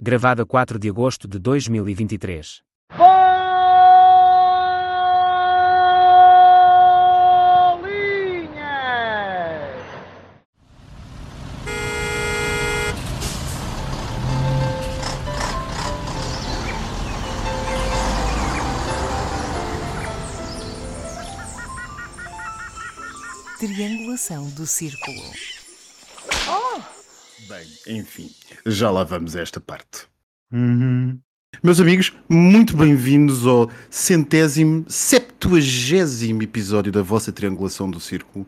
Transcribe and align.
Gravado 0.00 0.42
a 0.42 0.46
4 0.46 0.78
de 0.78 0.88
agosto 0.88 1.26
de 1.26 1.40
2023. 1.40 2.62
Bolinhas! 2.96 3.18
Triangulação 23.58 24.48
do 24.50 24.64
círculo. 24.64 25.57
Bem, 27.48 27.66
enfim, 27.96 28.30
já 28.66 28.90
lá 28.90 29.04
vamos 29.04 29.34
a 29.34 29.40
esta 29.40 29.58
parte. 29.58 30.06
Uhum. 30.52 31.18
Meus 31.62 31.80
amigos, 31.80 32.12
muito 32.28 32.76
bem-vindos 32.76 33.46
ao 33.46 33.70
centésimo, 33.88 34.84
septuagésimo 34.86 36.42
episódio 36.42 36.92
da 36.92 37.00
vossa 37.00 37.32
triangulação 37.32 37.90
do 37.90 37.98
círculo. 37.98 38.46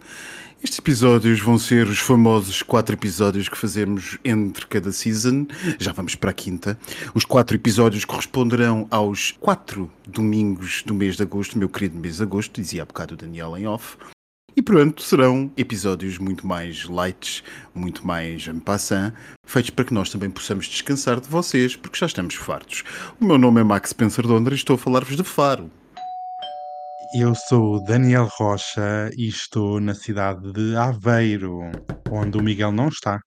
Estes 0.62 0.78
episódios 0.78 1.40
vão 1.40 1.58
ser 1.58 1.86
os 1.86 1.98
famosos 1.98 2.62
quatro 2.62 2.94
episódios 2.94 3.48
que 3.48 3.56
fazemos 3.56 4.18
entre 4.22 4.66
cada 4.66 4.92
season. 4.92 5.46
Já 5.78 5.92
vamos 5.92 6.14
para 6.14 6.30
a 6.30 6.34
quinta. 6.34 6.78
Os 7.14 7.24
quatro 7.24 7.56
episódios 7.56 8.04
corresponderão 8.04 8.86
aos 8.90 9.30
quatro 9.40 9.90
domingos 10.06 10.82
do 10.84 10.92
mês 10.92 11.16
de 11.16 11.22
agosto, 11.22 11.56
meu 11.56 11.70
querido 11.70 11.98
mês 11.98 12.18
de 12.18 12.22
agosto, 12.22 12.60
dizia 12.60 12.82
há 12.82 12.84
bocado 12.84 13.14
o 13.14 13.16
Daniel 13.16 13.56
em 13.56 13.66
off. 13.66 13.96
E 14.60 14.62
pronto, 14.62 15.02
serão 15.02 15.50
episódios 15.56 16.18
muito 16.18 16.46
mais 16.46 16.84
lights, 16.84 17.42
muito 17.74 18.06
mais 18.06 18.46
en 18.46 18.60
passant, 18.60 19.14
feitos 19.42 19.70
para 19.70 19.86
que 19.86 19.94
nós 19.94 20.10
também 20.10 20.30
possamos 20.30 20.66
descansar 20.66 21.18
de 21.18 21.30
vocês, 21.30 21.76
porque 21.76 21.98
já 21.98 22.04
estamos 22.04 22.34
fartos. 22.34 22.84
O 23.18 23.24
meu 23.24 23.38
nome 23.38 23.62
é 23.62 23.64
Max 23.64 23.88
Spencer 23.88 24.26
Dondra 24.26 24.52
e 24.52 24.58
estou 24.58 24.74
a 24.74 24.78
falar-vos 24.78 25.16
de 25.16 25.24
Faro. 25.24 25.70
Eu 27.16 27.34
sou 27.48 27.76
o 27.76 27.84
Daniel 27.84 28.28
Rocha 28.36 29.10
e 29.16 29.28
estou 29.28 29.80
na 29.80 29.94
cidade 29.94 30.52
de 30.52 30.76
Aveiro, 30.76 31.60
onde 32.10 32.36
o 32.36 32.42
Miguel 32.42 32.70
não 32.70 32.88
está. 32.88 33.18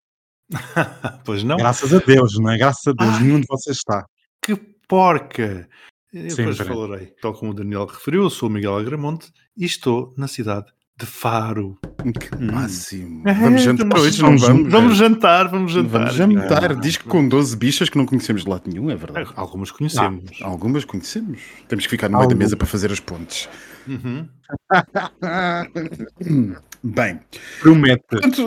pois 1.26 1.44
não? 1.44 1.58
Graças 1.58 1.92
a 1.96 1.98
Deus, 1.98 2.38
não 2.38 2.52
é? 2.52 2.60
Graças 2.60 2.86
a 2.86 2.92
Deus, 2.92 3.16
Ai. 3.16 3.24
nenhum 3.24 3.40
de 3.40 3.48
vocês 3.50 3.78
está. 3.78 4.06
Que 4.40 4.56
porca! 4.88 5.68
Eu 6.14 6.28
depois 6.28 6.58
Sempre. 6.58 6.76
falarei. 6.76 7.08
Tal 7.20 7.34
como 7.34 7.50
o 7.50 7.56
Daniel 7.56 7.88
referiu, 7.88 8.22
eu 8.22 8.30
sou 8.30 8.50
o 8.50 8.52
Miguel 8.52 8.78
Agramonte 8.78 9.32
e 9.58 9.66
estou 9.66 10.14
na 10.16 10.28
cidade 10.28 10.72
de 10.98 11.06
Faro. 11.06 11.78
Que 12.20 12.36
Hum. 12.36 12.52
máximo. 12.52 13.28
É, 13.28 13.34
Vamos 13.34 13.62
jantar 13.64 13.88
vamos- 13.88 14.06
hoje, 14.06 14.22
não 14.22 14.38
vamos? 14.38 14.72
Vamos 14.72 14.98
jantar, 14.98 15.48
vamos 15.50 15.72
jantar. 15.72 16.14
Vamos 16.14 16.16
jantar. 16.16 16.72
Ah. 16.72 16.76
Diz 16.76 16.98
que 16.98 17.06
com 17.06 17.28
12 17.28 17.56
bichas 17.56 17.90
que 17.90 17.98
não 17.98 18.06
conhecemos 18.06 18.44
de 18.44 18.50
lado 18.50 18.64
nenhum, 18.70 18.90
é 18.92 18.96
verdade. 18.96 19.30
Algumas 19.36 19.72
conhecemos. 19.72 20.40
Algumas 20.42 20.86
conhecemos. 20.86 21.40
Temos 21.68 21.86
que 21.86 21.90
ficar 21.90 22.10
no 22.10 22.18
meio 22.18 22.28
da 22.28 22.34
Algumas. 22.34 22.46
mesa 22.48 22.58
para 22.58 22.68
fazer 22.68 22.92
as 22.92 23.00
pontes. 23.00 23.50
Uhum. 23.88 24.28
Bem, 26.86 27.22
Promete. 27.62 28.04
Portanto, 28.10 28.42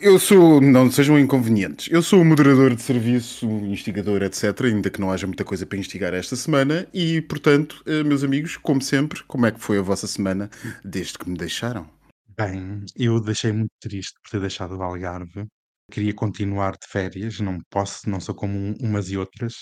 eu, 0.00 0.16
sou, 0.20 0.60
não 0.60 0.88
sejam 0.92 1.18
inconvenientes, 1.18 1.88
eu 1.90 2.02
sou 2.02 2.20
o 2.20 2.24
moderador 2.24 2.72
de 2.72 2.80
serviço, 2.80 3.46
instigador, 3.46 4.22
etc. 4.22 4.66
Ainda 4.66 4.88
que 4.90 5.00
não 5.00 5.10
haja 5.10 5.26
muita 5.26 5.44
coisa 5.44 5.66
para 5.66 5.76
instigar 5.76 6.14
esta 6.14 6.36
semana. 6.36 6.86
E, 6.94 7.20
portanto, 7.22 7.82
eh, 7.84 8.04
meus 8.04 8.22
amigos, 8.22 8.56
como 8.56 8.80
sempre, 8.80 9.24
como 9.24 9.46
é 9.46 9.50
que 9.50 9.60
foi 9.60 9.78
a 9.78 9.82
vossa 9.82 10.06
semana 10.06 10.48
desde 10.84 11.18
que 11.18 11.28
me 11.28 11.36
deixaram? 11.36 11.90
Bem, 12.38 12.84
eu 12.96 13.20
deixei 13.20 13.50
muito 13.52 13.72
triste 13.80 14.14
por 14.22 14.30
ter 14.30 14.40
deixado 14.40 14.76
o 14.76 14.82
Algarve. 14.82 15.44
Queria 15.90 16.14
continuar 16.14 16.72
de 16.72 16.86
férias, 16.88 17.40
não 17.40 17.58
posso, 17.70 18.08
não 18.08 18.20
sou 18.20 18.36
como 18.36 18.56
um- 18.56 18.74
umas 18.80 19.10
e 19.10 19.16
outras. 19.16 19.54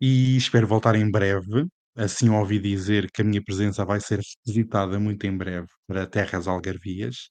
E 0.00 0.36
espero 0.36 0.66
voltar 0.66 0.96
em 0.96 1.08
breve. 1.08 1.66
Assim 1.94 2.28
ouvi 2.30 2.58
dizer 2.58 3.10
que 3.12 3.20
a 3.22 3.24
minha 3.24 3.42
presença 3.42 3.84
vai 3.84 4.00
ser 4.00 4.20
visitada 4.46 4.98
muito 4.98 5.26
em 5.26 5.36
breve 5.36 5.66
para 5.86 6.06
terras 6.06 6.48
algarvias. 6.48 7.28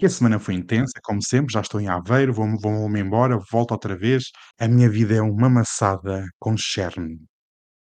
E 0.00 0.06
a 0.06 0.10
semana 0.10 0.40
foi 0.40 0.54
intensa, 0.54 0.98
como 1.04 1.22
sempre, 1.22 1.52
já 1.52 1.60
estou 1.60 1.80
em 1.80 1.86
Aveiro, 1.86 2.32
vou-me 2.32 2.58
vou-me 2.60 3.00
embora, 3.00 3.38
volto 3.50 3.70
outra 3.70 3.96
vez. 3.96 4.24
A 4.58 4.66
minha 4.66 4.90
vida 4.90 5.14
é 5.14 5.22
uma 5.22 5.48
maçada 5.48 6.26
com 6.40 6.56
cherne. 6.56 7.20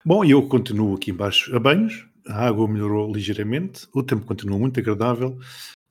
Bom, 0.05 0.23
e 0.23 0.31
eu 0.31 0.47
continuo 0.47 0.95
aqui 0.95 1.09
embaixo 1.09 1.55
a 1.55 1.59
banhos. 1.59 2.07
A 2.27 2.45
água 2.45 2.67
melhorou 2.67 3.11
ligeiramente, 3.11 3.87
o 3.95 4.03
tempo 4.03 4.25
continua 4.25 4.59
muito 4.59 4.79
agradável 4.79 5.39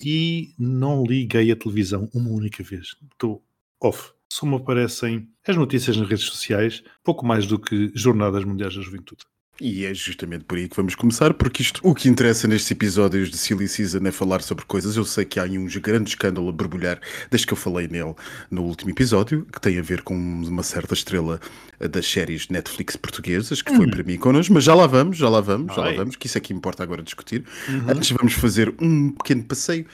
e 0.00 0.54
não 0.58 1.02
liguei 1.02 1.50
a 1.50 1.56
televisão 1.56 2.08
uma 2.14 2.30
única 2.30 2.62
vez. 2.62 2.94
Estou 3.12 3.42
off. 3.82 4.12
Só 4.30 4.46
me 4.46 4.56
aparecem 4.56 5.28
as 5.46 5.56
notícias 5.56 5.96
nas 5.96 6.08
redes 6.08 6.24
sociais, 6.24 6.84
pouco 7.02 7.24
mais 7.26 7.46
do 7.46 7.58
que 7.58 7.90
Jornadas 7.94 8.44
Mundiais 8.44 8.74
da 8.74 8.82
Juventude. 8.82 9.24
E 9.60 9.86
é 9.86 9.94
justamente 9.94 10.44
por 10.44 10.58
aí 10.58 10.68
que 10.68 10.76
vamos 10.76 10.94
começar, 10.94 11.32
porque 11.32 11.62
isto, 11.62 11.80
o 11.82 11.94
que 11.94 12.08
interessa 12.08 12.46
nestes 12.46 12.70
episódios 12.70 13.30
de 13.30 13.38
Silly 13.38 13.66
Season 13.66 14.06
é 14.06 14.12
falar 14.12 14.42
sobre 14.42 14.66
coisas. 14.66 14.96
Eu 14.96 15.04
sei 15.04 15.24
que 15.24 15.40
há 15.40 15.44
aí 15.44 15.58
um 15.58 15.66
grande 15.80 16.10
escândalo 16.10 16.48
a 16.50 16.52
borbulhar, 16.52 17.00
desde 17.30 17.46
que 17.46 17.54
eu 17.54 17.56
falei 17.56 17.88
nele 17.88 18.14
no 18.50 18.64
último 18.64 18.90
episódio, 18.90 19.46
que 19.50 19.58
tem 19.58 19.78
a 19.78 19.82
ver 19.82 20.02
com 20.02 20.14
uma 20.14 20.62
certa 20.62 20.92
estrela 20.92 21.40
das 21.80 22.06
séries 22.06 22.48
Netflix 22.48 22.96
portuguesas, 22.96 23.62
que 23.62 23.74
foi 23.74 23.86
para 23.88 24.02
mim 24.02 24.18
connosco, 24.18 24.52
mas 24.52 24.64
já 24.64 24.74
lá 24.74 24.86
vamos, 24.86 25.16
já 25.16 25.28
lá 25.28 25.40
vamos, 25.40 25.74
já 25.74 25.82
lá 25.82 25.92
vamos, 25.92 26.16
que 26.16 26.26
isso 26.26 26.36
é 26.36 26.40
que 26.40 26.52
importa 26.52 26.82
agora 26.82 27.02
discutir. 27.02 27.42
Antes 27.88 28.10
vamos 28.10 28.34
fazer 28.34 28.74
um 28.78 29.10
pequeno 29.10 29.44
passeio 29.44 29.86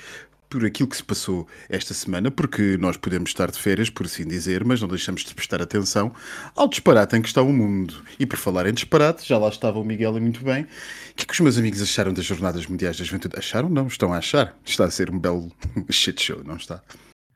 por 0.53 0.67
aquilo 0.67 0.87
que 0.87 0.97
se 0.97 1.03
passou 1.03 1.49
esta 1.67 1.95
semana, 1.95 2.31
porque 2.31 2.77
nós 2.77 2.99
podemos 2.99 3.31
estar 3.31 3.51
de 3.51 3.59
férias, 3.59 3.89
por 3.89 4.05
assim 4.05 4.27
dizer, 4.27 4.65
mas 4.65 4.83
não 4.83 4.89
deixamos 4.89 5.25
de 5.25 5.35
prestar 5.35 5.63
atenção 5.63 6.13
ao 6.55 6.69
disparate 6.69 7.17
em 7.17 7.23
que 7.23 7.29
está 7.29 7.41
o 7.41 7.51
mundo. 7.51 8.03
E 8.19 8.27
por 8.27 8.37
falar 8.37 8.67
em 8.67 8.73
disparate, 8.75 9.27
já 9.27 9.39
lá 9.39 9.49
estava 9.49 9.79
o 9.79 9.85
Miguel 9.85 10.15
e 10.19 10.21
muito 10.21 10.45
bem. 10.45 10.65
O 10.65 11.15
que 11.17 11.23
é 11.23 11.27
que 11.27 11.33
os 11.33 11.41
meus 11.41 11.57
amigos 11.57 11.81
acharam 11.81 12.13
das 12.13 12.27
Jornadas 12.27 12.67
Mundiais 12.67 12.99
da 12.99 13.05
Juventude? 13.05 13.35
Acharam? 13.39 13.71
Não, 13.71 13.87
estão 13.87 14.13
a 14.13 14.19
achar. 14.19 14.55
Está 14.63 14.85
a 14.85 14.91
ser 14.91 15.11
um 15.11 15.19
belo 15.19 15.51
shit 15.91 16.23
show, 16.23 16.45
não 16.45 16.57
está? 16.57 16.83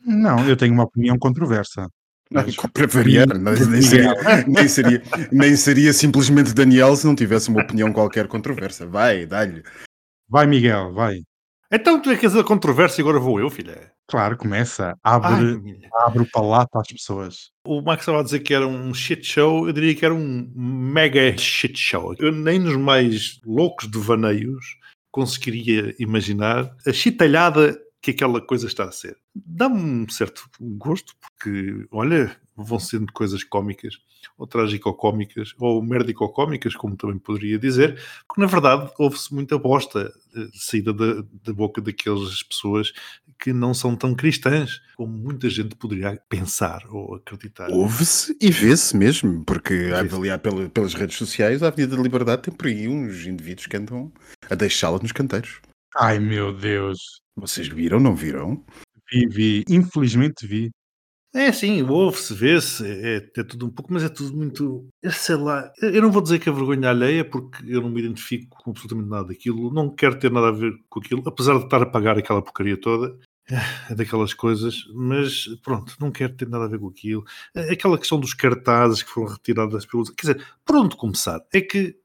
Não, 0.05 0.47
eu 0.47 0.57
tenho 0.57 0.75
uma 0.75 0.85
opinião 0.85 1.19
controversa. 1.19 1.89
Mas- 2.31 2.55
Para 2.75 2.87
variar, 2.87 3.29
mas 3.41 3.67
nem 3.67 3.81
seria, 3.81 4.15
nem, 4.47 4.69
seria, 4.69 5.03
nem 5.33 5.57
seria 5.57 5.93
simplesmente 5.95 6.53
Daniel 6.53 6.95
se 6.97 7.07
não 7.07 7.17
tivesse 7.17 7.49
uma 7.49 7.63
opinião 7.63 7.93
qualquer 7.95 8.29
controversa. 8.29 8.87
Vai, 8.87 9.25
dá-lhe. 9.25 9.63
Vai, 10.29 10.47
Miguel, 10.47 10.93
vai. 10.93 11.21
Então 11.71 12.01
tu 12.01 12.11
é 12.11 12.17
que 12.17 12.27
és 12.27 12.37
a 12.37 12.45
controvérsia 12.45 13.01
e 13.01 13.03
agora 13.03 13.19
vou 13.19 13.41
eu, 13.41 13.51
filha. 13.51 13.93
Claro, 14.09 14.37
começa. 14.37 14.97
Abre, 15.03 15.61
abre 15.93 16.23
o 16.23 16.31
palato 16.31 16.79
às 16.79 16.87
pessoas. 16.87 17.51
O 17.67 17.83
Max 17.83 18.03
estava 18.03 18.21
a 18.21 18.23
dizer 18.23 18.41
que 18.41 18.55
era 18.55 18.67
um 18.67 18.95
shit 18.95 19.25
show, 19.25 19.67
eu 19.67 19.73
diria 19.73 19.95
que 19.95 20.05
era 20.05 20.15
um 20.15 20.51
mega 20.55 21.37
shit 21.37 21.77
show. 21.77 22.15
Eu 22.19 22.31
nem 22.31 22.59
nos 22.59 22.77
mais 22.77 23.41
loucos 23.45 23.89
devaneios 23.89 24.65
conseguiria 25.11 25.95
imaginar 25.99 26.71
a 26.87 26.93
chitalhada 26.93 27.77
que 28.01 28.13
aquela 28.13 28.41
coisa 28.41 28.69
está 28.69 28.85
a 28.85 28.93
ser. 28.93 29.17
Dá-me 29.35 29.81
um 29.81 30.09
certo 30.09 30.49
gosto, 30.61 31.15
porque, 31.21 31.87
olha, 31.91 32.37
vão 32.57 32.79
sendo 32.79 33.13
coisas 33.13 33.45
cómicas, 33.45 33.99
ou 34.39 34.47
trágico-cómicas, 34.47 35.55
ou 35.59 35.83
merdico-cómicas, 35.83 36.75
como 36.75 36.97
também 36.97 37.19
poderia 37.19 37.59
dizer, 37.59 38.01
porque 38.27 38.41
na 38.41 38.47
verdade 38.47 38.91
houve-se 38.99 39.33
muita 39.35 39.59
bosta 39.59 40.13
eh, 40.35 40.49
saída 40.55 40.93
da, 40.93 41.23
da 41.45 41.53
boca 41.53 41.81
daquelas 41.81 42.43
pessoas 42.43 42.93
que 43.39 43.53
não 43.53 43.75
são 43.75 43.95
tão 43.95 44.15
cristãs 44.15 44.81
como 44.97 45.13
muita 45.13 45.51
gente 45.51 45.75
poderia 45.77 46.19
pensar 46.29 46.83
ou 46.89 47.17
acreditar. 47.17 47.69
Ouve-se 47.71 48.37
e 48.41 48.51
vê-se 48.51 48.97
mesmo, 48.97 49.45
porque 49.45 49.91
a 49.95 50.01
avaliar 50.01 50.39
pela- 50.39 50.69
pelas 50.71 50.95
redes 50.95 51.17
sociais, 51.17 51.63
a 51.63 51.69
Avenida 51.69 51.97
da 51.97 52.03
Liberdade 52.03 52.43
tem 52.43 52.55
por 52.55 52.67
aí 52.67 52.89
uns 52.89 53.27
indivíduos 53.27 53.67
que 53.67 53.77
andam 53.77 54.11
a 54.49 54.55
deixá-la 54.55 54.99
nos 54.99 55.13
canteiros. 55.13 55.61
Ai, 55.95 56.19
meu 56.19 56.53
Deus. 56.55 57.21
Vocês 57.37 57.69
viram, 57.69 58.01
não 58.01 58.15
viram? 58.17 58.65
Vi, 59.13 59.27
vi. 59.27 59.65
Infelizmente 59.69 60.47
vi. 60.47 60.71
É 61.37 61.53
sim, 61.53 61.83
ouve-se, 61.83 62.33
vê-se, 62.33 62.83
é, 62.87 63.17
é 63.17 63.45
tudo 63.45 63.67
um 63.67 63.71
pouco, 63.71 63.93
mas 63.93 64.03
é 64.03 64.09
tudo 64.09 64.35
muito. 64.35 64.89
eu 65.03 65.13
Sei 65.13 65.37
lá, 65.37 65.71
eu 65.83 66.01
não 66.01 66.11
vou 66.11 66.23
dizer 66.23 66.39
que 66.39 66.49
é 66.49 66.53
vergonha 66.53 66.89
alheia, 66.89 67.29
porque 67.29 67.63
eu 67.67 67.83
não 67.83 67.91
me 67.91 68.01
identifico 68.01 68.57
com 68.57 68.71
absolutamente 68.71 69.11
nada 69.11 69.29
daquilo, 69.29 69.71
não 69.71 69.95
quero 69.95 70.19
ter 70.19 70.31
nada 70.31 70.49
a 70.49 70.53
ver 70.53 70.73
com 70.89 70.99
aquilo, 70.99 71.23
apesar 71.27 71.59
de 71.59 71.65
estar 71.65 71.83
a 71.83 71.87
pagar 71.87 72.17
aquela 72.17 72.41
porcaria 72.41 72.81
toda, 72.81 73.19
é 73.91 73.95
daquelas 73.95 74.33
coisas, 74.33 74.85
mas 74.95 75.47
pronto, 75.63 75.95
não 76.01 76.11
quero 76.11 76.35
ter 76.35 76.49
nada 76.49 76.65
a 76.65 76.69
ver 76.69 76.79
com 76.79 76.89
aquilo. 76.89 77.25
Aquela 77.71 77.99
questão 77.99 78.19
dos 78.19 78.33
cartazes 78.33 79.03
que 79.03 79.11
foram 79.11 79.29
retiradas 79.29 79.85
pelos. 79.85 80.09
Quer 80.11 80.33
dizer, 80.33 80.47
por 80.65 80.77
onde 80.77 80.97
começar? 80.97 81.41
É 81.53 81.61
que. 81.61 81.97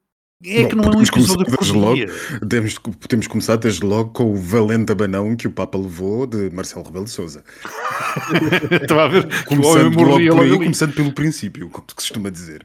É 0.44 0.62
Bom, 0.62 0.68
que 0.68 0.74
não 0.74 0.84
é 0.84 0.86
um 0.86 0.90
podemos 0.90 1.10
começar 1.10 1.36
desde 1.36 1.72
porcaria. 1.72 2.06
Temos, 2.48 2.80
temos 3.08 3.26
começado 3.28 3.60
desde 3.60 3.84
logo 3.84 4.10
com 4.10 4.32
o 4.32 4.36
valente 4.36 4.90
abanão 4.90 5.36
que 5.36 5.46
o 5.46 5.52
Papa 5.52 5.78
levou 5.78 6.26
de 6.26 6.50
Marcelo 6.50 6.84
Rebelo 6.84 7.04
de 7.04 7.12
Souza. 7.12 7.44
Estava 8.82 9.04
a 9.04 9.08
ver 9.08 9.44
Começando 9.44 9.94
logo 9.94 10.10
por 10.10 10.20
aí, 10.20 10.30
logo 10.30 10.58
começando 10.58 10.94
pelo 10.94 11.12
princípio, 11.12 11.68
como 11.68 11.86
se 11.88 11.94
costuma 11.94 12.28
dizer. 12.28 12.64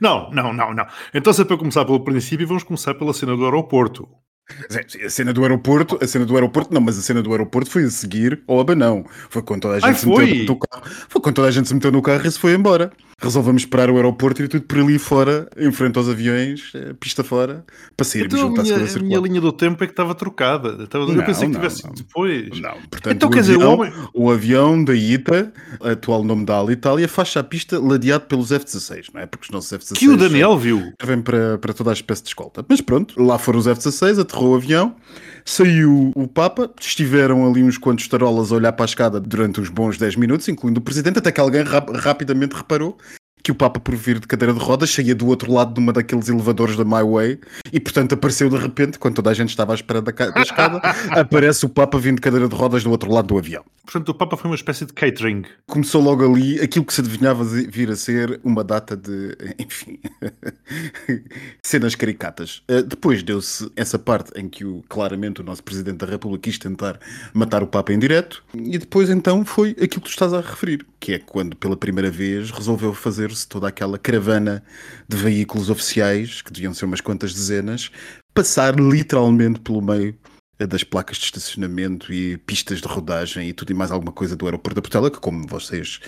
Não, 0.00 0.30
não, 0.30 0.52
não, 0.52 0.72
não. 0.72 0.86
Então, 1.12 1.32
se 1.32 1.42
é 1.42 1.44
para 1.44 1.58
começar 1.58 1.84
pelo 1.84 2.00
princípio, 2.00 2.46
vamos 2.46 2.64
começar 2.64 2.94
pela 2.94 3.12
cena 3.12 3.36
do 3.36 3.44
aeroporto. 3.44 4.08
A 5.04 5.08
cena 5.08 5.32
do 5.32 5.42
aeroporto, 5.42 5.98
a 6.02 6.06
cena 6.06 6.24
do 6.24 6.34
aeroporto, 6.34 6.74
não, 6.74 6.80
mas 6.80 6.98
a 6.98 7.02
cena 7.02 7.22
do 7.22 7.30
aeroporto 7.30 7.70
foi 7.70 7.84
a 7.84 7.90
seguir 7.90 8.42
ao 8.48 8.58
abanão. 8.58 9.04
Foi 9.30 9.42
quando 9.42 9.62
toda 9.62 9.74
a 9.74 9.78
gente 9.78 9.88
Ai, 9.88 9.94
se 9.94 10.06
meteu 10.06 10.44
no 10.46 10.58
carro. 10.58 10.82
Foi 11.08 11.20
quando 11.20 11.36
toda 11.36 11.48
a 11.48 11.50
gente 11.50 11.68
se 11.68 11.74
meteu 11.74 11.92
no 11.92 12.02
carro 12.02 12.26
e 12.26 12.30
se 12.32 12.38
foi 12.38 12.54
embora. 12.54 12.90
Resolvemos 13.22 13.62
esperar 13.62 13.90
o 13.90 13.96
aeroporto 13.96 14.42
e 14.42 14.48
tudo 14.48 14.64
por 14.64 14.78
ali 14.78 14.98
fora, 14.98 15.48
em 15.56 15.70
frente 15.72 15.96
aos 15.98 16.08
aviões, 16.08 16.70
eh, 16.74 16.92
pista 16.98 17.22
fora, 17.22 17.64
para 17.96 18.04
sairmos 18.04 18.34
Então 18.34 18.44
a 18.46 18.48
junto 18.48 18.60
à 18.60 18.64
minha, 18.64 18.76
a 18.76 18.98
minha 19.02 19.20
linha 19.20 19.40
do 19.40 19.52
tempo 19.52 19.82
é 19.82 19.86
que 19.86 19.92
estava 19.92 20.14
trocada. 20.14 20.82
Estava- 20.84 21.04
eu 21.04 21.12
Não, 21.14 21.24
pensei 21.24 21.46
que 21.46 21.52
não, 21.54 21.60
tivesse 21.60 21.84
não. 21.84 21.92
depois. 21.94 22.60
Não, 22.60 22.74
portanto, 22.90 23.14
Então 23.14 23.28
o, 23.28 23.32
quer 23.32 23.40
dizer, 23.40 23.56
o 23.56 23.60
avião, 23.62 23.74
homem. 23.74 23.92
o 24.14 24.30
avião 24.30 24.84
da 24.84 24.94
ITA, 24.94 25.52
atual 25.80 26.24
nome 26.24 26.44
da 26.44 26.58
Alitalia, 26.58 27.06
faz 27.08 27.36
a 27.36 27.42
pista 27.44 27.78
ladeado 27.78 28.24
pelos 28.26 28.50
F-16, 28.52 29.06
não 29.14 29.20
é? 29.20 29.26
Porque 29.26 29.44
os 29.46 29.50
nossos 29.50 29.72
F-16 29.72 29.98
Que 29.98 30.08
o 30.08 30.16
Daniel 30.16 30.56
viu. 30.58 30.92
vem 31.02 31.20
para, 31.22 31.58
para 31.58 31.72
toda 31.72 31.90
a 31.90 31.92
espécie 31.92 32.22
de 32.22 32.28
escolta. 32.28 32.64
Mas 32.68 32.80
pronto, 32.80 33.22
lá 33.22 33.38
foram 33.38 33.58
os 33.58 33.66
F-16, 33.66 34.18
aterrou 34.20 34.52
o 34.52 34.56
avião, 34.56 34.94
saiu 35.44 36.12
o 36.14 36.26
Papa, 36.28 36.70
estiveram 36.80 37.48
ali 37.48 37.62
uns 37.62 37.78
quantos 37.78 38.06
tarolas 38.08 38.52
a 38.52 38.56
olhar 38.56 38.72
para 38.72 38.84
a 38.84 38.86
escada 38.86 39.20
durante 39.20 39.60
uns 39.60 39.68
bons 39.68 39.98
10 39.98 40.16
minutos, 40.16 40.48
incluindo 40.48 40.80
o 40.80 40.82
Presidente, 40.82 41.18
até 41.18 41.30
que 41.32 41.40
alguém 41.40 41.62
rap- 41.62 41.90
rapidamente 41.96 42.54
reparou 42.54 42.96
que 43.42 43.50
o 43.50 43.54
Papa, 43.54 43.80
por 43.80 43.94
vir 43.96 44.20
de 44.20 44.26
cadeira 44.26 44.54
de 44.54 44.60
rodas, 44.60 44.90
saía 44.90 45.14
do 45.14 45.26
outro 45.26 45.52
lado 45.52 45.74
de 45.74 45.80
uma 45.80 45.92
daqueles 45.92 46.28
elevadores 46.28 46.76
da 46.76 46.84
My 46.84 47.02
Way 47.02 47.40
e, 47.72 47.80
portanto, 47.80 48.14
apareceu 48.14 48.48
de 48.48 48.56
repente, 48.56 48.98
quando 48.98 49.16
toda 49.16 49.30
a 49.30 49.34
gente 49.34 49.50
estava 49.50 49.72
à 49.72 49.74
espera 49.74 50.00
da, 50.00 50.12
da 50.12 50.40
escada, 50.42 50.78
aparece 51.10 51.66
o 51.66 51.68
Papa 51.68 51.98
vindo 51.98 52.16
de 52.16 52.20
cadeira 52.22 52.48
de 52.48 52.54
rodas 52.54 52.84
do 52.84 52.90
outro 52.90 53.10
lado 53.10 53.26
do 53.28 53.38
avião. 53.38 53.64
Portanto, 53.84 54.10
o 54.10 54.14
Papa 54.14 54.36
foi 54.36 54.48
uma 54.48 54.54
espécie 54.54 54.86
de 54.86 54.92
catering. 54.92 55.42
Começou 55.66 56.00
logo 56.00 56.24
ali 56.24 56.60
aquilo 56.60 56.84
que 56.84 56.94
se 56.94 57.00
adivinhava 57.00 57.44
vir 57.44 57.90
a 57.90 57.96
ser 57.96 58.40
uma 58.44 58.62
data 58.62 58.96
de, 58.96 59.36
enfim, 59.58 59.98
cenas 61.62 61.94
caricatas. 61.96 62.62
Uh, 62.70 62.82
depois 62.82 63.22
deu-se 63.24 63.70
essa 63.74 63.98
parte 63.98 64.30
em 64.38 64.48
que 64.48 64.64
o, 64.64 64.84
claramente 64.88 65.40
o 65.40 65.44
nosso 65.44 65.64
Presidente 65.64 65.98
da 65.98 66.06
República 66.06 66.42
quis 66.42 66.58
tentar 66.58 66.98
matar 67.34 67.62
o 67.62 67.66
Papa 67.66 67.92
em 67.92 67.98
direto, 67.98 68.42
e 68.54 68.78
depois 68.78 69.10
então 69.10 69.44
foi 69.44 69.70
aquilo 69.70 69.88
que 69.88 70.00
tu 70.02 70.10
estás 70.10 70.32
a 70.32 70.40
referir, 70.40 70.86
que 71.00 71.14
é 71.14 71.18
quando 71.18 71.56
pela 71.56 71.76
primeira 71.76 72.10
vez 72.10 72.50
resolveu 72.50 72.94
fazer-se 73.32 73.48
toda 73.48 73.68
aquela 73.68 73.98
caravana 73.98 74.62
de 75.08 75.16
veículos 75.16 75.70
oficiais, 75.70 76.42
que 76.42 76.52
deviam 76.52 76.74
ser 76.74 76.84
umas 76.84 77.00
quantas 77.00 77.34
dezenas, 77.34 77.90
passar 78.34 78.78
literalmente 78.78 79.60
pelo 79.60 79.82
meio 79.82 80.16
eh, 80.58 80.66
das 80.66 80.84
placas 80.84 81.16
de 81.16 81.24
estacionamento 81.24 82.12
e 82.12 82.36
pistas 82.38 82.80
de 82.80 82.88
rodagem 82.88 83.48
e 83.48 83.52
tudo 83.52 83.70
e 83.70 83.74
mais 83.74 83.90
alguma 83.90 84.12
coisa 84.12 84.36
do 84.36 84.44
aeroporto 84.44 84.76
da 84.76 84.82
Portela, 84.82 85.10
que 85.10 85.20
como 85.20 85.46
vocês 85.46 86.00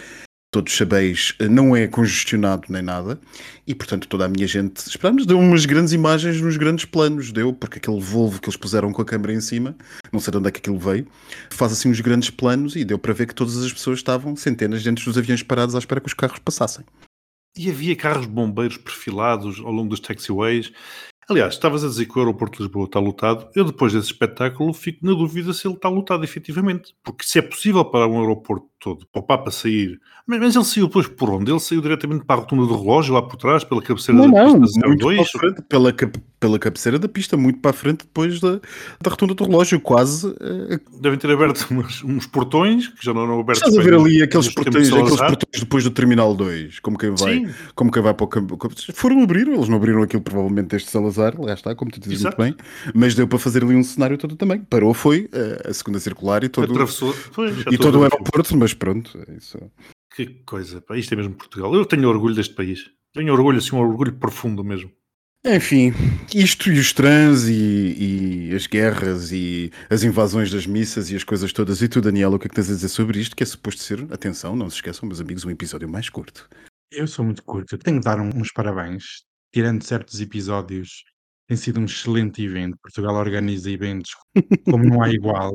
todos 0.54 0.76
sabeis, 0.76 1.34
eh, 1.40 1.48
não 1.48 1.74
é 1.74 1.88
congestionado 1.88 2.66
nem 2.68 2.80
nada, 2.80 3.20
e 3.66 3.74
portanto 3.74 4.06
toda 4.06 4.24
a 4.24 4.28
minha 4.28 4.46
gente, 4.46 4.76
esperamos, 4.86 5.26
deu 5.26 5.36
umas 5.36 5.66
grandes 5.66 5.92
imagens 5.92 6.40
nos 6.40 6.56
grandes 6.56 6.84
planos, 6.84 7.32
deu, 7.32 7.52
porque 7.52 7.78
aquele 7.78 8.00
Volvo 8.00 8.40
que 8.40 8.48
eles 8.48 8.56
puseram 8.56 8.92
com 8.92 9.02
a 9.02 9.04
câmera 9.04 9.32
em 9.32 9.40
cima, 9.40 9.74
não 10.12 10.20
sei 10.20 10.30
de 10.30 10.38
onde 10.38 10.48
é 10.48 10.52
que 10.52 10.60
aquilo 10.60 10.78
veio, 10.78 11.08
faz 11.50 11.72
assim 11.72 11.90
uns 11.90 12.00
grandes 12.00 12.30
planos 12.30 12.76
e 12.76 12.84
deu 12.84 13.00
para 13.00 13.12
ver 13.12 13.26
que 13.26 13.34
todas 13.34 13.56
as 13.64 13.72
pessoas 13.72 13.98
estavam 13.98 14.36
centenas 14.36 14.84
dentro 14.84 15.04
dos 15.04 15.18
aviões 15.18 15.42
parados 15.42 15.74
à 15.74 15.78
espera 15.80 16.00
que 16.00 16.06
os 16.06 16.14
carros 16.14 16.38
passassem. 16.38 16.84
E 17.56 17.70
havia 17.70 17.94
carros 17.94 18.26
de 18.26 18.32
bombeiros 18.32 18.76
perfilados 18.76 19.60
ao 19.60 19.70
longo 19.70 19.90
dos 19.90 20.00
taxiways. 20.00 20.72
Aliás, 21.28 21.54
estavas 21.54 21.82
a 21.84 21.88
dizer 21.88 22.06
que 22.06 22.18
o 22.18 22.20
aeroporto 22.20 22.58
de 22.58 22.64
Lisboa 22.64 22.84
está 22.84 23.00
lotado. 23.00 23.48
Eu, 23.54 23.64
depois 23.64 23.92
desse 23.92 24.08
espetáculo, 24.08 24.74
fico 24.74 25.06
na 25.06 25.12
dúvida 25.12 25.54
se 25.54 25.66
ele 25.66 25.74
está 25.74 25.88
lotado 25.88 26.24
efetivamente. 26.24 26.94
Porque 27.02 27.24
se 27.24 27.38
é 27.38 27.42
possível 27.42 27.84
para 27.84 28.06
um 28.06 28.20
aeroporto 28.20 28.68
todo, 28.84 29.06
para 29.10 29.20
o 29.20 29.22
Papa 29.22 29.50
sair. 29.50 29.98
Mas, 30.26 30.38
mas 30.38 30.54
ele 30.54 30.64
saiu 30.64 30.86
depois 30.86 31.08
por 31.08 31.30
onde? 31.30 31.50
Ele 31.50 31.58
saiu 31.58 31.80
diretamente 31.80 32.26
para 32.26 32.36
a 32.36 32.38
rotunda 32.40 32.66
do 32.66 32.78
relógio, 32.78 33.14
lá 33.14 33.22
por 33.22 33.36
trás, 33.36 33.64
pela 33.64 33.80
cabeceira 33.80 34.20
Não, 34.20 34.30
da 34.30 34.44
não, 34.44 34.60
pista 34.60 34.86
muito 34.86 35.06
02? 35.06 35.30
para 35.30 35.40
frente, 35.40 35.62
pela, 35.62 35.94
pela 36.38 36.58
cabeceira 36.58 36.98
da 36.98 37.08
pista, 37.08 37.34
muito 37.34 37.60
para 37.60 37.70
a 37.70 37.74
frente 37.74 38.00
depois 38.00 38.40
da, 38.40 38.60
da 39.00 39.10
rotunda 39.10 39.32
do 39.32 39.44
relógio, 39.44 39.80
quase 39.80 40.34
eh, 40.38 40.78
Devem 41.00 41.18
ter 41.18 41.30
aberto 41.30 41.66
uns, 41.72 42.04
uns 42.04 42.26
portões, 42.26 42.88
que 42.88 43.02
já 43.02 43.14
não 43.14 43.22
eram 43.22 43.40
abertos. 43.40 43.62
Estás 43.62 43.78
a 43.78 43.82
ver 43.82 43.94
ali 43.94 44.22
aqueles 44.22 44.52
portões, 44.52 44.92
aqueles 44.92 45.16
portões 45.16 45.60
depois 45.60 45.84
do 45.84 45.90
Terminal 45.90 46.34
2, 46.34 46.80
como 46.80 46.98
quem 46.98 47.10
vai, 47.14 47.36
Sim. 47.36 47.48
como 47.74 47.90
quem 47.90 48.02
vai 48.02 48.12
para 48.12 48.24
o 48.24 48.28
campo. 48.28 48.58
Foram 48.92 49.22
abrir, 49.22 49.48
eles 49.48 49.68
não 49.68 49.76
abriram 49.78 50.02
aquilo 50.02 50.20
provavelmente 50.20 50.68
desde 50.68 50.90
Salazar, 50.90 51.34
lá 51.40 51.54
está, 51.54 51.74
como 51.74 51.90
tu 51.90 51.98
dizes 52.00 52.20
Exato. 52.20 52.38
muito 52.38 52.56
bem, 52.58 52.66
mas 52.94 53.14
deu 53.14 53.26
para 53.26 53.38
fazer 53.38 53.64
ali 53.64 53.74
um 53.74 53.82
cenário 53.82 54.18
todo 54.18 54.36
também. 54.36 54.60
Parou, 54.60 54.92
foi 54.92 55.30
eh, 55.32 55.68
a 55.70 55.72
segunda 55.72 55.98
circular 55.98 56.44
e 56.44 56.50
todo, 56.50 56.70
Atravessou. 56.70 57.14
Pois, 57.32 57.56
e 57.70 57.78
todo 57.78 58.00
o 58.00 58.02
aeroporto, 58.02 58.54
mas 58.56 58.73
pronto, 58.74 59.18
é 59.28 59.36
isso. 59.36 59.58
Que 60.14 60.26
coisa, 60.44 60.80
pá. 60.80 60.96
Isto 60.96 61.14
é 61.14 61.16
mesmo 61.16 61.34
Portugal. 61.34 61.74
Eu 61.74 61.84
tenho 61.84 62.08
orgulho 62.08 62.34
deste 62.34 62.54
país. 62.54 62.90
Tenho 63.12 63.32
orgulho, 63.32 63.58
assim, 63.58 63.74
um 63.74 63.80
orgulho 63.80 64.12
profundo 64.14 64.62
mesmo. 64.64 64.90
Enfim, 65.46 65.92
isto 66.34 66.72
e 66.72 66.78
os 66.78 66.92
trans 66.94 67.46
e, 67.48 68.48
e 68.48 68.54
as 68.54 68.66
guerras 68.66 69.30
e 69.30 69.70
as 69.90 70.02
invasões 70.02 70.50
das 70.50 70.66
missas 70.66 71.10
e 71.10 71.16
as 71.16 71.22
coisas 71.22 71.52
todas. 71.52 71.82
E 71.82 71.88
tu, 71.88 72.00
Daniel, 72.00 72.32
o 72.32 72.38
que 72.38 72.46
é 72.46 72.48
que 72.48 72.54
tens 72.54 72.70
a 72.70 72.74
dizer 72.74 72.88
sobre 72.88 73.20
isto? 73.20 73.36
Que 73.36 73.42
é 73.42 73.46
suposto 73.46 73.82
ser, 73.82 74.10
atenção, 74.10 74.56
não 74.56 74.70
se 74.70 74.76
esqueçam, 74.76 75.06
meus 75.06 75.20
amigos, 75.20 75.44
um 75.44 75.50
episódio 75.50 75.86
mais 75.86 76.08
curto. 76.08 76.48
Eu 76.90 77.06
sou 77.06 77.24
muito 77.24 77.42
curto. 77.42 77.74
Eu 77.74 77.78
tenho 77.78 77.98
que 77.98 78.04
dar 78.04 78.18
uns 78.20 78.50
parabéns. 78.52 79.04
Tirando 79.52 79.84
certos 79.84 80.18
episódios, 80.20 81.04
tem 81.46 81.56
sido 81.56 81.80
um 81.80 81.84
excelente 81.84 82.42
evento. 82.42 82.76
Portugal 82.82 83.14
organiza 83.16 83.70
eventos 83.70 84.10
como 84.70 84.84
não 84.84 85.02
há 85.02 85.08
igual. 85.12 85.52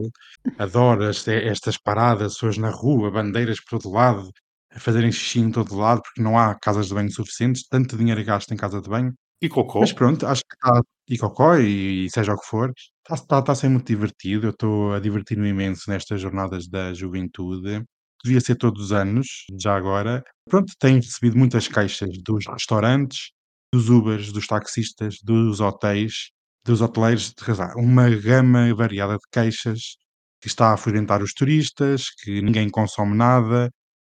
Adoro 0.58 1.04
as- 1.06 1.28
estas 1.28 1.78
paradas, 1.78 2.34
pessoas 2.34 2.58
na 2.58 2.70
rua, 2.70 3.12
bandeiras 3.12 3.60
por 3.62 3.80
todo 3.80 3.94
lado, 3.94 4.30
a 4.72 4.80
fazerem 4.80 5.12
xixi 5.12 5.40
em 5.40 5.52
todo 5.52 5.76
lado, 5.76 6.02
porque 6.02 6.22
não 6.22 6.38
há 6.38 6.56
casas 6.60 6.88
de 6.88 6.94
banho 6.94 7.12
suficientes, 7.12 7.68
tanto 7.68 7.98
dinheiro 7.98 8.24
gasto 8.24 8.54
em 8.54 8.58
casa 8.58 8.82
de 8.82 8.90
banho. 8.90 9.14
E 9.42 9.48
Cocó? 9.50 9.80
Mas 9.80 9.94
pronto, 9.94 10.28
acho 10.28 10.42
que 10.42 10.54
está, 10.56 10.82
e 11.08 11.18
cocó, 11.18 11.56
e, 11.58 12.06
e 12.06 12.10
seja 12.12 12.34
o 12.34 12.38
que 12.38 12.46
for, 12.46 12.74
está, 13.10 13.40
está 13.40 13.52
a 13.54 13.56
ser 13.56 13.70
muito 13.70 13.88
divertido. 13.88 14.48
Eu 14.48 14.52
estou 14.52 14.94
a 14.94 15.00
divertir-me 15.00 15.48
imenso 15.50 15.90
nestas 15.90 16.20
jornadas 16.22 16.68
da 16.68 16.94
juventude. 16.94 17.84
Devia 18.24 18.42
ser 18.42 18.56
todos 18.56 18.84
os 18.86 18.92
anos, 18.92 19.46
já 19.60 19.76
agora. 19.78 20.22
Pronto, 20.50 20.74
tenho 20.78 20.98
recebido 20.98 21.38
muitas 21.38 21.70
queixas 21.70 22.10
dos 22.22 22.46
restaurantes, 22.48 23.32
dos 23.72 23.90
Ubers, 23.90 24.32
dos 24.32 24.48
taxistas, 24.48 25.18
dos 25.24 25.60
hotéis, 25.60 26.32
dos 26.64 26.82
hoteleiros, 26.82 27.34
de 27.34 27.44
razão, 27.44 27.72
uma 27.78 28.10
gama 28.10 28.74
variada 28.74 29.16
de 29.16 29.24
queixas 29.32 29.98
que 30.42 30.48
está 30.48 30.70
a 30.70 30.74
afugentar 30.74 31.22
os 31.22 31.34
turistas, 31.34 32.10
que 32.24 32.42
ninguém 32.42 32.70
consome 32.70 33.16
nada. 33.16 33.72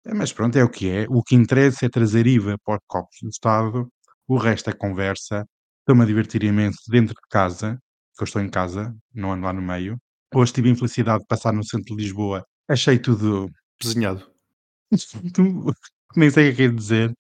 É, 0.05 0.13
Mas 0.13 0.31
pronto, 0.31 0.57
é 0.57 0.63
o 0.63 0.69
que 0.69 0.89
é. 0.89 1.05
O 1.09 1.23
que 1.23 1.35
interessa 1.35 1.85
é 1.85 1.89
trazer 1.89 2.27
IVA 2.27 2.57
para 2.63 2.75
os 2.75 2.81
copos 2.87 3.17
do 3.21 3.29
Estado, 3.29 3.89
o 4.27 4.37
resto 4.37 4.69
é 4.69 4.73
conversa. 4.73 5.45
Estou-me 5.79 6.03
a 6.03 6.05
divertir 6.05 6.43
imenso 6.43 6.79
dentro 6.89 7.15
de 7.15 7.27
casa, 7.29 7.79
que 8.15 8.23
eu 8.23 8.25
estou 8.25 8.41
em 8.41 8.49
casa, 8.49 8.95
não 9.13 9.33
ando 9.33 9.45
lá 9.45 9.53
no 9.53 9.61
meio. 9.61 9.97
Hoje 10.33 10.53
tive 10.53 10.69
a 10.69 10.71
infelicidade 10.71 11.21
de 11.21 11.27
passar 11.27 11.51
no 11.53 11.63
centro 11.63 11.95
de 11.95 12.03
Lisboa, 12.03 12.45
achei 12.67 12.97
tudo. 12.99 13.49
Desenhado. 13.81 14.29
nem 16.15 16.29
sei 16.29 16.51
o 16.51 16.55
que 16.55 16.63
é 16.63 16.67
que 16.67 16.73
é 16.73 16.75
dizer. 16.75 17.13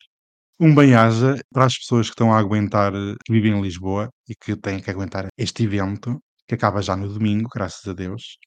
Um 0.63 0.75
bem-aja 0.75 1.35
para 1.51 1.65
as 1.65 1.75
pessoas 1.75 2.05
que 2.05 2.13
estão 2.13 2.31
a 2.31 2.37
aguentar, 2.37 2.93
que 3.25 3.33
vivem 3.33 3.51
em 3.51 3.61
Lisboa 3.63 4.11
e 4.29 4.35
que 4.35 4.55
têm 4.55 4.79
que 4.79 4.91
aguentar 4.91 5.25
este 5.35 5.63
evento, 5.63 6.19
que 6.47 6.53
acaba 6.53 6.83
já 6.83 6.95
no 6.95 7.11
domingo, 7.11 7.49
graças 7.51 7.83
a 7.87 7.93
Deus. 7.93 8.37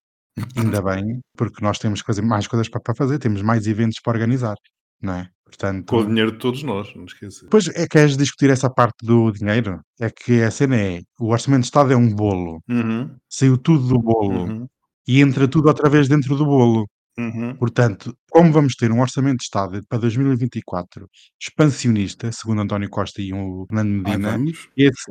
Ainda 0.56 0.80
bem, 0.80 1.20
porque 1.36 1.60
nós 1.60 1.76
temos 1.76 2.02
coisa, 2.02 2.22
mais 2.22 2.46
coisas 2.46 2.68
para, 2.68 2.80
para 2.80 2.94
fazer, 2.94 3.18
temos 3.18 3.42
mais 3.42 3.66
eventos 3.66 3.98
para 4.00 4.12
organizar, 4.12 4.54
não 5.02 5.14
é? 5.14 5.28
Portanto, 5.44 5.86
Com 5.86 5.96
o 5.96 6.06
dinheiro 6.06 6.30
de 6.30 6.38
todos 6.38 6.62
nós, 6.62 6.94
não 6.94 7.04
esqueça. 7.04 7.48
Pois 7.50 7.66
é, 7.66 7.84
queres 7.88 8.16
discutir 8.16 8.48
essa 8.48 8.70
parte 8.70 9.04
do 9.04 9.32
dinheiro? 9.32 9.80
É 10.00 10.08
que 10.08 10.40
a 10.40 10.52
cena 10.52 10.76
é: 10.76 11.00
o 11.18 11.32
Orçamento 11.32 11.62
de 11.62 11.66
Estado 11.66 11.92
é 11.92 11.96
um 11.96 12.14
bolo, 12.14 12.60
Uhum, 12.68 13.10
saiu 13.28 13.58
tudo 13.58 13.88
do 13.88 13.98
bolo 13.98 14.44
uhum, 14.44 14.66
e 15.06 15.20
entra 15.20 15.48
tudo 15.48 15.66
outra 15.66 15.90
vez 15.90 16.06
dentro 16.08 16.36
do 16.36 16.44
bolo. 16.44 16.86
Uhum. 17.18 17.58
Portanto, 17.58 18.16
como 18.30 18.52
vamos 18.52 18.74
ter 18.76 18.90
um 18.92 19.00
Orçamento 19.00 19.38
de 19.38 19.44
Estado 19.44 19.82
para 19.88 19.98
2024 19.98 21.08
expansionista, 21.40 22.30
segundo 22.32 22.62
António 22.62 22.90
Costa 22.90 23.22
e 23.22 23.32
o 23.32 23.64
Fernando 23.68 23.90
Medina, 23.90 24.36
vamos. 24.36 24.68
esse, 24.76 25.02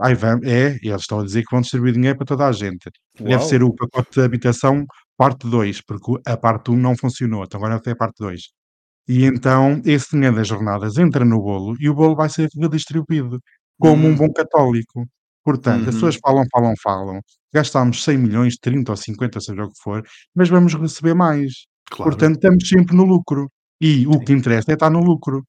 é, 0.45 0.77
eles 0.83 1.01
estão 1.01 1.19
a 1.19 1.23
dizer 1.25 1.41
que 1.43 1.51
vão 1.51 1.61
distribuir 1.61 1.93
dinheiro 1.93 2.17
para 2.17 2.25
toda 2.27 2.47
a 2.47 2.51
gente. 2.51 2.89
Deve 3.25 3.41
Uau. 3.41 3.41
ser 3.43 3.63
o 3.63 3.73
pacote 3.73 4.09
de 4.19 4.21
habitação 4.21 4.85
parte 5.17 5.47
2, 5.49 5.81
porque 5.81 6.13
a 6.27 6.35
parte 6.37 6.71
1 6.71 6.75
não 6.77 6.95
funcionou, 6.97 7.43
então 7.45 7.59
agora 7.59 7.81
tem 7.81 7.93
a 7.93 7.95
parte 7.95 8.15
2. 8.19 8.41
E 9.07 9.25
então 9.25 9.81
esse 9.85 10.11
dinheiro 10.11 10.35
das 10.37 10.47
jornadas 10.47 10.97
entra 10.97 11.25
no 11.25 11.41
bolo 11.41 11.75
e 11.79 11.89
o 11.89 11.95
bolo 11.95 12.15
vai 12.15 12.29
ser 12.29 12.49
redistribuído, 12.59 13.39
como 13.79 14.07
um 14.07 14.13
Hum. 14.13 14.15
bom 14.15 14.31
católico. 14.33 15.05
Portanto, 15.45 15.89
as 15.89 15.95
Uhum. 15.95 16.01
pessoas 16.01 16.17
falam, 16.23 16.45
falam, 16.51 16.73
falam. 16.83 17.21
Gastámos 17.53 18.03
100 18.03 18.17
milhões, 18.17 18.57
30 18.57 18.91
ou 18.93 18.97
50, 18.97 19.39
seja 19.41 19.63
o 19.63 19.69
que 19.71 19.81
for, 19.83 20.03
mas 20.35 20.49
vamos 20.49 20.73
receber 20.75 21.13
mais. 21.15 21.65
Claro. 21.89 22.11
Portanto, 22.11 22.35
estamos 22.35 22.67
sempre 22.67 22.95
no 22.95 23.03
lucro. 23.05 23.49
E 23.81 24.07
o 24.07 24.19
que 24.19 24.31
interessa 24.33 24.71
é 24.71 24.75
estar 24.75 24.89
no 24.89 25.01
lucro. 25.01 25.43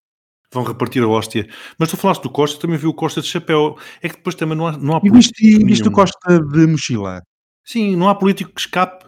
Vão 0.53 0.63
repartir 0.65 1.03
a 1.03 1.09
hóstia. 1.09 1.49
Mas 1.79 1.89
tu 1.91 1.97
falaste 1.97 2.23
do 2.23 2.31
Costa, 2.31 2.61
também 2.61 2.77
vi 2.77 2.87
o 2.87 2.95
Costa 2.95 3.21
de 3.21 3.27
chapéu. 3.29 3.77
É 4.03 4.09
que 4.09 4.17
depois 4.17 4.35
também 4.35 4.57
não 4.57 4.67
há, 4.67 4.73
não 4.77 4.97
há 4.97 5.01
E 5.03 5.11
viste, 5.11 5.45
e 5.45 5.65
viste 5.65 5.89
o. 5.89 5.93
Costa 5.93 6.39
de 6.41 6.67
mochila? 6.67 7.23
Sim, 7.65 7.97
não 7.97 8.09
há 8.09 8.15
político 8.15 8.53
que 8.53 8.61
escape. 8.61 9.05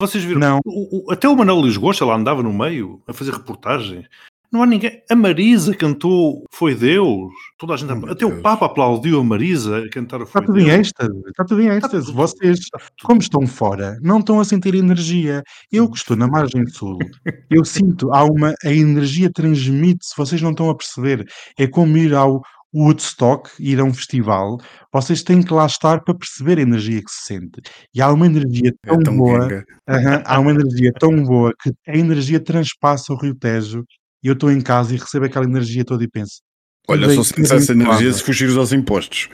Vocês 0.00 0.24
viram? 0.24 0.40
Não. 0.40 0.60
O- 0.64 1.06
o- 1.08 1.12
até 1.12 1.28
o 1.28 1.36
Manuel 1.36 1.58
Luís 1.60 1.76
Gosta 1.76 2.04
lá 2.04 2.14
andava 2.16 2.42
no 2.42 2.52
meio 2.52 3.02
a 3.06 3.12
fazer 3.12 3.32
reportagens. 3.32 4.06
Não 4.52 4.62
há 4.62 4.66
ninguém. 4.66 5.00
A 5.08 5.14
Marisa 5.14 5.74
cantou 5.76 6.44
Foi 6.52 6.74
Deus. 6.74 7.30
Toda 7.58 7.74
a 7.74 7.76
gente. 7.76 7.90
Até 7.92 8.26
o 8.26 8.30
Deus. 8.30 8.42
Papa 8.42 8.66
aplaudiu 8.66 9.20
a 9.20 9.24
Marisa 9.24 9.78
a 9.78 9.88
cantar 9.90 10.20
o 10.20 10.24
Está 10.24 10.38
Foi 10.38 10.46
tudo 10.46 10.58
em 10.60 10.64
Deus. 10.64 10.78
êxtase, 10.80 11.20
está 11.28 11.44
tudo 11.44 11.62
em 11.62 11.68
êxtase. 11.68 12.06
tudo- 12.06 12.16
Vocês, 12.16 12.58
como 13.02 13.20
estão 13.20 13.46
fora, 13.46 13.96
não 14.02 14.18
estão 14.18 14.40
a 14.40 14.44
sentir 14.44 14.74
energia. 14.74 15.42
Eu 15.70 15.88
que 15.88 15.98
estou 15.98 16.16
na 16.16 16.26
margem 16.26 16.66
sul, 16.66 16.98
eu 17.50 17.64
sinto, 17.64 18.12
há 18.12 18.24
uma, 18.24 18.54
a 18.64 18.72
energia 18.72 19.30
transmite-se, 19.32 20.14
vocês 20.16 20.42
não 20.42 20.50
estão 20.50 20.68
a 20.68 20.74
perceber. 20.74 21.24
É 21.58 21.66
como 21.68 21.96
ir 21.96 22.12
ao 22.14 22.40
Woodstock, 22.74 23.50
ir 23.58 23.80
a 23.80 23.84
um 23.84 23.92
festival, 23.92 24.56
vocês 24.92 25.22
têm 25.24 25.42
que 25.42 25.52
lá 25.52 25.66
estar 25.66 26.02
para 26.04 26.14
perceber 26.14 26.58
a 26.58 26.62
energia 26.62 27.00
que 27.02 27.10
se 27.10 27.24
sente. 27.24 27.60
E 27.94 28.00
há 28.00 28.12
uma 28.12 28.26
energia 28.26 28.72
É 28.84 28.88
tão, 28.88 28.98
tão 29.00 29.16
boa, 29.16 29.38
ganga. 29.40 29.64
aham, 29.88 30.22
há 30.24 30.38
uma 30.38 30.52
energia 30.52 30.92
tão 30.98 31.22
boa 31.24 31.52
que 31.60 31.70
a 31.88 31.96
energia 31.96 32.38
transpassa 32.38 33.12
o 33.12 33.16
Rio 33.16 33.34
Tejo 33.34 33.84
e 34.22 34.28
eu 34.28 34.34
estou 34.34 34.50
em 34.50 34.60
casa 34.60 34.94
e 34.94 34.98
recebo 34.98 35.26
aquela 35.26 35.44
energia 35.44 35.84
toda 35.84 36.02
e 36.04 36.08
penso. 36.08 36.40
Olha, 36.88 37.06
"Bem, 37.06 37.16
só 37.16 37.24
sentes 37.24 37.50
essa 37.50 37.74
bem 37.74 37.82
energia 37.82 37.98
falado." 37.98 38.14
se 38.14 38.24
fugires 38.24 38.56
aos 38.56 38.72
impostos. 38.72 39.28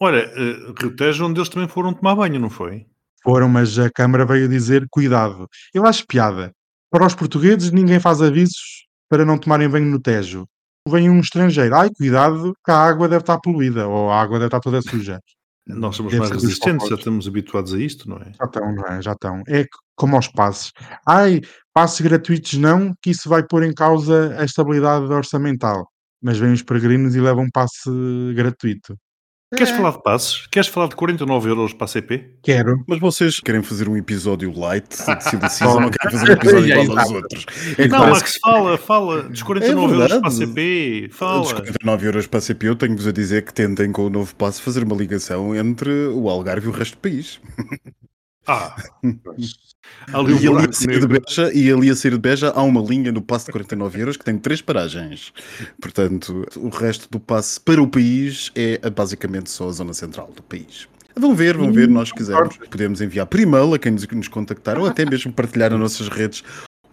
Olha, 0.00 0.18
eh, 0.18 0.74
Rio 0.78 0.94
Tejo, 0.96 1.24
onde 1.24 1.38
eles 1.38 1.48
também 1.48 1.68
foram 1.68 1.94
tomar 1.94 2.16
banho, 2.16 2.40
não 2.40 2.50
foi? 2.50 2.86
Foram, 3.22 3.48
mas 3.48 3.78
a 3.78 3.88
Câmara 3.88 4.26
veio 4.26 4.48
dizer 4.48 4.86
cuidado. 4.90 5.48
Eu 5.72 5.86
acho 5.86 6.06
piada. 6.06 6.52
Para 6.90 7.06
os 7.06 7.14
portugueses, 7.14 7.70
ninguém 7.70 7.98
faz 8.00 8.20
avisos 8.20 8.86
para 9.08 9.24
não 9.24 9.38
tomarem 9.38 9.68
banho 9.68 9.86
no 9.86 10.00
Tejo. 10.00 10.46
Vem 10.86 11.08
um 11.08 11.20
estrangeiro, 11.20 11.74
ai 11.74 11.88
cuidado, 11.96 12.52
que 12.64 12.70
a 12.70 12.76
água 12.76 13.08
deve 13.08 13.22
estar 13.22 13.38
poluída 13.40 13.88
ou 13.88 14.10
a 14.10 14.20
água 14.20 14.38
deve 14.38 14.48
estar 14.48 14.60
toda 14.60 14.82
suja. 14.82 15.18
Nós 15.66 15.96
somos 15.96 16.12
mais 16.12 16.30
resistentes, 16.30 16.88
já 16.88 16.94
estamos 16.94 17.26
habituados 17.26 17.72
a 17.72 17.78
isto, 17.78 18.08
não 18.08 18.18
é? 18.18 18.32
Já 18.38 18.44
estão, 18.44 18.74
não 18.74 18.86
é? 18.86 19.02
Já 19.02 19.12
estão. 19.12 19.42
É 19.48 19.64
como 19.96 20.16
aos 20.16 20.28
passes. 20.28 20.72
Ai, 21.06 21.40
passes 21.72 22.00
gratuitos 22.02 22.54
não, 22.54 22.94
que 23.00 23.10
isso 23.10 23.28
vai 23.28 23.42
pôr 23.46 23.62
em 23.62 23.72
causa 23.72 24.36
a 24.38 24.44
estabilidade 24.44 25.06
orçamental. 25.06 25.88
Mas 26.22 26.38
vêm 26.38 26.52
os 26.52 26.62
peregrinos 26.62 27.14
e 27.14 27.20
levam 27.20 27.44
um 27.44 27.50
passe 27.50 27.90
gratuito. 28.34 28.96
Queres 29.54 29.72
É. 29.72 29.76
falar 29.76 29.90
de 29.92 30.02
passes? 30.02 30.46
Queres 30.48 30.68
falar 30.68 30.88
de 30.88 30.96
49 30.96 31.48
euros 31.50 31.72
para 31.72 31.84
a 31.84 31.88
CP? 31.88 32.30
Quero. 32.42 32.84
Mas 32.86 32.98
vocês 33.00 33.40
querem 33.40 33.62
fazer 33.62 33.88
um 33.88 33.96
episódio 33.96 34.52
light 34.58 34.88
de 34.96 35.64
ou 35.66 35.80
não 35.80 35.90
querem 35.90 36.18
fazer 36.18 36.30
um 36.30 36.32
episódio 36.34 36.72
É, 36.74 36.82
igual 36.82 36.98
aos 36.98 37.10
exato. 37.10 37.14
outros? 37.14 37.46
É 37.72 37.74
que 37.74 37.88
não, 37.88 37.98
parece 38.00 38.20
Max, 38.20 38.38
fala, 38.42 38.78
fala. 38.78 39.22
Dos 39.24 39.42
49 39.42 39.94
euros 39.94 40.18
para 40.18 40.28
a. 40.28 40.30
CP. 40.30 41.06
Dos 41.08 41.16
Fala. 41.16 41.44
49 41.54 42.06
euros 42.06 42.26
para 42.26 42.38
a 42.38 42.42
CP, 42.42 42.68
eu 42.68 42.76
tenho-vos 42.76 43.06
a 43.06 43.12
dizer 43.12 43.44
que 43.44 43.52
tentem 43.54 43.90
com 43.92 44.06
o 44.06 44.10
novo 44.10 44.34
passo 44.36 44.62
fazer 44.62 44.84
uma 44.84 44.96
ligação 44.96 45.54
entre 45.54 45.90
o 46.08 46.28
Algarve 46.28 46.66
e 46.66 46.70
o 46.70 46.72
resto 46.72 46.94
do 46.96 46.98
país. 47.00 47.40
Ah. 48.46 48.76
Ali 50.12 50.34
E 50.42 50.48
ali, 50.48 50.68
a 50.68 50.72
sair 50.72 51.00
de. 51.00 51.06
Beja, 51.06 51.52
e 51.52 51.72
ali 51.72 51.90
a 51.90 51.96
sair 51.96 52.10
de 52.12 52.18
Beja 52.18 52.50
há 52.50 52.62
uma 52.62 52.80
linha 52.80 53.12
no 53.12 53.22
passe 53.22 53.46
de 53.46 53.52
49 53.52 54.00
euros 54.00 54.16
que 54.16 54.24
tem 54.24 54.38
três 54.38 54.60
paragens. 54.60 55.32
Portanto, 55.80 56.46
o 56.56 56.68
resto 56.68 57.08
do 57.10 57.20
passe 57.20 57.60
para 57.60 57.82
o 57.82 57.88
país 57.88 58.50
é 58.54 58.80
eh, 58.82 58.90
basicamente 58.90 59.50
só 59.50 59.68
a 59.68 59.72
zona 59.72 59.94
central 59.94 60.30
do 60.34 60.42
país. 60.42 60.88
Vão 61.16 61.34
ver, 61.34 61.56
vão 61.56 61.72
ver, 61.72 61.88
nós 61.88 62.10
quisermos. 62.10 62.56
Podemos 62.56 63.00
enviar 63.00 63.26
por 63.26 63.38
e-mail 63.38 63.72
a 63.72 63.78
quem 63.78 63.92
nos, 63.92 64.06
nos 64.08 64.28
contactar 64.28 64.78
ou 64.78 64.86
até 64.86 65.04
mesmo 65.04 65.32
partilhar 65.32 65.70
nas 65.70 65.80
nossas 65.80 66.08
redes 66.08 66.42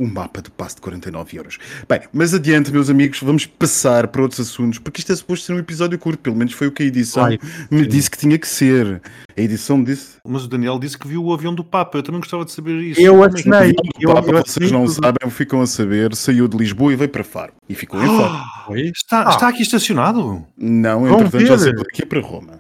o 0.01 0.07
mapa 0.07 0.41
do 0.41 0.49
passe 0.51 0.75
de 0.75 0.81
49 0.81 1.37
euros. 1.37 1.59
Bem, 1.87 2.01
mas 2.11 2.33
adiante, 2.33 2.71
meus 2.71 2.89
amigos, 2.89 3.19
vamos 3.21 3.45
passar 3.45 4.07
para 4.07 4.21
outros 4.23 4.39
assuntos, 4.39 4.79
porque 4.79 4.99
isto 4.99 5.11
é 5.11 5.15
suposto 5.15 5.45
ser 5.45 5.53
um 5.53 5.59
episódio 5.59 5.99
curto, 5.99 6.19
pelo 6.19 6.35
menos 6.35 6.53
foi 6.53 6.67
o 6.67 6.71
que 6.71 6.81
a 6.81 6.85
edição 6.87 7.23
Vai. 7.23 7.37
me 7.69 7.85
disse 7.85 8.09
que 8.09 8.17
tinha 8.17 8.37
que 8.39 8.47
ser. 8.47 8.99
A 9.37 9.41
edição 9.41 9.83
disse. 9.83 10.17
Mas 10.27 10.43
o 10.43 10.47
Daniel 10.47 10.79
disse 10.79 10.97
que 10.97 11.07
viu 11.07 11.23
o 11.23 11.33
avião 11.33 11.53
do 11.53 11.63
Papa. 11.63 11.97
Eu 11.99 12.03
também 12.03 12.19
gostava 12.19 12.43
de 12.43 12.51
saber 12.51 12.81
isso. 12.81 12.99
Eu 12.99 13.23
assinei. 13.23 13.71
O 13.71 13.73
Eu, 14.01 14.13
Papa, 14.13 14.27
eu 14.29 14.33
vocês 14.33 14.49
assinei 14.49 14.71
não 14.71 14.85
tudo. 14.85 14.93
sabem, 15.03 15.29
ficam 15.29 15.61
a 15.61 15.67
saber, 15.67 16.15
saiu 16.15 16.47
de 16.47 16.57
Lisboa 16.57 16.91
e 16.93 16.95
veio 16.95 17.09
para 17.09 17.23
Faro. 17.23 17.53
E 17.69 17.75
ficou 17.75 18.01
em 18.03 18.07
Faro. 18.07 18.43
Foi? 18.65 18.81
Está, 18.89 19.27
Ah. 19.27 19.29
está 19.29 19.47
aqui 19.49 19.61
estacionado? 19.61 20.45
Não, 20.57 21.01
Vão 21.01 21.19
entretanto 21.21 21.45
já 21.45 21.55
ver. 21.55 21.59
saiu 21.61 21.75
daqui 21.75 22.05
para 22.05 22.21
Roma. 22.21 22.59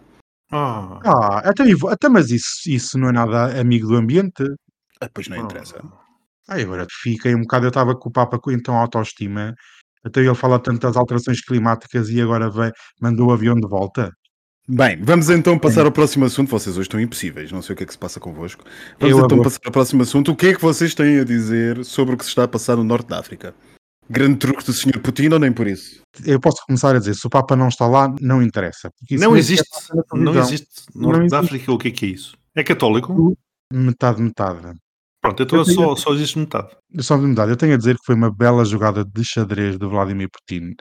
Ah. 0.51 0.99
Ah, 1.03 1.49
até, 1.49 1.65
e 1.67 1.73
vo- 1.73 1.87
até 1.87 2.07
mas 2.07 2.29
isso, 2.29 2.61
isso 2.67 2.97
não 2.99 3.09
é 3.09 3.11
nada 3.11 3.59
amigo 3.59 3.87
do 3.87 3.95
ambiente. 3.95 4.43
Ah, 5.01 5.09
pois 5.13 5.27
não 5.27 5.37
interessa. 5.37 5.81
Ai, 6.51 6.63
agora 6.63 6.85
fiquei 7.01 7.33
um 7.33 7.41
bocado, 7.41 7.65
eu 7.65 7.69
estava 7.69 7.95
com 7.95 8.09
o 8.09 8.11
Papa 8.11 8.37
com 8.37 8.51
então 8.51 8.75
autoestima, 8.75 9.55
até 10.03 10.19
ele 10.19 10.35
fala 10.35 10.59
tanto 10.59 10.81
das 10.81 10.97
alterações 10.97 11.39
climáticas 11.41 12.09
e 12.09 12.19
agora 12.19 12.49
vem, 12.49 12.71
mandou 12.99 13.29
o 13.29 13.31
avião 13.31 13.55
de 13.55 13.65
volta. 13.67 14.11
Bem, 14.67 15.01
vamos 15.01 15.29
então 15.29 15.57
passar 15.57 15.85
ao 15.85 15.91
próximo 15.91 16.25
assunto. 16.25 16.49
Vocês 16.49 16.75
hoje 16.77 16.87
estão 16.87 16.99
impossíveis, 16.99 17.51
não 17.51 17.61
sei 17.61 17.73
o 17.73 17.77
que 17.77 17.83
é 17.83 17.85
que 17.85 17.93
se 17.93 17.97
passa 17.99 18.19
convosco. 18.19 18.63
Vamos 18.99 19.11
Eu 19.17 19.17
então 19.25 19.37
agora- 19.37 19.43
passar 19.43 19.59
ao 19.65 19.71
próximo 19.71 20.01
assunto. 20.03 20.31
O 20.31 20.35
que 20.35 20.47
é 20.47 20.53
que 20.53 20.61
vocês 20.61 20.93
têm 20.93 21.19
a 21.19 21.23
dizer 21.23 21.83
sobre 21.85 22.15
o 22.15 22.17
que 22.17 22.23
se 22.25 22.29
está 22.29 22.43
a 22.43 22.47
passar 22.47 22.75
no 22.75 22.83
norte 22.83 23.07
da 23.07 23.19
África? 23.19 23.55
Grande 24.09 24.37
truque 24.37 24.63
do 24.65 24.73
Sr. 24.73 24.99
Putin 25.01 25.29
ou 25.29 25.39
nem 25.39 25.51
por 25.53 25.67
isso? 25.67 26.01
Eu 26.25 26.39
posso 26.39 26.61
começar 26.65 26.93
a 26.95 26.99
dizer, 26.99 27.15
se 27.15 27.25
o 27.25 27.29
Papa 27.29 27.55
não 27.55 27.69
está 27.69 27.87
lá, 27.87 28.13
não 28.19 28.41
interessa. 28.41 28.89
porque 28.99 29.15
isso 29.15 29.23
Não 29.23 29.37
existe. 29.37 29.63
sequer 29.63 30.03
passa 30.03 30.15
na 30.17 30.23
Não 30.31 30.39
existe. 30.39 30.67
Norte 30.93 31.19
Não 31.19 31.27
da 31.27 31.37
existe. 31.37 31.55
África, 31.55 31.71
o 31.71 31.77
que 31.77 31.87
é 31.87 31.91
que 31.91 32.05
é 32.05 32.09
isso? 32.09 32.37
É 32.55 32.63
católico? 32.63 33.37
Metade, 33.73 34.21
metade. 34.21 34.77
Pronto, 35.21 35.43
então 35.43 35.59
Eu 35.59 35.65
tenho- 35.65 35.75
só, 35.77 35.95
só 35.95 36.13
existe 36.13 36.39
metade. 36.39 36.69
Só 36.99 37.15
de 37.17 37.23
metade. 37.27 37.51
Eu 37.51 37.57
tenho 37.57 37.73
a 37.75 37.77
dizer 37.77 37.95
que 37.95 38.05
foi 38.05 38.15
uma 38.15 38.33
bela 38.33 38.65
jogada 38.65 39.05
de 39.05 39.23
xadrez 39.23 39.77
de 39.77 39.85
Vladimir 39.85 40.29
Putin. 40.31 40.73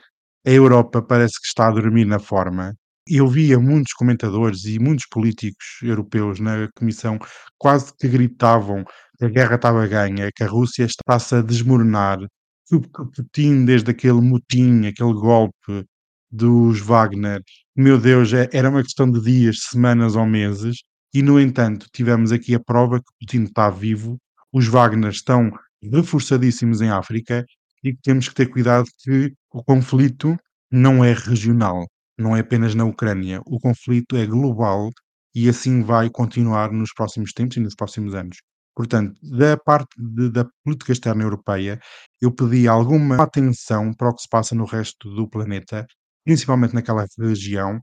A 0.45 0.49
Europa 0.49 1.01
parece 1.01 1.39
que 1.39 1.45
está 1.47 1.67
a 1.67 1.71
dormir 1.71 2.05
na 2.05 2.17
forma. 2.19 2.73
Eu 3.07 3.27
via 3.27 3.59
muitos 3.59 3.93
comentadores 3.93 4.65
e 4.65 4.79
muitos 4.79 5.05
políticos 5.11 5.65
europeus 5.83 6.39
na 6.39 6.67
comissão 6.75 7.19
quase 7.57 7.93
que 7.99 8.07
gritavam 8.07 8.83
que 9.17 9.25
a 9.25 9.29
guerra 9.29 9.55
estava 9.55 9.85
ganha, 9.87 10.31
que 10.35 10.43
a 10.43 10.47
Rússia 10.47 10.85
está-se 10.85 11.35
a 11.35 11.41
desmoronar, 11.41 12.19
que 12.67 12.75
o 12.75 12.81
que 12.81 13.01
o 13.01 13.05
Putin, 13.11 13.65
desde 13.65 13.91
aquele 13.91 14.21
motim, 14.21 14.87
aquele 14.87 15.13
golpe 15.13 15.85
dos 16.31 16.79
Wagner, 16.79 17.41
meu 17.75 17.99
Deus, 17.99 18.33
é- 18.33 18.49
era 18.51 18.69
uma 18.69 18.81
questão 18.81 19.09
de 19.11 19.21
dias, 19.21 19.57
semanas 19.69 20.15
ou 20.15 20.25
meses, 20.25 20.77
e 21.13 21.21
no 21.21 21.39
entanto 21.39 21.87
tivemos 21.93 22.31
aqui 22.31 22.55
a 22.55 22.59
prova 22.59 22.99
que 22.99 23.05
Putin 23.19 23.43
está 23.43 23.69
vivo, 23.69 24.17
os 24.51 24.67
Wagner 24.67 25.11
estão 25.11 25.51
reforçadíssimos 25.81 26.81
em 26.81 26.89
África 26.89 27.45
e 27.83 27.93
que 27.93 28.01
temos 28.01 28.27
que 28.29 28.35
ter 28.35 28.47
cuidado 28.47 28.85
que 29.03 29.33
o 29.51 29.63
conflito 29.63 30.37
não 30.71 31.03
é 31.03 31.13
regional, 31.13 31.85
não 32.17 32.35
é 32.35 32.39
apenas 32.41 32.75
na 32.75 32.85
Ucrânia, 32.85 33.41
o 33.45 33.59
conflito 33.59 34.15
é 34.15 34.25
global 34.25 34.89
e 35.33 35.49
assim 35.49 35.81
vai 35.81 36.09
continuar 36.09 36.71
nos 36.71 36.93
próximos 36.93 37.33
tempos 37.33 37.57
e 37.57 37.59
nos 37.61 37.75
próximos 37.75 38.13
anos. 38.13 38.37
Portanto, 38.75 39.13
da 39.21 39.57
parte 39.57 39.89
de- 39.97 40.29
da 40.29 40.45
política 40.63 40.91
externa 40.93 41.23
europeia, 41.23 41.79
eu 42.21 42.31
pedi 42.33 42.67
alguma 42.67 43.21
atenção 43.21 43.93
para 43.93 44.09
o 44.09 44.15
que 44.15 44.21
se 44.21 44.29
passa 44.29 44.55
no 44.55 44.65
resto 44.65 45.13
do 45.13 45.27
planeta, 45.29 45.85
principalmente 46.25 46.73
naquela 46.73 47.05
região, 47.19 47.79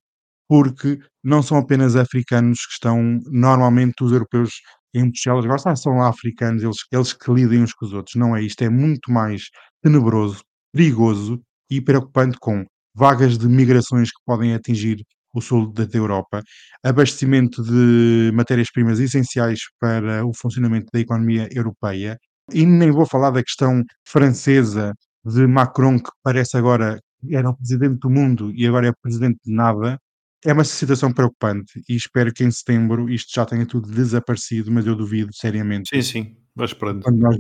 porque 0.49 0.99
não 1.23 1.43
são 1.43 1.59
apenas 1.59 1.95
africanos 1.97 2.65
que 2.67 2.73
estão, 2.73 3.21
normalmente 3.31 4.03
os 4.03 4.13
europeus 4.13 4.51
em 4.95 5.05
Bruxelas. 5.05 5.47
Gostam, 5.47 5.73
ah, 5.73 5.77
são 5.77 5.97
lá 5.99 6.09
africanos, 6.09 6.63
eles, 6.63 6.79
eles 6.93 7.13
que 7.13 7.33
lidem 7.33 7.63
uns 7.63 7.73
com 7.73 7.87
os 7.87 7.93
outros. 7.93 8.15
Não 8.17 8.37
é 8.37 8.43
isto, 8.43 8.63
é 8.63 8.69
muito 8.69 9.11
mais 9.11 9.45
tenebroso, 9.83 10.43
perigoso 10.73 11.41
e 11.71 11.81
preocupante 11.81 12.37
com 12.41 12.65
vagas 12.95 13.39
de 13.39 13.47
migrações 13.47 14.11
que 14.11 14.21
podem 14.27 14.55
atingir 14.55 15.05
o 15.35 15.41
sul 15.41 15.73
da 15.73 15.87
Europa, 15.93 16.43
abastecimento 16.83 17.63
de 17.63 18.33
matérias-primas 18.35 18.99
essenciais 18.99 19.61
para 19.79 20.25
o 20.27 20.33
funcionamento 20.35 20.87
da 20.93 21.01
economia 21.01 21.49
europeia, 21.53 22.19
e 22.53 22.65
nem 22.65 22.91
vou 22.91 23.07
falar 23.07 23.31
da 23.31 23.43
questão 23.43 23.83
francesa 24.07 24.95
de 25.25 25.47
Macron, 25.47 25.99
que 25.99 26.11
parece 26.23 26.57
agora 26.57 26.99
era 27.31 27.51
o 27.51 27.57
presidente 27.57 27.99
do 28.01 28.11
mundo 28.11 28.53
e 28.55 28.67
agora 28.67 28.89
é 28.89 28.93
presidente 29.03 29.39
de 29.45 29.53
nada, 29.53 29.99
é 30.45 30.53
uma 30.53 30.65
situação 30.65 31.13
preocupante 31.13 31.83
e 31.89 31.97
espero 31.97 32.33
que 32.33 32.45
em 32.45 32.51
setembro 32.51 33.09
isto 33.11 33.33
já 33.35 33.45
tenha 33.45 33.67
tudo 33.67 33.91
desaparecido, 33.91 34.71
mas 34.71 34.87
eu 34.87 34.95
duvido 34.95 35.33
seriamente 35.33 35.91
Sim, 35.91 36.03
sim. 36.03 36.37
Vai 36.55 36.67
esperando. 36.67 37.03
quando 37.03 37.19
nós, 37.19 37.37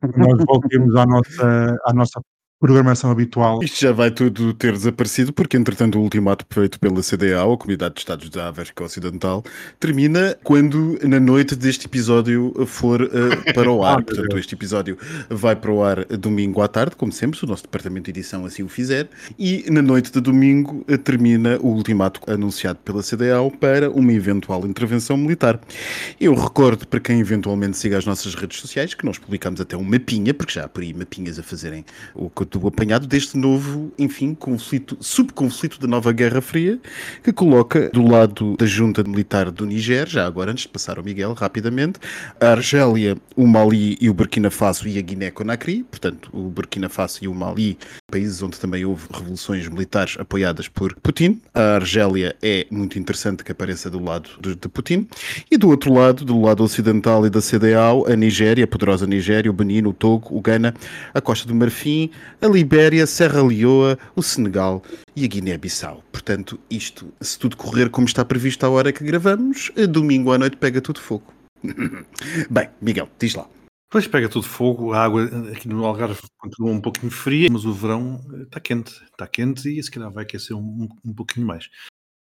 quando 0.00 0.16
nós 0.16 0.44
voltemos 0.46 0.94
à 0.94 1.04
nossa, 1.06 1.76
à 1.86 1.92
nossa 1.92 2.20
programação 2.64 3.10
habitual. 3.10 3.62
Isto 3.62 3.82
já 3.82 3.92
vai 3.92 4.10
tudo 4.10 4.54
ter 4.54 4.72
desaparecido, 4.72 5.34
porque 5.34 5.54
entretanto 5.54 5.98
o 5.98 6.02
ultimato 6.02 6.46
feito 6.48 6.80
pela 6.80 7.02
CDAO, 7.02 7.52
a 7.52 7.58
Comunidade 7.58 7.96
de 7.96 8.00
Estados 8.00 8.30
da 8.30 8.48
África 8.48 8.82
Ocidental, 8.82 9.44
termina 9.78 10.34
quando 10.42 10.98
na 11.06 11.20
noite 11.20 11.54
deste 11.54 11.84
episódio 11.84 12.54
for 12.64 13.02
eh, 13.02 13.52
para 13.52 13.70
o 13.70 13.84
ar. 13.84 13.96
meu 13.96 14.06
Portanto, 14.06 14.38
este 14.38 14.54
episódio 14.54 14.96
vai 15.28 15.54
para 15.54 15.70
o 15.70 15.84
ar 15.84 16.06
domingo 16.06 16.62
à 16.62 16.68
tarde, 16.68 16.96
como 16.96 17.12
sempre, 17.12 17.38
se 17.38 17.44
o 17.44 17.46
nosso 17.46 17.64
departamento 17.64 18.10
de 18.10 18.18
edição 18.18 18.46
assim 18.46 18.62
o 18.62 18.68
fizer, 18.68 19.10
e 19.38 19.66
na 19.70 19.82
noite 19.82 20.10
de 20.10 20.20
domingo 20.22 20.86
eh, 20.88 20.96
termina 20.96 21.58
o 21.60 21.66
ultimato 21.66 22.18
anunciado 22.26 22.78
pela 22.82 23.02
CDAO 23.02 23.50
para 23.50 23.90
uma 23.90 24.10
eventual 24.14 24.66
intervenção 24.66 25.18
militar. 25.18 25.60
Eu 26.18 26.34
recordo 26.34 26.88
para 26.88 26.98
quem 26.98 27.20
eventualmente 27.20 27.76
siga 27.76 27.98
as 27.98 28.06
nossas 28.06 28.34
redes 28.34 28.58
sociais 28.58 28.94
que 28.94 29.04
nós 29.04 29.18
publicamos 29.18 29.60
até 29.60 29.76
um 29.76 29.84
mapinha, 29.84 30.32
porque 30.32 30.54
já 30.54 30.64
há 30.64 30.68
por 30.68 30.82
aí 30.82 30.94
mapinhas 30.94 31.38
a 31.38 31.42
fazerem 31.42 31.84
o 32.14 32.30
que 32.30 32.53
do 32.58 32.68
apanhado 32.68 33.06
deste 33.06 33.36
novo, 33.36 33.92
enfim, 33.98 34.34
conflito, 34.34 34.96
subconflito 35.00 35.80
da 35.80 35.86
nova 35.86 36.12
Guerra 36.12 36.40
Fria, 36.40 36.78
que 37.22 37.32
coloca 37.32 37.90
do 37.90 38.06
lado 38.06 38.56
da 38.56 38.66
junta 38.66 39.02
militar 39.02 39.50
do 39.50 39.66
Niger, 39.66 40.06
já 40.06 40.26
agora 40.26 40.52
antes 40.52 40.62
de 40.62 40.68
passar 40.68 40.98
ao 40.98 41.04
Miguel, 41.04 41.32
rapidamente, 41.32 41.98
a 42.40 42.48
Argélia, 42.48 43.16
o 43.36 43.46
Mali 43.46 43.96
e 44.00 44.08
o 44.08 44.14
Burkina 44.14 44.50
Faso 44.50 44.86
e 44.86 44.98
a 44.98 45.02
Guiné-Conakry, 45.02 45.84
portanto, 45.84 46.30
o 46.32 46.48
Burkina 46.48 46.88
Faso 46.88 47.18
e 47.22 47.28
o 47.28 47.34
Mali, 47.34 47.76
países 48.14 48.40
onde 48.44 48.60
também 48.60 48.84
houve 48.84 49.08
revoluções 49.12 49.66
militares 49.66 50.16
apoiadas 50.20 50.68
por 50.68 50.94
Putin. 51.02 51.40
A 51.52 51.74
Argélia 51.74 52.36
é 52.40 52.64
muito 52.70 52.96
interessante 52.96 53.42
que 53.42 53.50
apareça 53.50 53.90
do 53.90 54.00
lado 54.00 54.30
de, 54.40 54.54
de 54.54 54.68
Putin. 54.68 55.08
E 55.50 55.56
do 55.56 55.68
outro 55.68 55.92
lado, 55.92 56.24
do 56.24 56.40
lado 56.40 56.62
ocidental 56.62 57.26
e 57.26 57.30
da 57.30 57.40
CDAO, 57.40 58.06
a 58.06 58.14
Nigéria, 58.14 58.62
a 58.62 58.68
poderosa 58.68 59.04
Nigéria, 59.04 59.50
o 59.50 59.52
Benin, 59.52 59.84
o 59.86 59.92
Togo, 59.92 60.28
o 60.30 60.40
Ghana, 60.40 60.72
a 61.12 61.20
Costa 61.20 61.48
do 61.48 61.56
Marfim, 61.56 62.08
a 62.40 62.46
Libéria, 62.46 63.04
Serra 63.04 63.42
Leoa, 63.42 63.98
o 64.14 64.22
Senegal 64.22 64.80
e 65.16 65.24
a 65.24 65.26
Guiné-Bissau. 65.26 66.04
Portanto, 66.12 66.56
isto, 66.70 67.12
se 67.20 67.36
tudo 67.36 67.56
correr 67.56 67.90
como 67.90 68.06
está 68.06 68.24
previsto 68.24 68.64
à 68.64 68.70
hora 68.70 68.92
que 68.92 69.02
gravamos, 69.02 69.72
domingo 69.88 70.30
à 70.30 70.38
noite 70.38 70.56
pega 70.56 70.80
tudo 70.80 71.00
fogo. 71.00 71.34
Bem, 72.48 72.68
Miguel, 72.80 73.08
diz 73.18 73.34
lá. 73.34 73.48
Depois 73.88 74.08
pega 74.08 74.28
tudo 74.28 74.46
fogo, 74.46 74.92
a 74.92 75.04
água 75.04 75.24
aqui 75.52 75.68
no 75.68 75.84
Algarve 75.84 76.20
continua 76.38 76.72
um 76.72 76.80
pouquinho 76.80 77.12
fria, 77.12 77.48
mas 77.50 77.64
o 77.64 77.72
verão 77.72 78.20
está 78.42 78.58
quente, 78.58 78.90
está 79.04 79.26
quente 79.26 79.68
e 79.68 79.82
se 79.82 79.90
calhar 79.90 80.10
vai 80.10 80.24
aquecer 80.24 80.56
um, 80.56 80.88
um 81.04 81.14
pouquinho 81.14 81.46
mais. 81.46 81.70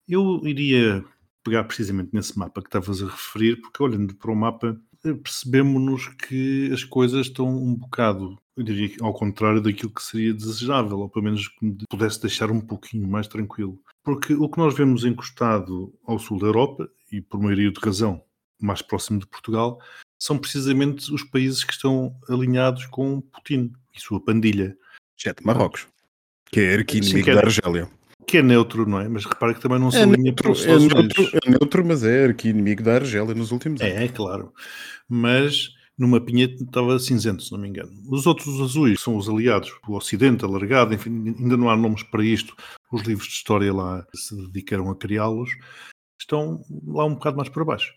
Eu 0.08 0.40
iria 0.44 1.04
pegar 1.44 1.64
precisamente 1.64 2.10
nesse 2.12 2.38
mapa 2.38 2.60
que 2.60 2.68
estavas 2.68 3.02
a 3.02 3.06
referir, 3.06 3.60
porque 3.60 3.82
olhando 3.82 4.14
para 4.14 4.30
o 4.30 4.36
mapa 4.36 4.80
percebemos-nos 5.22 6.08
que 6.08 6.70
as 6.72 6.84
coisas 6.84 7.26
estão 7.26 7.48
um 7.48 7.74
bocado, 7.74 8.38
eu 8.56 8.62
diria 8.62 8.94
ao 9.00 9.14
contrário 9.14 9.60
daquilo 9.60 9.92
que 9.92 10.02
seria 10.02 10.34
desejável, 10.34 10.98
ou 10.98 11.08
pelo 11.08 11.24
menos 11.24 11.48
que 11.48 11.64
me 11.64 11.78
pudesse 11.88 12.20
deixar 12.20 12.50
um 12.50 12.60
pouquinho 12.60 13.08
mais 13.08 13.26
tranquilo. 13.26 13.80
Porque 14.02 14.34
o 14.34 14.48
que 14.48 14.58
nós 14.58 14.74
vemos 14.74 15.04
encostado 15.04 15.94
ao 16.04 16.18
sul 16.18 16.38
da 16.38 16.46
Europa, 16.46 16.88
e 17.10 17.20
por 17.20 17.40
maioria 17.40 17.70
de 17.70 17.80
razão 17.80 18.22
mais 18.60 18.82
próximo 18.82 19.18
de 19.18 19.26
Portugal, 19.26 19.80
são 20.20 20.38
precisamente 20.38 21.12
os 21.12 21.24
países 21.24 21.64
que 21.64 21.72
estão 21.72 22.14
alinhados 22.28 22.86
com 22.86 23.20
Putin 23.20 23.72
e 23.96 24.00
sua 24.00 24.22
pandilha. 24.22 24.76
Exceto 25.18 25.44
Marrocos, 25.44 25.86
que 26.52 26.60
é 26.60 26.74
arqui-inimigo 26.74 27.30
é 27.30 27.34
da 27.34 27.40
Argélia 27.40 27.90
que 28.30 28.38
é 28.38 28.42
neutro, 28.42 28.88
não 28.88 29.00
é? 29.00 29.08
Mas 29.08 29.24
repara 29.24 29.52
que 29.52 29.60
também 29.60 29.80
não 29.80 29.90
se 29.90 29.98
é 29.98 30.02
alinha 30.02 30.18
neutro, 30.18 30.52
para 30.52 30.70
é 30.70 30.78
neutro, 30.78 31.30
é 31.32 31.50
neutro, 31.50 31.84
mas 31.84 32.04
é 32.04 32.26
arqui-inimigo 32.26 32.80
da 32.80 32.94
Argélia 32.94 33.34
nos 33.34 33.50
últimos 33.50 33.80
anos. 33.80 33.92
É, 33.92 34.04
é 34.04 34.08
claro. 34.08 34.52
Mas 35.08 35.70
no 35.98 36.06
mapinha 36.06 36.46
estava 36.46 36.98
cinzento, 36.98 37.42
se 37.42 37.50
não 37.50 37.58
me 37.58 37.68
engano. 37.68 37.90
Os 38.08 38.26
outros 38.26 38.60
azuis 38.60 39.00
são 39.00 39.16
os 39.16 39.28
aliados, 39.28 39.70
o 39.86 39.96
Ocidente 39.96 40.44
alargado, 40.44 40.94
enfim, 40.94 41.34
ainda 41.38 41.56
não 41.56 41.68
há 41.68 41.76
nomes 41.76 42.04
para 42.04 42.24
isto. 42.24 42.54
Os 42.92 43.02
livros 43.02 43.26
de 43.26 43.34
história 43.34 43.72
lá 43.72 44.06
se 44.14 44.36
dedicaram 44.46 44.88
a 44.90 44.96
criá-los. 44.96 45.50
Estão 46.18 46.64
lá 46.86 47.04
um 47.04 47.14
bocado 47.14 47.36
mais 47.36 47.48
para 47.48 47.64
baixo. 47.64 47.92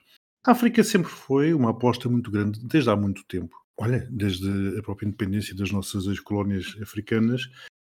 A 0.46 0.52
África 0.52 0.84
sempre 0.84 1.10
foi 1.10 1.54
uma 1.54 1.70
aposta 1.70 2.10
muito 2.10 2.30
grande, 2.30 2.60
desde 2.66 2.90
há 2.90 2.98
muito 2.98 3.24
tempo. 3.26 3.56
Olha, 3.78 4.06
desde 4.12 4.78
a 4.78 4.84
própria 4.84 5.08
independência 5.08 5.56
das 5.56 5.72
nossas 5.72 6.06
ex-colónias 6.06 6.76
africanas, 6.82 7.44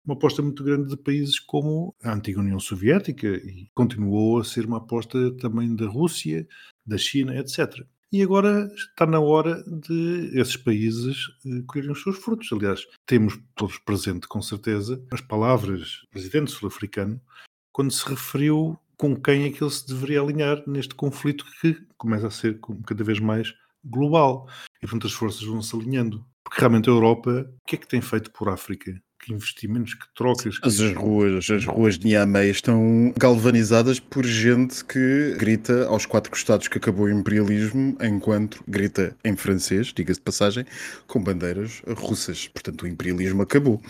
uma 0.07 0.15
aposta 0.15 0.41
muito 0.41 0.65
grande 0.65 0.89
de 0.89 0.97
países 0.97 1.39
como 1.39 1.95
a 2.03 2.15
antiga 2.15 2.41
União 2.41 2.59
Soviética 2.59 3.27
e 3.27 3.69
continuou 3.75 4.39
a 4.39 4.45
ser 4.45 4.65
uma 4.65 4.79
aposta 4.79 5.37
também 5.37 5.77
da 5.77 5.87
Rússia, 5.87 6.49
da 6.87 6.97
China, 6.97 7.37
etc. 7.37 7.85
E 8.11 8.23
agora 8.23 8.73
está 8.75 9.05
na 9.05 9.21
hora 9.21 9.63
de 9.65 10.31
esses 10.33 10.57
países 10.57 11.27
eh, 11.45 11.63
colherem 11.67 11.93
os 11.93 12.03
seus 12.03 12.17
frutos. 12.17 12.49
Aliás, 12.53 12.87
temos 13.05 13.39
todos 13.55 13.77
presente, 13.79 14.27
com 14.27 14.41
certeza, 14.41 15.05
as 15.13 15.21
palavras 15.21 16.01
do 16.05 16.09
presidente 16.09 16.53
sul-africano 16.53 17.21
quando 17.71 17.93
se 17.93 18.09
referiu 18.09 18.79
com 18.97 19.15
quem 19.15 19.45
é 19.45 19.51
que 19.51 19.63
ele 19.63 19.71
se 19.71 19.87
deveria 19.87 20.21
alinhar 20.21 20.63
neste 20.67 20.95
conflito 20.95 21.45
que 21.61 21.77
começa 21.97 22.27
a 22.27 22.31
ser 22.31 22.59
cada 22.87 23.05
vez 23.05 23.21
mais 23.21 23.53
global. 23.85 24.49
E, 24.79 24.81
portanto, 24.81 25.07
as 25.07 25.13
forças 25.13 25.43
vão 25.43 25.63
se 25.63 25.75
alinhando. 25.77 26.25
Porque 26.45 26.61
realmente 26.61 26.89
a 26.89 26.93
Europa, 26.93 27.49
o 27.63 27.69
que 27.69 27.77
é 27.77 27.79
que 27.79 27.89
tem 27.89 28.01
feito 28.01 28.31
por 28.33 28.49
África? 28.49 28.93
que 29.19 29.33
investimentos, 29.33 29.95
que 29.95 30.07
trocas. 30.15 30.59
Que... 30.59 30.69
As, 30.69 30.79
ruas, 30.93 31.51
as 31.51 31.65
ruas 31.65 31.99
de 31.99 32.07
Niamey 32.07 32.51
estão 32.51 33.13
galvanizadas 33.19 33.99
por 33.99 34.25
gente 34.25 34.85
que 34.85 35.35
grita 35.37 35.87
aos 35.87 36.07
quatro 36.07 36.31
costados 36.31 36.69
que 36.69 36.79
acabou 36.79 37.07
o 37.07 37.11
imperialismo, 37.11 37.97
enquanto 38.01 38.63
grita 38.69 39.17
em 39.25 39.37
francês, 39.37 39.89
diga-se 39.89 40.21
de 40.21 40.25
passagem, 40.25 40.65
com 41.09 41.21
bandeiras 41.21 41.83
russas. 41.97 42.47
Portanto, 42.49 42.83
o 42.83 42.87
imperialismo 42.87 43.43
acabou 43.43 43.83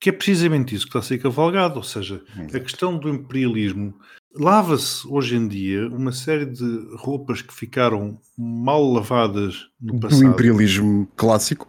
que 0.00 0.08
é 0.08 0.12
precisamente 0.12 0.74
isso 0.74 0.84
que 0.86 0.88
está 0.88 0.98
a 0.98 1.02
ser 1.02 1.18
cavalgado, 1.18 1.76
ou 1.76 1.84
seja, 1.84 2.20
a 2.52 2.58
questão 2.58 2.98
do 2.98 3.08
imperialismo. 3.08 3.94
Lava-se 4.34 5.06
hoje 5.06 5.36
em 5.36 5.46
dia 5.46 5.88
uma 5.88 6.10
série 6.10 6.46
de 6.46 6.64
roupas 6.96 7.42
que 7.42 7.52
ficaram 7.52 8.18
mal 8.36 8.82
lavadas 8.82 9.68
no 9.80 10.00
passado. 10.00 10.20
Do 10.20 10.28
imperialismo 10.28 11.06
clássico. 11.16 11.68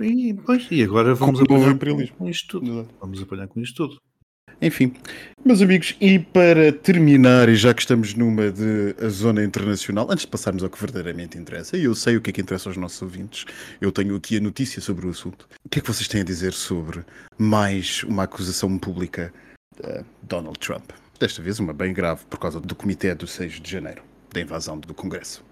E, 0.00 0.34
pois, 0.34 0.66
e 0.70 0.82
agora 0.82 1.14
vamos 1.14 1.40
apanhar 1.40 1.78
com 1.78 2.28
isto 2.28 2.60
tudo. 2.60 2.88
Vamos 3.00 3.22
apanhar 3.22 3.46
com 3.46 3.60
isto 3.60 3.88
tudo. 3.88 4.00
Enfim, 4.60 4.94
meus 5.44 5.60
amigos, 5.60 5.96
e 6.00 6.18
para 6.18 6.72
terminar, 6.72 7.48
e 7.48 7.56
já 7.56 7.74
que 7.74 7.82
estamos 7.82 8.14
numa 8.14 8.50
de 8.50 8.94
a 9.00 9.08
zona 9.08 9.44
internacional, 9.44 10.06
antes 10.10 10.24
de 10.24 10.30
passarmos 10.30 10.62
ao 10.62 10.70
que 10.70 10.80
verdadeiramente 10.80 11.36
interessa, 11.36 11.76
e 11.76 11.84
eu 11.84 11.94
sei 11.94 12.16
o 12.16 12.20
que 12.20 12.30
é 12.30 12.32
que 12.32 12.40
interessa 12.40 12.68
aos 12.68 12.76
nossos 12.76 13.02
ouvintes, 13.02 13.44
eu 13.80 13.92
tenho 13.92 14.16
aqui 14.16 14.36
a 14.36 14.40
notícia 14.40 14.80
sobre 14.80 15.06
o 15.06 15.10
assunto. 15.10 15.46
O 15.64 15.68
que 15.68 15.80
é 15.80 15.82
que 15.82 15.88
vocês 15.88 16.08
têm 16.08 16.22
a 16.22 16.24
dizer 16.24 16.52
sobre 16.52 17.04
mais 17.36 18.02
uma 18.04 18.22
acusação 18.22 18.78
pública 18.78 19.32
de 19.76 20.04
Donald 20.22 20.58
Trump? 20.58 20.90
Desta 21.24 21.40
vez 21.40 21.58
uma 21.58 21.72
bem 21.72 21.90
grave, 21.94 22.22
por 22.26 22.38
causa 22.38 22.60
do 22.60 22.74
comitê 22.74 23.14
do 23.14 23.26
6 23.26 23.58
de 23.58 23.70
janeiro, 23.70 24.02
da 24.30 24.42
invasão 24.42 24.78
do 24.78 24.92
Congresso. 24.92 25.42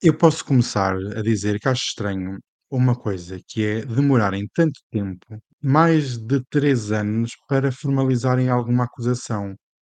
Eu 0.00 0.14
posso 0.14 0.44
começar 0.44 0.94
a 0.94 1.20
dizer 1.20 1.58
que 1.58 1.68
acho 1.68 1.82
estranho 1.82 2.38
uma 2.70 2.94
coisa, 2.94 3.40
que 3.48 3.66
é 3.66 3.84
demorarem 3.84 4.46
tanto 4.54 4.78
tempo 4.88 5.26
mais 5.60 6.16
de 6.16 6.40
três 6.48 6.92
anos 6.92 7.32
para 7.48 7.72
formalizarem 7.72 8.48
alguma 8.48 8.84
acusação. 8.84 9.56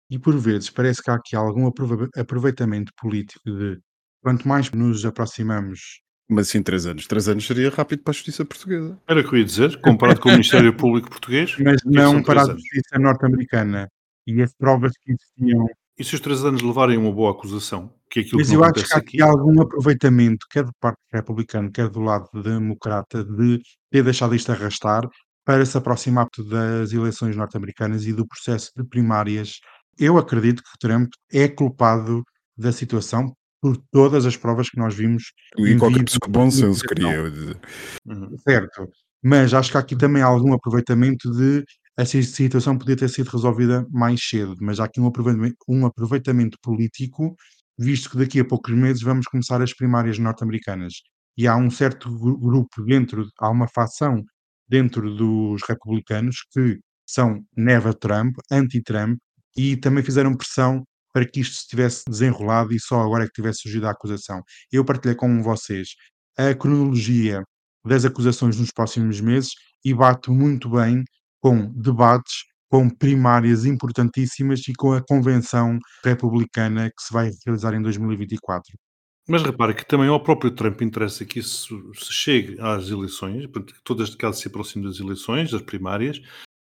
E 0.09 0.17
por 0.17 0.39
vezes 0.39 0.71
parece 0.71 1.03
que 1.03 1.11
há 1.11 1.15
aqui 1.15 1.35
algum 1.35 1.69
aproveitamento 2.17 2.93
político 2.97 3.51
de 3.51 3.81
quanto 4.23 4.47
mais 4.47 4.71
nos 4.71 5.05
aproximamos. 5.05 6.03
Mas 6.29 6.47
sim, 6.47 6.63
três 6.63 6.87
anos. 6.87 7.05
Três 7.09 7.29
anos 7.29 7.45
seria 7.45 7.69
rápido 7.71 8.05
para 8.05 8.13
a 8.13 8.15
justiça 8.15 8.45
portuguesa. 8.45 8.97
Era 9.09 9.23
o 9.23 9.25
que 9.29 9.35
eu 9.35 9.39
ia 9.41 9.45
dizer, 9.45 9.81
comparado 9.81 10.21
com 10.21 10.29
o 10.29 10.33
Ministério 10.33 10.71
Público 10.79 11.11
português. 11.11 11.57
Mas 11.59 11.81
não 11.85 12.23
para 12.23 12.43
a 12.43 12.51
justiça 12.53 12.97
norte-americana. 12.97 13.89
E 14.27 14.43
as 14.43 14.53
provas 14.55 14.93
que 15.03 15.13
existiam. 15.13 15.67
E 15.99 16.05
se 16.05 16.15
os 16.15 16.21
três 16.21 16.45
anos 16.45 16.63
levarem 16.63 16.99
uma 16.99 17.13
boa 17.13 17.31
acusação? 17.31 17.91
Que 18.11 18.21
é 18.21 18.23
aquilo 18.23 18.39
Mas 18.39 18.51
que 18.51 18.57
eu 18.57 18.65
acho 18.65 18.73
que 18.75 18.95
há 18.95 18.99
aqui, 18.99 19.23
algum 19.23 19.61
aproveitamento, 19.63 20.47
quer 20.51 20.65
do 20.65 20.73
parte 20.79 20.99
republicano, 21.13 21.73
quer 21.73 21.89
do 21.89 22.01
lado 22.01 22.29
democrata, 22.35 23.25
de 23.25 23.61
ter 23.91 24.03
deixado 24.03 24.35
isto 24.35 24.53
arrastar 24.53 25.09
para 25.45 25.65
se 25.65 25.79
aproximar 25.79 26.27
das 26.51 26.93
eleições 26.93 27.37
norte-americanas 27.37 28.05
e 28.05 28.13
do 28.13 28.27
processo 28.27 28.71
de 28.77 28.85
primárias. 28.85 29.61
Eu 29.99 30.19
acredito 30.19 30.63
que 30.63 30.79
Trump 30.79 31.09
é 31.33 31.49
culpado 31.49 32.23
da 32.57 32.73
situação 32.73 33.33
por 33.63 33.77
todas 33.91 34.27
as 34.27 34.37
provas 34.37 34.69
que 34.69 34.79
nós 34.79 34.95
vimos. 34.95 35.33
E 35.57 35.77
qualquer 35.77 36.05
pessoa 36.05 36.21
com 36.21 36.31
bom 36.31 36.51
senso, 36.51 36.85
queria. 36.85 37.23
Uhum. 38.05 38.37
Certo. 38.39 38.89
Mas 39.23 39.55
acho 39.55 39.71
que 39.71 39.77
há 39.77 39.81
aqui 39.81 39.97
também 39.97 40.23
algum 40.23 40.53
aproveitamento 40.53 41.31
de 41.31 41.65
essa 41.97 42.23
situação 42.23 42.79
poder 42.79 42.97
ter 42.97 43.09
sido 43.09 43.29
resolvida 43.31 43.87
mais 43.91 44.21
cedo, 44.23 44.57
mas 44.61 44.79
há 44.81 44.85
aqui 44.85 45.01
um 45.01 45.07
aproveitamento, 45.07 45.57
um 45.69 45.87
aproveitamento 45.87 46.59
político, 46.63 47.35
visto 47.79 48.11
que 48.11 48.19
daqui 48.19 48.41
a 48.41 48.45
poucos 48.45 48.75
meses 48.75 49.03
vamos 49.03 49.27
começar 49.27 49.63
as 49.63 49.75
primárias 49.75 50.19
norte-americanas. 50.19 50.95
E 51.37 51.47
há 51.47 51.57
um 51.57 51.71
certo 51.71 52.11
grupo 52.39 52.83
dentro, 52.85 53.27
há 53.39 53.51
uma 53.51 53.69
facção 53.69 54.23
dentro 54.69 55.15
dos 55.15 55.63
republicanos 55.69 56.39
que 56.53 56.79
são 57.07 57.43
neva 57.57 57.95
Trump, 57.95 58.37
anti-Trump, 58.51 59.19
e 59.57 59.77
também 59.77 60.03
fizeram 60.05 60.37
pressão 60.37 60.85
para 61.13 61.27
que 61.27 61.41
isto 61.41 61.55
se 61.57 61.69
tivesse 61.69 62.05
desenrolado 62.09 62.75
e 62.75 62.81
só 62.81 63.01
agora 63.01 63.25
é 63.25 63.27
que 63.27 63.33
tivesse 63.33 63.61
surgido 63.63 63.87
a 63.87 63.91
acusação. 63.91 64.43
Eu 64.71 64.85
partilhei 64.85 65.17
com 65.17 65.43
vocês 65.43 65.91
a 66.37 66.55
cronologia 66.55 67.43
das 67.87 68.05
acusações 68.05 68.59
nos 68.59 68.71
próximos 68.71 69.21
meses 69.21 69.53
e 69.85 69.95
bato 69.95 70.33
muito 70.33 70.69
bem 70.69 71.05
com 71.47 71.73
debates, 71.77 72.43
com 72.69 72.91
primárias 72.91 73.65
importantíssimas 73.65 74.67
e 74.67 74.73
com 74.75 74.93
a 74.95 75.01
convenção 75.01 75.79
republicana 76.05 76.91
que 76.91 77.01
se 77.01 77.13
vai 77.13 77.31
realizar 77.45 77.73
em 77.73 77.81
2024. 77.81 78.77
Mas 79.29 79.45
repare 79.45 79.73
que 79.73 79.87
também 79.87 80.09
ao 80.09 80.21
próprio 80.21 80.51
Trump 80.51 80.83
interessa 80.83 81.25
que 81.25 81.39
isso 81.39 81.81
se 81.95 82.13
chegue 82.13 82.57
às 82.61 82.91
eleições, 82.91 83.47
que 83.47 83.85
todo 83.85 84.03
este 84.03 84.17
caso 84.17 84.41
se 84.41 84.49
aproxime 84.49 84.87
das 84.87 84.99
eleições, 84.99 85.53
das 85.53 85.63
primárias, 85.63 86.21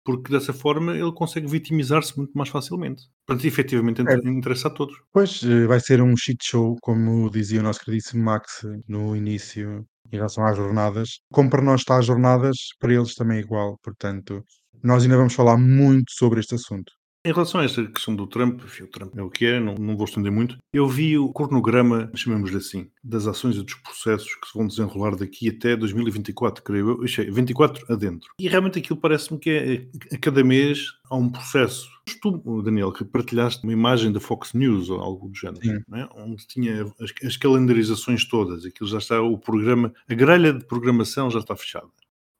porque 0.06 0.32
dessa 0.32 0.54
forma 0.54 0.96
ele 0.96 1.12
consegue 1.12 1.48
vitimizar-se 1.48 2.18
muito 2.18 2.32
mais 2.32 2.48
facilmente. 2.48 3.04
Portanto, 3.28 3.46
efetivamente 3.46 4.02
é. 4.02 4.30
interessa 4.30 4.70
a 4.70 4.72
todos. 4.72 4.96
Pois, 5.12 5.44
eh, 5.44 5.68
vai 5.68 5.82
ser 5.82 6.02
um 6.02 6.16
shit 6.16 6.42
show, 6.42 6.78
como 6.82 7.30
dizia 7.30 7.60
o 7.60 7.64
nosso 7.64 7.82
queridíssimo 7.82 8.24
Max 8.24 8.66
no 8.88 9.14
início, 9.14 9.86
em 10.12 10.16
relação 10.16 10.46
às 10.46 10.58
jornadas. 10.58 11.20
Como 11.32 11.50
para 11.50 11.62
nós 11.62 11.82
está 11.82 11.98
as 11.98 12.06
jornadas, 12.06 12.58
para 12.80 12.94
eles 12.94 13.14
também 13.14 13.38
é 13.38 13.42
igual. 13.42 13.78
Portanto, 13.84 14.44
nós 14.84 15.04
ainda 15.04 15.18
vamos 15.18 15.34
falar 15.34 15.58
muito 15.58 16.12
sobre 16.12 16.40
este 16.40 16.56
assunto. 16.56 16.92
Em 17.26 17.34
relação 17.34 17.60
a 17.60 17.66
esta 17.66 17.86
questão 17.86 18.16
do 18.16 18.26
Trump, 18.26 18.64
enfim, 18.64 18.84
o 18.84 18.88
Trump 18.88 19.18
é 19.18 19.22
o 19.22 19.30
que 19.30 19.46
é, 19.46 19.60
não, 19.60 19.76
não 19.76 19.98
vou 19.98 20.06
estender 20.06 20.32
muito. 20.32 20.58
Eu 20.72 20.88
vi 20.88 21.18
o 21.18 21.34
cronograma, 21.34 22.10
chamemos-lhe 22.16 22.56
assim, 22.56 22.90
das 23.04 23.28
ações 23.28 23.58
e 23.58 23.62
dos 23.62 23.74
processos 23.76 24.34
que 24.36 24.48
se 24.48 24.58
vão 24.58 24.66
desenrolar 24.66 25.18
daqui 25.18 25.50
até 25.50 25.76
2024, 25.76 26.64
creio 26.64 26.92
eu. 26.92 27.04
Isto 27.04 27.22
é, 27.22 27.26
24 27.26 27.94
adentro. 27.94 28.30
E 28.40 28.48
realmente 28.48 28.80
aquilo 28.80 28.98
parece-me 28.98 29.38
que 29.38 29.50
é, 29.50 30.16
a 30.16 30.18
cada 30.18 30.42
mês 30.46 30.94
há 31.10 31.18
um 31.18 31.30
processo. 31.30 31.90
Tu, 32.22 32.62
Daniel, 32.62 32.94
que 32.94 33.04
partilhaste 33.04 33.66
uma 33.66 33.74
imagem 33.74 34.14
da 34.14 34.22
Fox 34.22 34.54
News 34.54 34.90
ou 34.90 35.02
algo 35.02 35.28
do 35.28 35.36
género, 35.36 35.84
é? 35.94 36.08
onde 36.16 36.48
tinha 36.48 36.86
as, 37.02 37.14
as 37.24 37.36
calendarizações 37.36 38.26
todas, 38.26 38.66
aquilo 38.66 38.90
já 38.90 38.98
está, 38.98 39.22
o 39.22 39.38
programa, 39.38 39.94
a 40.10 40.14
grelha 40.14 40.54
de 40.54 40.66
programação 40.66 41.30
já 41.30 41.40
está 41.40 41.54
fechada. 41.54 41.90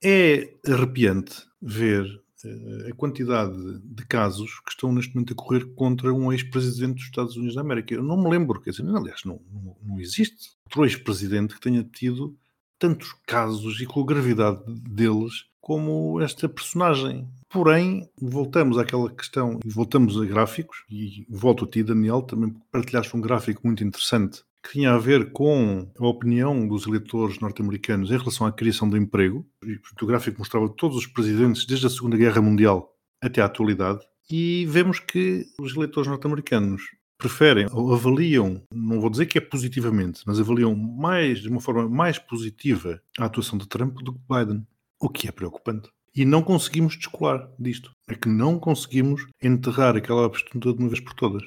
É 0.02 0.54
arrepiante 0.66 1.44
ver 1.60 2.22
a 2.88 2.94
quantidade 2.94 3.56
de 3.82 4.06
casos 4.06 4.60
que 4.60 4.70
estão 4.70 4.92
neste 4.92 5.14
momento 5.14 5.32
a 5.32 5.36
correr 5.36 5.66
contra 5.74 6.12
um 6.12 6.32
ex-presidente 6.32 6.94
dos 6.94 7.04
Estados 7.04 7.36
Unidos 7.36 7.54
da 7.54 7.60
América. 7.60 7.94
Eu 7.94 8.02
não 8.02 8.16
me 8.16 8.30
lembro, 8.30 8.60
quer 8.60 8.70
dizer, 8.70 8.86
aliás, 8.88 9.22
não, 9.24 9.40
não, 9.52 9.76
não 9.82 10.00
existe 10.00 10.50
outro 10.64 10.84
ex-presidente 10.84 11.54
que 11.54 11.60
tenha 11.60 11.82
tido 11.82 12.36
tantos 12.78 13.14
casos 13.26 13.80
e 13.80 13.86
com 13.86 14.00
a 14.00 14.06
gravidade 14.06 14.62
deles 14.66 15.44
como 15.60 16.20
esta 16.20 16.48
personagem. 16.48 17.28
Porém, 17.48 18.08
voltamos 18.20 18.78
àquela 18.78 19.10
questão 19.10 19.58
voltamos 19.64 20.20
a 20.20 20.24
gráficos, 20.24 20.84
e 20.88 21.26
volto 21.28 21.64
a 21.64 21.68
ti, 21.68 21.82
Daniel, 21.82 22.22
também 22.22 22.54
partilhaste 22.72 23.16
um 23.16 23.20
gráfico 23.20 23.60
muito 23.64 23.84
interessante 23.84 24.42
que 24.62 24.72
tinha 24.72 24.92
a 24.92 24.98
ver 24.98 25.32
com 25.32 25.90
a 25.98 26.06
opinião 26.06 26.66
dos 26.66 26.86
eleitores 26.86 27.38
norte-americanos 27.40 28.10
em 28.10 28.18
relação 28.18 28.46
à 28.46 28.52
criação 28.52 28.88
de 28.88 28.98
emprego. 28.98 29.46
o 30.00 30.06
gráfico 30.06 30.38
mostrava 30.38 30.68
todos 30.68 30.96
os 30.96 31.06
presidentes 31.06 31.64
desde 31.64 31.86
a 31.86 31.90
Segunda 31.90 32.16
Guerra 32.16 32.42
Mundial 32.42 32.94
até 33.22 33.40
à 33.40 33.46
atualidade. 33.46 34.00
E 34.30 34.66
vemos 34.66 35.00
que 35.00 35.46
os 35.58 35.74
eleitores 35.74 36.08
norte-americanos 36.08 36.82
preferem 37.18 37.66
ou 37.70 37.92
avaliam, 37.92 38.62
não 38.72 39.00
vou 39.00 39.10
dizer 39.10 39.26
que 39.26 39.36
é 39.36 39.40
positivamente, 39.40 40.22
mas 40.26 40.40
avaliam 40.40 40.74
mais, 40.74 41.40
de 41.40 41.48
uma 41.48 41.60
forma 41.60 41.88
mais 41.88 42.18
positiva 42.18 43.00
a 43.18 43.26
atuação 43.26 43.58
de 43.58 43.68
Trump 43.68 43.98
do 44.02 44.14
que 44.14 44.20
Biden. 44.28 44.66
O 44.98 45.08
que 45.08 45.28
é 45.28 45.32
preocupante. 45.32 45.90
E 46.14 46.24
não 46.24 46.42
conseguimos 46.42 46.96
descolar 46.96 47.48
disto. 47.58 47.92
É 48.08 48.14
que 48.14 48.28
não 48.28 48.58
conseguimos 48.58 49.26
enterrar 49.42 49.96
aquela 49.96 50.26
abstenção 50.26 50.72
de 50.72 50.78
uma 50.78 50.88
vez 50.88 51.00
por 51.00 51.14
todas. 51.14 51.42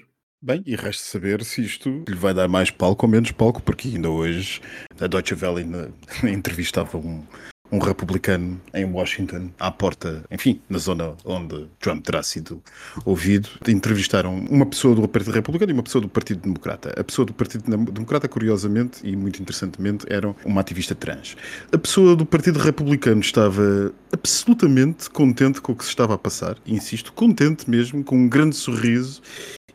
Bem, 0.46 0.62
e 0.66 0.76
resta 0.76 1.02
saber 1.02 1.42
se 1.46 1.64
isto 1.64 2.04
lhe 2.06 2.16
vai 2.18 2.34
dar 2.34 2.50
mais 2.50 2.70
palco 2.70 3.06
ou 3.06 3.10
menos 3.10 3.32
palco, 3.32 3.62
porque 3.62 3.88
ainda 3.88 4.10
hoje 4.10 4.60
a 5.00 5.08
Deutsche 5.08 5.34
Welle 5.42 5.66
entrevistava 6.30 6.98
um, 6.98 7.24
um 7.72 7.80
republicano 7.80 8.60
em 8.74 8.84
Washington, 8.84 9.52
à 9.58 9.72
porta, 9.72 10.22
enfim, 10.30 10.60
na 10.68 10.80
zona 10.80 11.16
onde 11.24 11.70
Trump 11.80 12.04
terá 12.04 12.22
sido 12.22 12.62
ouvido. 13.06 13.48
Entrevistaram 13.66 14.38
uma 14.38 14.66
pessoa 14.66 14.94
do 14.94 15.08
Partido 15.08 15.32
Republicano 15.32 15.72
e 15.72 15.76
uma 15.76 15.84
pessoa 15.84 16.02
do 16.02 16.10
Partido 16.10 16.42
Democrata. 16.42 16.94
A 17.00 17.04
pessoa 17.06 17.26
do 17.26 17.34
Partido 17.34 17.64
Democrata, 17.94 18.28
curiosamente 18.28 19.00
e 19.02 19.16
muito 19.16 19.42
interessantemente, 19.42 20.06
era 20.10 20.36
uma 20.44 20.60
ativista 20.60 20.94
trans. 20.94 21.38
A 21.72 21.78
pessoa 21.78 22.18
do 22.18 22.26
Partido 22.26 22.60
Republicano 22.60 23.22
estava 23.22 23.94
absolutamente 24.12 25.10
contente 25.10 25.62
com 25.62 25.72
o 25.72 25.76
que 25.78 25.86
se 25.86 25.92
estava 25.92 26.16
a 26.16 26.18
passar, 26.18 26.58
insisto, 26.68 27.14
contente 27.14 27.70
mesmo, 27.70 28.04
com 28.04 28.18
um 28.18 28.28
grande 28.28 28.58
sorriso 28.58 29.22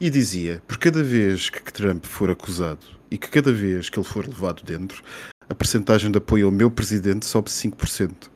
e 0.00 0.10
dizia: 0.10 0.62
por 0.66 0.78
cada 0.78 1.02
vez 1.02 1.50
que 1.50 1.72
Trump 1.72 2.04
for 2.04 2.30
acusado 2.30 2.84
e 3.10 3.18
que 3.18 3.28
cada 3.28 3.52
vez 3.52 3.88
que 3.88 3.98
ele 3.98 4.06
for 4.06 4.26
levado 4.26 4.62
dentro, 4.62 5.02
a 5.48 5.54
percentagem 5.54 6.10
de 6.10 6.18
apoio 6.18 6.46
ao 6.46 6.52
meu 6.52 6.70
presidente 6.70 7.26
sobe 7.26 7.48
5%. 7.48 8.30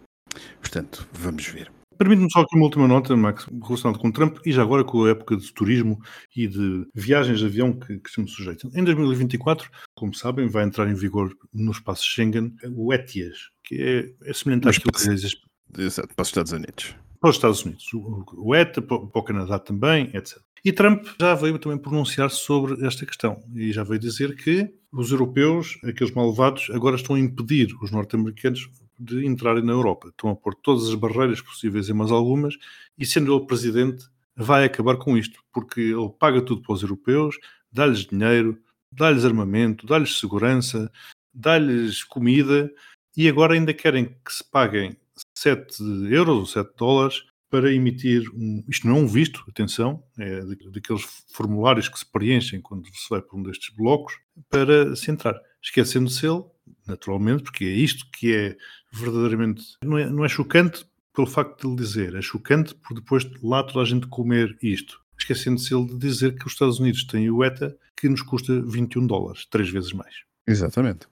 Portanto, 0.60 1.06
vamos 1.12 1.46
ver. 1.46 1.70
Permite-me 1.98 2.32
só 2.32 2.40
aqui 2.40 2.56
uma 2.56 2.64
última 2.64 2.88
nota, 2.88 3.14
Max, 3.14 3.46
relacionada 3.62 3.98
com 3.98 4.10
Trump 4.10 4.38
e 4.44 4.50
já 4.50 4.62
agora 4.62 4.82
com 4.82 5.04
a 5.04 5.10
época 5.10 5.36
de 5.36 5.52
turismo 5.52 6.00
e 6.34 6.48
de 6.48 6.86
viagens 6.94 7.38
de 7.38 7.46
avião 7.46 7.72
que, 7.72 7.98
que 7.98 8.08
estamos 8.08 8.32
sujeitos. 8.32 8.74
Em 8.74 8.82
2024, 8.82 9.70
como 9.94 10.14
sabem, 10.14 10.48
vai 10.48 10.64
entrar 10.64 10.88
em 10.88 10.94
vigor 10.94 11.32
no 11.52 11.70
espaço 11.70 12.04
Schengen 12.04 12.54
o 12.74 12.92
ETIAS, 12.92 13.50
que 13.62 13.80
é, 13.80 14.28
é 14.28 14.32
semelhante 14.32 14.68
àquilo 14.68 14.92
que 14.92 15.10
existe. 15.10 15.42
Exato, 15.78 16.12
para 16.14 16.22
os 16.22 16.28
Estados 16.28 16.52
Unidos. 16.52 16.96
Para 17.20 17.30
os 17.30 17.36
Estados 17.36 17.64
Unidos. 17.64 17.84
O, 17.94 18.24
o 18.36 18.54
ETA, 18.54 18.82
para 18.82 18.96
o 18.96 19.22
Canadá 19.22 19.58
também, 19.58 20.10
etc. 20.12 20.38
E 20.64 20.72
Trump 20.72 21.04
já 21.20 21.34
veio 21.34 21.58
também 21.58 21.76
pronunciar 21.76 22.30
sobre 22.30 22.86
esta 22.86 23.04
questão 23.04 23.42
e 23.52 23.72
já 23.72 23.82
veio 23.82 23.98
dizer 23.98 24.36
que 24.36 24.72
os 24.92 25.10
europeus, 25.10 25.76
aqueles 25.82 26.14
malvados, 26.14 26.70
agora 26.70 26.94
estão 26.94 27.16
a 27.16 27.20
impedir 27.20 27.74
os 27.82 27.90
norte-americanos 27.90 28.70
de 28.96 29.26
entrarem 29.26 29.64
na 29.64 29.72
Europa. 29.72 30.08
Estão 30.08 30.30
a 30.30 30.36
pôr 30.36 30.54
todas 30.54 30.88
as 30.88 30.94
barreiras 30.94 31.40
possíveis 31.40 31.88
e 31.88 31.92
mais 31.92 32.12
algumas, 32.12 32.54
e 32.96 33.04
sendo 33.04 33.34
ele 33.34 33.44
presidente, 33.44 34.04
vai 34.36 34.64
acabar 34.64 34.96
com 34.98 35.18
isto, 35.18 35.40
porque 35.52 35.80
ele 35.80 36.10
paga 36.16 36.40
tudo 36.40 36.62
para 36.62 36.74
os 36.74 36.82
europeus, 36.82 37.36
dá-lhes 37.72 38.06
dinheiro, 38.06 38.56
dá-lhes 38.92 39.24
armamento, 39.24 39.84
dá-lhes 39.84 40.18
segurança, 40.18 40.92
dá-lhes 41.34 42.04
comida, 42.04 42.70
e 43.16 43.28
agora 43.28 43.54
ainda 43.54 43.74
querem 43.74 44.16
que 44.24 44.32
se 44.32 44.44
paguem 44.48 44.96
7 45.36 45.82
euros 46.08 46.38
ou 46.38 46.46
7 46.46 46.70
dólares 46.76 47.31
para 47.52 47.70
emitir 47.70 48.30
um. 48.34 48.64
Isto 48.66 48.88
não 48.88 48.96
é 48.96 49.00
um 49.00 49.06
visto, 49.06 49.44
atenção, 49.46 50.02
é 50.18 50.40
daqueles 50.72 51.02
formulários 51.34 51.86
que 51.86 51.98
se 51.98 52.06
preenchem 52.10 52.62
quando 52.62 52.86
se 52.86 53.10
vai 53.10 53.20
para 53.20 53.38
um 53.38 53.42
destes 53.42 53.76
blocos, 53.76 54.14
para 54.48 54.96
se 54.96 55.10
entrar. 55.10 55.38
Esquecendo-se 55.62 56.26
ele, 56.26 56.42
naturalmente, 56.86 57.42
porque 57.42 57.66
é 57.66 57.72
isto 57.72 58.06
que 58.10 58.34
é 58.34 58.56
verdadeiramente. 58.90 59.76
Não 59.84 59.98
é, 59.98 60.08
não 60.08 60.24
é 60.24 60.30
chocante 60.30 60.86
pelo 61.14 61.26
facto 61.26 61.60
de 61.60 61.66
ele 61.66 61.76
dizer, 61.76 62.14
é 62.14 62.22
chocante 62.22 62.74
por 62.74 62.94
depois 62.94 63.28
lá 63.42 63.62
toda 63.62 63.82
a 63.82 63.84
gente 63.84 64.06
comer 64.06 64.56
isto. 64.62 64.98
Esquecendo-se 65.18 65.74
ele 65.74 65.88
de 65.88 65.98
dizer 65.98 66.34
que 66.38 66.46
os 66.46 66.54
Estados 66.54 66.80
Unidos 66.80 67.04
têm 67.04 67.30
o 67.30 67.44
ETA 67.44 67.76
que 67.94 68.08
nos 68.08 68.22
custa 68.22 68.62
21 68.62 69.06
dólares, 69.06 69.44
três 69.44 69.68
vezes 69.68 69.92
mais. 69.92 70.14
Exatamente. 70.46 71.06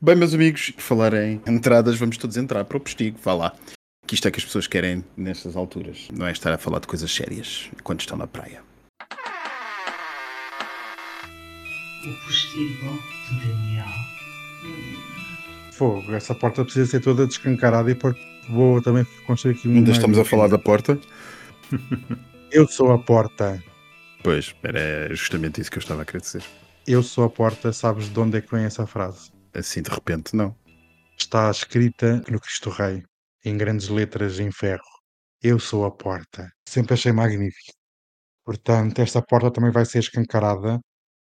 Bem, 0.00 0.14
meus 0.14 0.32
amigos, 0.32 0.72
falar 0.78 1.14
em 1.14 1.42
entradas, 1.48 1.98
vamos 1.98 2.16
todos 2.16 2.36
entrar 2.36 2.64
para 2.64 2.76
o 2.76 2.80
postigo. 2.80 3.18
Vá 3.20 3.34
lá 3.34 3.56
que 4.10 4.14
isto 4.16 4.26
é 4.26 4.30
que 4.32 4.40
as 4.40 4.44
pessoas 4.44 4.66
querem 4.66 5.04
nestas 5.16 5.54
alturas. 5.54 6.08
Não 6.12 6.26
é 6.26 6.32
estar 6.32 6.52
a 6.52 6.58
falar 6.58 6.80
de 6.80 6.88
coisas 6.88 7.08
sérias 7.14 7.70
quando 7.84 8.00
estão 8.00 8.18
na 8.18 8.26
praia. 8.26 8.60
O 12.02 12.24
postigo 12.26 12.98
de 13.28 13.46
Daniel. 13.46 13.86
Fogo, 15.70 16.12
essa 16.12 16.34
porta 16.34 16.64
precisa 16.64 16.90
ser 16.90 16.98
toda 16.98 17.24
descancarada 17.24 17.88
e 17.88 17.96
vou 18.50 18.82
também 18.82 19.06
construir 19.28 19.52
aqui 19.52 19.68
um. 19.68 19.76
Ainda 19.76 19.92
estamos 19.92 20.18
a 20.18 20.24
falar 20.24 20.48
da 20.48 20.58
porta? 20.58 20.98
Eu 22.50 22.66
sou 22.66 22.90
a 22.90 22.98
porta. 22.98 23.62
Pois, 24.24 24.56
era 24.64 25.14
justamente 25.14 25.60
isso 25.60 25.70
que 25.70 25.78
eu 25.78 25.82
estava 25.82 26.02
a 26.02 26.04
querer 26.04 26.20
dizer. 26.20 26.42
Eu 26.84 27.00
sou 27.00 27.22
a 27.22 27.30
porta, 27.30 27.72
sabes 27.72 28.12
de 28.12 28.18
onde 28.18 28.38
é 28.38 28.40
que 28.40 28.50
vem 28.52 28.64
essa 28.64 28.88
frase? 28.88 29.30
Assim 29.54 29.82
de 29.82 29.88
repente, 29.88 30.34
não. 30.34 30.52
Está 31.16 31.48
escrita 31.48 32.24
no 32.28 32.40
Cristo 32.40 32.70
Rei 32.70 33.04
em 33.44 33.56
grandes 33.56 33.88
letras 33.88 34.38
em 34.38 34.50
ferro. 34.52 34.82
Eu 35.42 35.58
sou 35.58 35.84
a 35.84 35.90
porta. 35.90 36.50
Sempre 36.68 36.94
achei 36.94 37.12
magnífico. 37.12 37.72
Portanto, 38.44 39.00
esta 39.00 39.22
porta 39.22 39.50
também 39.50 39.70
vai 39.70 39.84
ser 39.84 40.00
escancarada. 40.00 40.80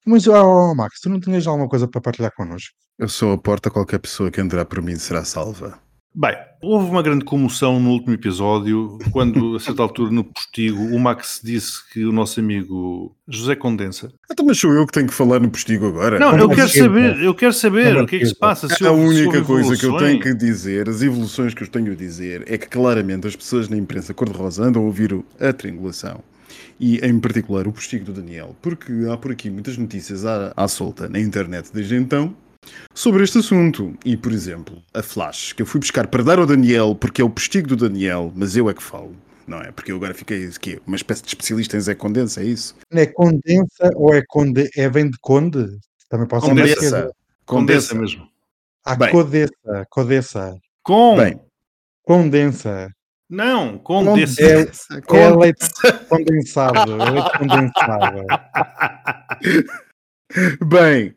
Mas, 0.07 0.27
oh, 0.27 0.75
Max, 0.75 1.01
tu 1.01 1.09
não 1.09 1.21
tinhas 1.21 1.47
alguma 1.47 1.69
coisa 1.69 1.88
para 1.88 2.01
partilhar 2.01 2.33
connosco? 2.35 2.75
Eu 2.99 3.09
sou 3.09 3.33
a 3.33 3.38
porta, 3.38 3.71
qualquer 3.71 3.99
pessoa 3.99 4.31
que 4.31 4.40
entrar 4.40 4.64
por 4.67 4.83
mim 4.83 4.97
será 4.97 5.25
salva. 5.25 5.81
Bem, 6.16 6.37
houve 6.62 6.88
uma 6.88 7.03
grande 7.03 7.24
comoção 7.24 7.81
no 7.81 7.90
último 7.90 8.14
episódio, 8.14 9.00
quando, 9.11 9.57
a 9.57 9.59
certa 9.59 9.83
altura, 9.83 10.12
no 10.12 10.22
postigo, 10.22 10.81
o 10.81 11.00
Max 11.00 11.40
disse 11.42 11.81
que 11.92 12.05
o 12.05 12.12
nosso 12.12 12.38
amigo 12.38 13.16
José 13.27 13.57
Condensa. 13.57 14.12
Então, 14.31 14.46
mas 14.46 14.57
sou 14.61 14.72
eu 14.72 14.87
que 14.87 14.92
tenho 14.92 15.09
que 15.09 15.12
falar 15.12 15.40
no 15.40 15.50
postigo 15.50 15.88
agora. 15.88 16.20
Não, 16.20 16.38
eu 16.38 16.48
quero 16.48 16.68
saber, 16.68 17.20
eu 17.20 17.35
quero 17.35 17.53
saber 17.53 17.96
o 17.96 18.07
que 18.07 18.14
é 18.14 18.18
que 18.20 18.27
se 18.27 18.35
passa. 18.35 18.68
Se 18.68 18.87
a 18.87 18.92
única 18.92 19.42
coisa 19.42 19.77
que 19.77 19.85
eu 19.85 19.96
tenho 19.96 20.20
que 20.20 20.33
dizer, 20.33 20.88
as 20.88 21.03
evoluções 21.03 21.53
que 21.53 21.64
eu 21.64 21.68
tenho 21.68 21.90
a 21.90 21.96
dizer, 21.96 22.44
é 22.46 22.57
que 22.57 22.68
claramente 22.68 23.27
as 23.27 23.35
pessoas 23.35 23.68
na 23.68 23.77
imprensa 23.77 24.14
cor-de-rosa 24.14 24.62
andam 24.62 24.83
a 24.83 24.87
ouvir 24.87 25.20
a 25.40 25.53
triangulação 25.53 26.22
e 26.79 26.98
em 26.98 27.18
particular 27.18 27.66
o 27.66 27.72
postigo 27.72 28.05
do 28.05 28.12
Daniel, 28.12 28.55
porque 28.62 28.92
há 29.11 29.16
por 29.16 29.33
aqui 29.33 29.50
muitas 29.50 29.77
notícias 29.77 30.24
à, 30.24 30.53
à 30.57 30.68
solta 30.68 31.09
na 31.09 31.18
internet 31.18 31.70
desde 31.72 31.96
então 31.96 32.37
sobre 32.94 33.24
este 33.24 33.38
assunto. 33.38 33.96
E, 34.05 34.16
por 34.16 34.33
exemplo, 34.33 34.83
a 34.92 35.03
Flash, 35.03 35.53
que 35.53 35.62
eu 35.62 35.66
fui 35.66 35.81
buscar 35.81 36.07
para 36.07 36.22
dar 36.22 36.38
ao 36.38 36.46
Daniel, 36.46 36.94
porque 36.94 37.20
é 37.20 37.24
o 37.24 37.31
postigo 37.31 37.68
do 37.68 37.77
Daniel, 37.77 38.33
mas 38.35 38.57
eu 38.57 38.68
é 38.68 38.74
que 38.74 38.83
falo. 38.83 39.14
Não 39.46 39.59
é? 39.59 39.70
Porque 39.72 39.92
eu 39.92 39.96
agora 39.96 40.14
fiquei 40.14 40.46
aqui, 40.46 40.81
uma 40.87 40.96
espécie 40.96 41.22
de 41.22 41.29
especialista 41.29 41.77
em 41.77 41.81
Zé 41.81 41.94
Condensa, 41.94 42.40
é 42.40 42.44
isso? 42.44 42.74
É 42.90 43.07
condensa 43.07 43.90
ou 43.94 44.14
é 44.14 44.22
conde? 44.27 44.70
É 44.74 44.88
vem 44.88 45.11
de 45.11 45.18
conde? 45.20 45.66
Também 46.09 46.27
pode 46.27 46.46
condensa. 46.46 46.74
condensa. 46.77 47.11
Condensa 47.44 47.94
mesmo. 47.94 48.29
Ah, 48.85 48.96
Bem. 48.96 49.11
codessa, 49.11 49.87
codessa. 49.90 50.59
Com. 50.83 51.16
Bem. 51.16 51.40
Condensa. 52.03 52.90
Não, 53.29 53.79
condensa. 53.79 54.42
É, 54.42 54.61
é 54.61 55.37
leite 55.37 55.66
condensado. 56.09 57.03
É 57.03 57.11
leite 57.11 57.38
condensado. 57.38 58.27
Bem, 60.66 61.14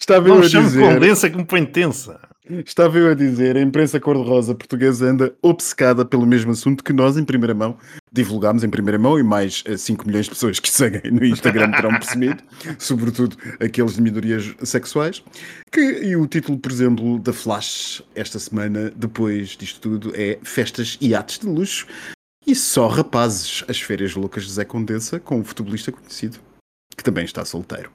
Estava 0.00 0.28
não 0.28 0.36
eu 0.36 0.42
a 0.42 0.48
dizer. 0.48 0.80
condensa 0.80 1.30
que 1.30 1.36
me 1.36 1.44
põe 1.44 1.64
tensa. 1.64 2.20
Estava 2.66 2.98
eu 2.98 3.08
a 3.10 3.14
dizer, 3.14 3.56
a 3.56 3.60
imprensa 3.60 4.00
cor-de-rosa 4.00 4.56
portuguesa 4.56 5.06
anda 5.06 5.32
obcecada 5.40 6.04
pelo 6.04 6.26
mesmo 6.26 6.50
assunto 6.50 6.82
que 6.82 6.92
nós, 6.92 7.16
em 7.16 7.24
primeira 7.24 7.54
mão, 7.54 7.78
divulgámos 8.10 8.64
em 8.64 8.68
primeira 8.68 8.98
mão 8.98 9.16
e 9.18 9.22
mais 9.22 9.62
eh, 9.66 9.76
5 9.76 10.04
milhões 10.04 10.24
de 10.24 10.30
pessoas 10.32 10.58
que 10.58 10.68
seguem 10.72 11.12
no 11.12 11.24
Instagram 11.24 11.70
terão 11.70 11.90
percebido, 11.90 12.42
sobretudo 12.76 13.36
aqueles 13.60 13.94
de 13.94 14.02
minorias 14.02 14.52
sexuais. 14.64 15.22
Que, 15.70 15.80
e 15.80 16.16
o 16.16 16.26
título, 16.26 16.58
por 16.58 16.72
exemplo, 16.72 17.20
da 17.20 17.32
Flash 17.32 18.02
esta 18.16 18.38
semana, 18.40 18.90
depois 18.96 19.50
disto 19.50 19.80
tudo, 19.80 20.12
é 20.16 20.38
Festas 20.42 20.98
e 21.00 21.14
Atos 21.14 21.38
de 21.38 21.46
Luxo 21.46 21.86
e 22.44 22.56
só 22.56 22.88
rapazes, 22.88 23.62
as 23.68 23.80
férias 23.80 24.14
loucas 24.14 24.44
de 24.44 24.52
Zé 24.52 24.64
Condensa 24.64 25.20
com 25.20 25.38
um 25.38 25.44
futebolista 25.44 25.92
conhecido, 25.92 26.38
que 26.96 27.04
também 27.04 27.24
está 27.24 27.44
solteiro. 27.44 27.92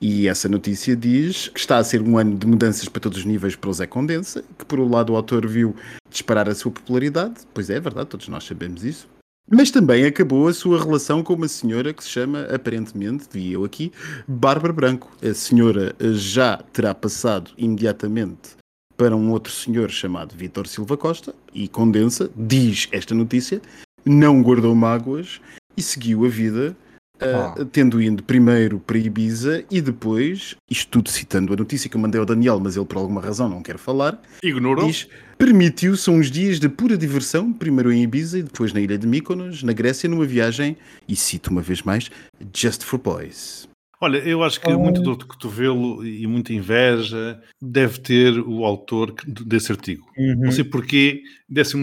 E 0.00 0.28
essa 0.28 0.48
notícia 0.48 0.94
diz 0.94 1.48
que 1.48 1.58
está 1.58 1.78
a 1.78 1.84
ser 1.84 2.00
um 2.00 2.16
ano 2.16 2.36
de 2.36 2.46
mudanças 2.46 2.88
para 2.88 3.00
todos 3.00 3.18
os 3.18 3.24
níveis 3.24 3.56
para 3.56 3.70
o 3.70 3.72
Zé 3.72 3.86
Condensa, 3.86 4.44
que 4.56 4.64
por 4.64 4.78
um 4.78 4.88
lado 4.88 5.12
o 5.12 5.16
autor 5.16 5.46
viu 5.46 5.74
disparar 6.10 6.48
a 6.48 6.54
sua 6.54 6.70
popularidade, 6.70 7.34
pois 7.52 7.68
é, 7.68 7.76
é 7.76 7.80
verdade, 7.80 8.08
todos 8.08 8.28
nós 8.28 8.44
sabemos 8.44 8.84
isso, 8.84 9.08
mas 9.50 9.70
também 9.70 10.04
acabou 10.04 10.46
a 10.46 10.52
sua 10.52 10.78
relação 10.78 11.22
com 11.22 11.32
uma 11.32 11.48
senhora 11.48 11.94
que 11.94 12.04
se 12.04 12.10
chama, 12.10 12.42
aparentemente, 12.54 13.26
vi 13.32 13.52
eu 13.52 13.64
aqui, 13.64 13.90
Bárbara 14.26 14.74
Branco. 14.74 15.10
A 15.22 15.32
senhora 15.32 15.96
já 16.12 16.58
terá 16.72 16.94
passado 16.94 17.52
imediatamente 17.56 18.58
para 18.94 19.16
um 19.16 19.30
outro 19.30 19.52
senhor 19.52 19.90
chamado 19.90 20.36
Vítor 20.36 20.66
Silva 20.66 20.96
Costa 20.96 21.34
e 21.54 21.66
Condensa, 21.66 22.30
diz 22.36 22.88
esta 22.92 23.14
notícia, 23.14 23.62
não 24.04 24.42
guardou 24.42 24.74
mágoas 24.74 25.40
e 25.76 25.82
seguiu 25.82 26.26
a 26.26 26.28
vida 26.28 26.76
Uh, 27.20 27.64
tendo 27.64 28.00
ido 28.00 28.22
primeiro 28.22 28.78
para 28.78 28.96
Ibiza 28.96 29.64
e 29.70 29.80
depois, 29.80 30.54
isto 30.70 30.88
tudo 30.88 31.08
citando 31.10 31.52
a 31.52 31.56
notícia 31.56 31.90
que 31.90 31.96
eu 31.96 32.00
mandei 32.00 32.20
ao 32.20 32.24
Daniel, 32.24 32.60
mas 32.60 32.76
ele 32.76 32.86
por 32.86 32.98
alguma 32.98 33.20
razão 33.20 33.48
não 33.48 33.62
quer 33.62 33.76
falar, 33.76 34.20
Ignorou? 34.42 34.86
diz, 34.86 35.08
permitiu-se 35.36 36.08
uns 36.10 36.30
dias 36.30 36.60
de 36.60 36.68
pura 36.68 36.96
diversão, 36.96 37.52
primeiro 37.52 37.92
em 37.92 38.02
Ibiza 38.02 38.38
e 38.38 38.42
depois 38.42 38.72
na 38.72 38.80
ilha 38.80 38.96
de 38.96 39.06
Mykonos, 39.06 39.64
na 39.64 39.72
Grécia, 39.72 40.08
numa 40.08 40.24
viagem, 40.24 40.76
e 41.08 41.16
cito 41.16 41.50
uma 41.50 41.60
vez 41.60 41.82
mais, 41.82 42.08
Just 42.54 42.84
for 42.84 43.00
Boys. 43.00 43.68
Olha, 44.00 44.18
eu 44.18 44.44
acho 44.44 44.60
que 44.60 44.72
muito 44.76 45.02
dor 45.02 45.16
de 45.16 45.24
cotovelo 45.24 46.06
e 46.06 46.24
muita 46.24 46.52
inveja 46.52 47.40
deve 47.60 47.98
ter 47.98 48.38
o 48.38 48.64
autor 48.64 49.12
desse 49.26 49.72
artigo. 49.72 50.06
Uhum. 50.16 50.36
Não 50.36 50.52
sei 50.52 50.62
porquê, 50.62 51.20
desse 51.48 51.76
um 51.76 51.82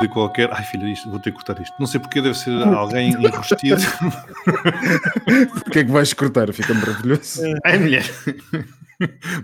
de 0.00 0.08
qualquer. 0.08 0.52
Ai, 0.52 0.64
filha, 0.64 0.86
isto, 0.86 1.10
vou 1.10 1.18
ter 1.18 1.30
que 1.30 1.36
cortar 1.36 1.60
isto. 1.62 1.74
Não 1.78 1.86
sei 1.86 2.00
porque 2.00 2.20
deve 2.20 2.36
ser 2.36 2.52
alguém 2.62 3.10
enrostido. 3.10 3.76
Porquê 5.64 5.80
é 5.80 5.84
que 5.84 5.90
vais 5.90 6.12
cortar? 6.12 6.52
Fica 6.52 6.74
maravilhoso. 6.74 7.42
Ai, 7.64 7.78
mulher. 7.78 8.04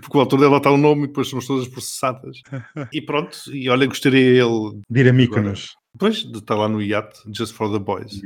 Porque 0.01 0.17
o 0.17 0.19
autor 0.19 0.39
dela 0.39 0.57
está 0.57 0.71
o 0.71 0.77
nome 0.77 1.03
e 1.03 1.07
depois 1.07 1.27
somos 1.27 1.45
todas 1.45 1.67
processadas. 1.67 2.41
E 2.91 3.01
pronto, 3.01 3.37
e 3.51 3.69
olha, 3.69 3.85
gostaria 3.85 4.43
ele. 4.43 4.81
De 4.89 4.99
ir 4.99 5.09
a 5.09 5.13
Mykonos. 5.13 5.75
Depois 5.93 6.23
de 6.23 6.37
estar 6.39 6.55
lá 6.55 6.67
no 6.67 6.81
iate, 6.81 7.19
Just 7.31 7.53
for 7.53 7.71
the 7.71 7.79
Boys. 7.79 8.21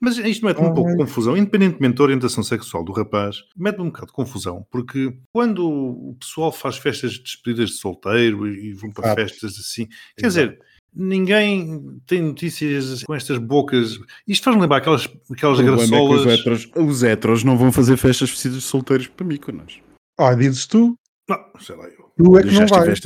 Mas 0.00 0.16
isto 0.16 0.46
mete-me 0.46 0.66
um 0.66 0.72
pouco 0.72 0.90
de 0.90 0.96
confusão, 0.96 1.36
independentemente 1.36 1.96
da 1.96 2.02
orientação 2.02 2.42
sexual 2.42 2.82
do 2.82 2.90
rapaz, 2.90 3.42
mete-me 3.54 3.82
um 3.82 3.88
bocado 3.88 4.06
de 4.06 4.12
confusão, 4.14 4.66
porque 4.70 5.14
quando 5.30 5.68
o 5.68 6.16
pessoal 6.18 6.50
faz 6.50 6.78
festas 6.78 7.12
de 7.12 7.22
despedidas 7.22 7.70
de 7.70 7.76
solteiro 7.76 8.48
e 8.48 8.72
vão 8.72 8.90
para 8.90 9.08
Exato. 9.08 9.20
festas 9.20 9.58
assim, 9.58 9.86
quer 10.16 10.28
dizer, 10.28 10.58
ninguém 10.94 12.00
tem 12.06 12.22
notícias 12.22 13.02
com 13.04 13.14
estas 13.14 13.38
bocas. 13.38 13.98
Isto 14.26 14.44
faz-me 14.44 14.62
lembrar 14.62 14.78
aquelas, 14.78 15.08
aquelas 15.30 15.60
é 15.60 15.62
graçolas. 15.62 16.20
os 16.20 16.26
heteros, 16.26 16.70
os 16.76 17.02
heteros 17.02 17.44
não 17.44 17.56
vão 17.56 17.70
fazer 17.72 17.96
festas 17.96 18.30
vestidas 18.30 18.58
de 18.58 18.64
solteiros 18.64 19.06
para 19.08 19.26
Mykonos. 19.26 19.80
Ó, 20.18 20.34
dizes 20.34 20.66
tu, 20.66 20.96
Não, 21.28 21.38
sei 21.60 21.76
lá 21.76 21.84
eu. 21.84 22.10
tu 22.16 22.38
é 22.38 22.42
que 22.42 22.50
já 22.50 22.60
não 22.60 22.66
vais. 22.66 23.00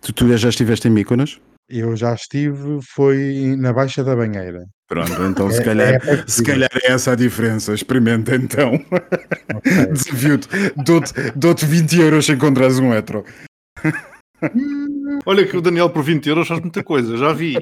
tu, 0.00 0.12
tu 0.12 0.36
já 0.36 0.48
estiveste 0.48 0.88
em 0.88 0.90
Mykonos? 0.90 1.40
Eu 1.72 1.94
já 1.96 2.12
estive, 2.14 2.80
foi 2.82 3.54
na 3.56 3.72
Baixa 3.72 4.02
da 4.02 4.16
Banheira. 4.16 4.64
Pronto, 4.88 5.12
então 5.22 5.48
se 5.52 5.60
É- 5.60 5.64
calhar, 5.64 5.88
é 5.94 5.98
parecido. 6.00 6.30
se 6.32 6.42
calhar 6.42 6.70
é 6.82 6.90
essa 6.90 7.12
a 7.12 7.14
diferença. 7.14 7.72
Experimenta 7.72 8.34
então. 8.34 8.74
Ok. 9.54 9.70
Desafio-te. 9.92 10.48
Dou-te 10.84 11.12
dou-te 11.36 11.64
20 11.64 12.00
euros 12.00 12.26
se 12.26 12.32
encontrares 12.32 12.80
um 12.80 12.92
hetero. 12.92 13.24
Olha 15.26 15.46
que 15.46 15.56
o 15.56 15.60
Daniel 15.60 15.90
por 15.90 16.02
20 16.02 16.26
euros 16.28 16.48
faz 16.48 16.60
muita 16.60 16.82
coisa, 16.82 17.16
já 17.16 17.32
vi. 17.32 17.54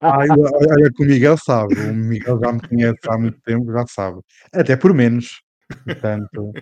Olha, 0.00 0.90
que 0.94 1.02
o 1.04 1.06
Miguel 1.06 1.36
sabe. 1.38 1.74
O 1.74 1.94
Miguel 1.94 2.38
já 2.42 2.52
me 2.52 2.60
conhece 2.60 2.98
há 3.08 3.18
muito 3.18 3.40
tempo, 3.42 3.72
já 3.72 3.84
sabe. 3.86 4.20
Até 4.52 4.76
por 4.76 4.94
menos. 4.94 5.40
Portanto, 5.84 6.52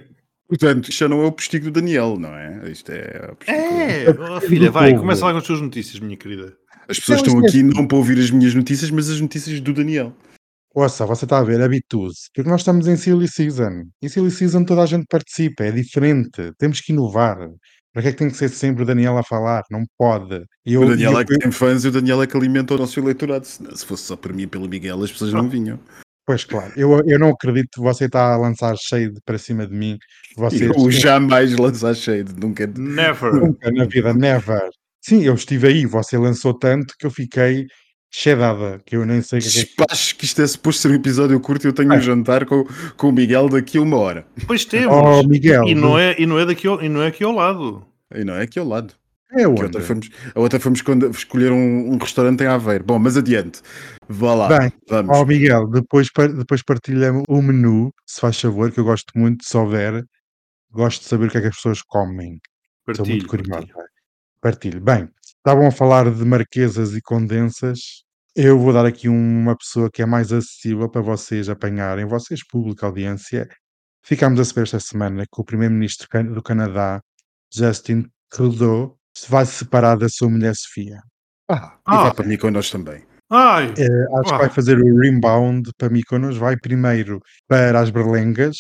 Portanto, 0.49 0.89
isto 0.89 0.99
já 1.01 1.09
não 1.09 1.23
é 1.23 1.27
o 1.27 1.33
postigo 1.33 1.67
do 1.67 1.71
Daniel, 1.73 2.17
não 2.19 2.35
é? 2.35 2.71
Isto 2.71 2.91
é. 2.93 3.29
o 3.33 3.37
postigo- 3.37 3.59
É, 3.59 4.11
ó, 4.31 4.41
filha, 4.41 4.71
vai, 4.71 4.97
começa 4.97 5.25
lá 5.27 5.33
com 5.33 5.39
as 5.39 5.45
tuas 5.45 5.61
notícias, 5.61 6.01
minha 6.01 6.17
querida. 6.17 6.55
As 6.89 6.99
pessoas 6.99 7.21
Não, 7.23 7.27
estão 7.27 7.45
é 7.45 7.49
aqui 7.49 7.63
não 7.63 7.87
para 7.87 7.99
ouvir 7.99 8.19
as 8.19 8.31
minhas 8.31 8.55
notícias, 8.55 8.91
mas 8.91 9.11
as 9.11 9.21
notícias 9.21 9.61
do 9.61 9.75
Daniel. 9.75 10.15
ouça, 10.75 11.05
você 11.05 11.27
está 11.27 11.39
a 11.39 11.45
ver, 11.45 11.61
habitue-se. 11.61 12.31
Porque 12.35 12.49
nós 12.49 12.63
estamos 12.63 12.87
em 12.89 12.97
Silly 12.97 13.29
Season. 13.29 13.83
Em 14.03 14.09
Silly 14.09 14.31
Season 14.31 14.65
toda 14.65 14.83
a 14.83 14.87
gente 14.87 15.05
participa, 15.07 15.65
é 15.65 15.71
diferente. 15.71 16.53
Temos 16.59 16.81
que 16.81 16.93
inovar. 16.93 17.37
Para 17.99 18.03
que 18.05 18.09
é 18.11 18.13
que 18.13 18.19
tem 18.19 18.31
que 18.31 18.37
ser 18.37 18.49
sempre 18.49 18.85
o 18.85 18.87
Daniel 18.87 19.19
a 19.19 19.25
falar? 19.25 19.65
Não 19.73 19.83
pode. 19.99 20.45
Eu- 20.65 20.83
o 20.83 20.89
Daniel 20.89 21.15
eu- 21.15 21.19
é 21.19 21.25
que 21.25 21.37
tem 21.37 21.51
fãs 21.51 21.85
e 21.85 21.89
o 21.89 21.91
Daniel 21.91 22.23
é 22.23 22.29
que 22.29 22.37
alimenta 22.37 22.75
o 22.75 22.79
nosso 22.79 23.01
eleitorado. 23.01 23.45
Se, 23.45 23.59
se 23.75 23.85
fosse 23.85 24.05
só 24.05 24.15
por 24.15 24.33
mim 24.33 24.43
e 24.45 24.47
pelo 24.47 24.69
Miguel, 24.69 25.03
as 25.03 25.11
pessoas 25.11 25.33
não 25.33 25.49
vinham. 25.49 25.81
Pois 26.25 26.45
claro, 26.45 26.73
eu, 26.77 27.03
eu 27.09 27.19
não 27.19 27.31
acredito 27.31 27.71
que 27.75 27.81
você 27.81 28.05
está 28.05 28.35
a 28.35 28.37
lançar 28.37 28.77
shade 28.79 29.15
para 29.27 29.37
cima 29.37 29.67
de 29.67 29.75
mim. 29.75 29.99
Você 30.37 30.67
Eu 30.69 30.89
jamais 30.93 31.57
lançar 31.57 31.93
shade, 31.97 32.37
nunca. 32.39 32.69
Never. 32.69 33.35
Nunca 33.35 33.69
na 33.69 33.85
vida, 33.85 34.15
never. 34.15 34.69
Sim, 35.05 35.25
eu 35.25 35.35
estive 35.35 35.67
aí, 35.67 35.85
você 35.85 36.17
lançou 36.17 36.55
tanto 36.55 36.95
que 36.97 37.05
eu 37.05 37.11
fiquei 37.11 37.67
shadada, 38.11 38.81
que 38.85 38.97
eu 38.97 39.05
nem 39.05 39.21
sei 39.23 39.39
o 39.39 39.43
que 39.43 39.49
é 39.49 39.51
que 39.53 39.59
Despacho 39.77 40.17
que 40.17 40.25
isto 40.25 40.41
é 40.43 40.47
suposto 40.47 40.83
ser 40.83 40.91
um 40.91 40.95
episódio 40.95 41.39
curto 41.41 41.67
e 41.67 41.69
eu 41.69 41.73
tenho 41.73 41.93
É. 41.93 41.97
um 41.97 42.01
jantar 42.01 42.47
com, 42.47 42.65
com 42.97 43.09
o 43.09 43.13
Miguel 43.13 43.49
daqui 43.49 43.79
a 43.79 43.83
uma 43.83 43.97
hora. 43.99 44.27
Pois 44.47 44.65
temos. 44.65 44.95
Oh, 44.97 45.23
Miguel, 45.27 45.65
e, 45.65 45.75
não 45.75 45.99
é, 45.99 46.17
e, 46.19 46.27
não 46.27 46.39
é 46.39 46.47
daqui 46.47 46.67
ao, 46.67 46.83
e 46.83 46.89
não 46.89 47.03
é 47.03 47.09
aqui 47.09 47.23
ao 47.25 47.33
lado. 47.33 47.87
E 48.15 48.25
não 48.25 48.35
é 48.35 48.43
aqui 48.43 48.59
ao 48.59 48.67
lado. 48.67 48.95
é 49.33 49.47
onde? 49.47 49.63
outra 49.63 49.81
fomos, 49.83 50.09
a 50.35 50.41
outra 50.41 50.59
fomos 50.59 50.81
quando- 50.81 51.11
escolher 51.11 51.53
um, 51.53 51.93
um 51.93 51.99
restaurante 51.99 52.43
em 52.43 52.47
Aveiro. 52.47 52.85
Bom, 52.85 52.99
mas 52.99 53.17
adiante. 53.17 53.61
Vá 54.09 54.35
lá. 54.35 54.49
Bem, 54.59 54.73
vamos. 54.89 55.17
Ó 55.17 55.25
Miguel, 55.27 55.67
depois, 55.69 56.09
depois 56.37 56.63
partilha 56.63 57.13
o 57.29 57.43
menu, 57.43 57.93
se 58.07 58.21
faz 58.21 58.41
favor, 58.41 58.73
que 58.73 58.81
eu 58.81 58.85
gosto 58.85 59.13
muito, 59.15 59.45
se 59.45 59.55
houver, 59.55 60.03
gosto 60.73 61.03
de 61.03 61.09
saber 61.09 61.27
o 61.27 61.31
que 61.31 61.37
é 61.39 61.41
que 61.43 61.47
as 61.49 61.57
pessoas 61.57 61.83
comem. 61.83 62.41
Estou 62.89 63.07
muito 63.07 63.27
Partilho, 63.27 63.29
curioso. 63.29 63.51
partilho. 63.69 63.89
Partilho. 64.41 64.81
Bem, 64.81 65.09
estavam 65.39 65.67
a 65.67 65.71
falar 65.71 66.11
de 66.13 66.25
marquesas 66.25 66.95
e 66.95 67.01
condensas. 67.03 67.79
Eu 68.37 68.59
vou 68.59 68.73
dar 68.73 68.87
aqui 68.87 69.09
uma 69.09 69.57
pessoa 69.57 69.91
que 69.91 70.03
é 70.03 70.07
mais 70.07 70.33
acessível 70.33 70.89
para 70.89 71.01
vocês 71.01 71.49
apanharem, 71.49 72.07
vocês, 72.07 72.47
público, 72.47 72.85
audiência. 72.87 73.49
Ficámos 74.05 74.39
a 74.41 74.45
saber 74.45 74.63
esta 74.63 74.81
semana 74.81 75.25
que 75.25 75.41
o 75.41 75.45
primeiro-ministro 75.45 76.07
do 76.35 76.43
Canadá, 76.43 77.01
Justin 77.53 78.07
Trudeau, 78.31 78.97
se 79.17 79.29
vai 79.31 79.45
separar 79.47 79.97
da 79.99 80.09
sua 80.09 80.29
mulher 80.31 80.55
Sofia. 80.55 81.01
Ah, 81.51 81.75
e 81.79 81.81
Ah. 81.87 82.03
vai 82.05 82.15
para 82.15 82.27
mim 82.27 82.37
com 82.39 82.51
nós 82.51 82.71
também. 82.71 83.05
Ai, 83.31 83.75
Eh, 83.77 84.19
acho 84.21 84.31
Ah. 84.35 84.39
que 84.39 84.39
vai 84.45 84.51
fazer 84.51 84.79
o 84.79 84.99
rebound 85.01 85.71
para 85.77 85.91
Mykonos. 85.91 86.37
Vai 86.39 86.57
primeiro 86.57 87.21
para 87.49 87.81
as 87.81 87.91
Berlengas, 87.91 88.57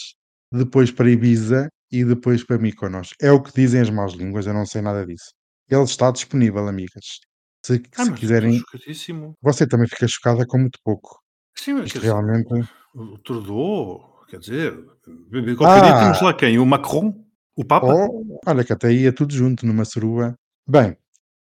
depois 0.52 0.90
para 0.90 1.08
Ibiza 1.10 1.68
e 1.92 2.04
depois 2.04 2.44
para 2.44 2.58
Mykonos. 2.58 3.10
É 3.20 3.30
o 3.32 3.40
que 3.42 3.52
dizem 3.54 3.80
as 3.80 3.90
más 3.90 4.12
línguas, 4.12 4.46
eu 4.46 4.54
não 4.54 4.66
sei 4.66 4.82
nada 4.82 5.06
disso. 5.06 5.32
Ele 5.70 5.82
está 5.82 6.10
disponível, 6.10 6.66
amigas. 6.68 7.20
Se, 7.64 7.82
ah, 7.96 8.04
se 8.04 8.10
mas 8.10 8.18
quiserem, 8.20 8.56
estou 8.56 8.78
chocadíssimo. 8.78 9.34
você 9.42 9.66
também 9.66 9.86
fica 9.88 10.06
chocada 10.08 10.46
com 10.46 10.58
muito 10.58 10.78
pouco. 10.84 11.20
Sim, 11.56 11.74
mas 11.74 11.86
Isto 11.86 11.94
quer 11.94 11.98
dizer, 12.00 12.12
realmente. 12.12 12.70
o 12.94 13.18
Trudeau, 13.18 14.24
quer 14.28 14.38
dizer, 14.38 14.72
qualquer 15.56 15.82
dia 15.82 15.94
Ah. 15.94 16.00
temos 16.04 16.22
lá 16.22 16.34
quem? 16.34 16.58
O 16.58 16.64
Macron? 16.66 17.24
O 17.56 17.64
Papa? 17.64 17.86
Oh, 17.92 18.38
olha 18.46 18.64
que 18.64 18.72
até 18.72 18.92
ia 18.92 19.12
tudo 19.12 19.34
junto 19.34 19.66
numa 19.66 19.84
surua. 19.84 20.34
Bem, 20.68 20.96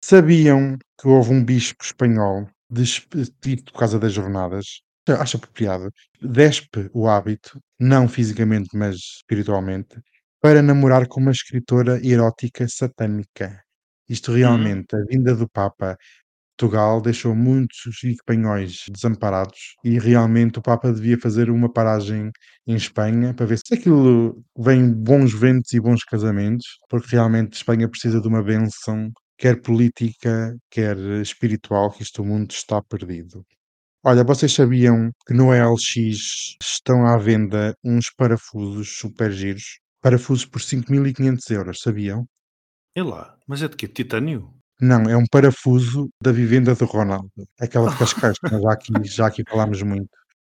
sabiam 0.05 0.77
que 1.01 1.09
houve 1.09 1.33
um 1.33 1.43
bispo 1.45 1.83
espanhol 1.83 2.47
despedido 2.71 3.73
por 3.73 3.79
causa 3.79 3.99
das 3.99 4.13
jornadas? 4.13 4.83
Eu 5.09 5.17
Acho 5.21 5.37
apropriado. 5.39 5.91
Despe 6.21 6.91
o 6.93 7.09
hábito, 7.09 7.59
não 7.81 8.09
fisicamente, 8.09 8.69
mas 8.77 8.97
espiritualmente, 8.97 9.99
para 10.41 10.63
namorar 10.63 11.07
com 11.09 11.21
uma 11.21 11.31
escritora 11.31 11.99
erótica 12.07 12.67
satânica. 12.69 13.64
Isto 14.09 14.33
realmente, 14.33 14.95
a 14.97 15.05
vinda 15.11 15.35
do 15.35 15.49
Papa 15.49 15.93
a 15.93 15.97
Portugal 16.57 17.01
deixou 17.01 17.35
muitos 17.35 18.03
espanhóis 18.05 18.85
desamparados 18.91 19.77
e 19.85 19.99
realmente 19.99 20.59
o 20.59 20.63
Papa 20.63 20.93
devia 20.93 21.19
fazer 21.19 21.51
uma 21.51 21.73
paragem 21.73 22.31
em 22.67 22.77
Espanha 22.77 23.35
para 23.35 23.47
ver 23.47 23.59
se 23.59 23.75
aquilo 23.75 24.43
vem 24.59 24.93
bons 24.93 25.33
ventos 25.35 25.73
e 25.73 25.81
bons 25.81 26.05
casamentos, 26.05 26.67
porque 26.89 27.17
realmente 27.17 27.55
Espanha 27.55 27.89
precisa 27.89 28.21
de 28.21 28.29
uma 28.29 28.43
benção, 28.43 29.11
quer 29.39 29.61
política, 29.63 30.57
quer 30.71 30.97
espiritual, 31.23 31.91
que 31.93 32.03
isto 32.05 32.23
o 32.23 32.27
mundo 32.27 32.51
está 32.53 32.81
perdido. 32.83 33.45
Olha, 34.05 34.25
vocês 34.25 34.53
sabiam 34.53 35.11
que 35.27 35.35
no 35.35 35.53
LX 35.53 36.57
estão 36.63 37.07
à 37.07 37.17
venda 37.19 37.77
uns 37.85 38.11
parafusos 38.17 38.97
super 38.99 39.33
giros? 39.33 39.81
Parafusos 40.03 40.47
por 40.47 40.61
5.500 40.63 41.51
euros, 41.51 41.81
sabiam? 41.81 42.27
É 42.95 43.03
lá. 43.03 43.35
Mas 43.47 43.63
é 43.63 43.69
de 43.69 43.77
quê? 43.77 43.89
Titânio? 43.89 44.51
Não, 44.81 45.03
é 45.03 45.17
um 45.17 45.25
parafuso 45.31 46.09
da 46.23 46.33
vivenda 46.33 46.75
do 46.75 46.85
Ronaldo. 46.85 47.31
Aquela 47.61 47.91
de 47.91 47.97
Cascais, 47.99 48.39
que 48.39 48.49
já 48.61 48.73
aqui, 48.73 48.93
já 49.05 49.27
aqui 49.27 49.43
falámos 49.49 49.83
muito. 49.83 50.09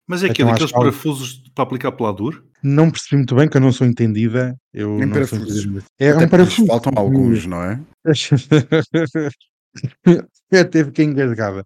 Mas 0.08 0.24
é 0.24 0.28
que 0.28 0.42
Então, 0.42 0.48
daqueles 0.52 0.72
que 0.72 0.78
parafusos 0.78 1.44
para 1.54 1.64
aplicar 1.64 1.92
pelador? 1.92 2.44
Não 2.64 2.90
percebi 2.90 3.18
muito 3.18 3.36
bem, 3.36 3.48
que 3.50 3.58
eu 3.58 3.62
não 3.62 3.72
sou 3.72 3.86
entendida. 3.86 4.56
Eu 4.74 4.98
Nem 4.98 5.06
não 5.08 5.14
sou 5.26 5.38
parafusos. 5.38 5.64
entendida. 5.66 5.84
É 6.00 6.10
Até 6.12 6.26
um 6.26 6.30
parafuso. 6.30 6.66
faltam 6.68 6.94
alguns, 6.96 7.46
não 7.46 7.62
é? 7.64 7.80
Eu 10.52 10.62
até 10.62 10.84
fiquei 10.84 11.06
engasgada. 11.06 11.64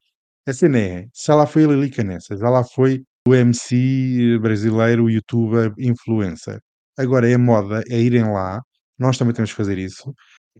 A 0.47 0.53
cena 0.53 0.79
é, 0.79 1.05
já 1.25 1.35
lá 1.35 1.45
foi 1.45 1.63
a 1.65 1.67
Lilica 1.67 2.03
nessa, 2.03 2.35
já 2.35 2.49
lá 2.49 2.63
foi 2.63 3.03
o 3.27 3.35
MC 3.35 4.39
brasileiro, 4.41 5.05
o 5.05 5.09
youtuber, 5.09 5.71
influencer. 5.77 6.59
Agora 6.97 7.29
é 7.29 7.35
a 7.35 7.37
moda, 7.37 7.83
é 7.89 7.99
irem 7.99 8.23
lá, 8.23 8.59
nós 8.97 9.17
também 9.17 9.33
temos 9.35 9.51
que 9.51 9.55
fazer 9.55 9.77
isso, 9.77 10.11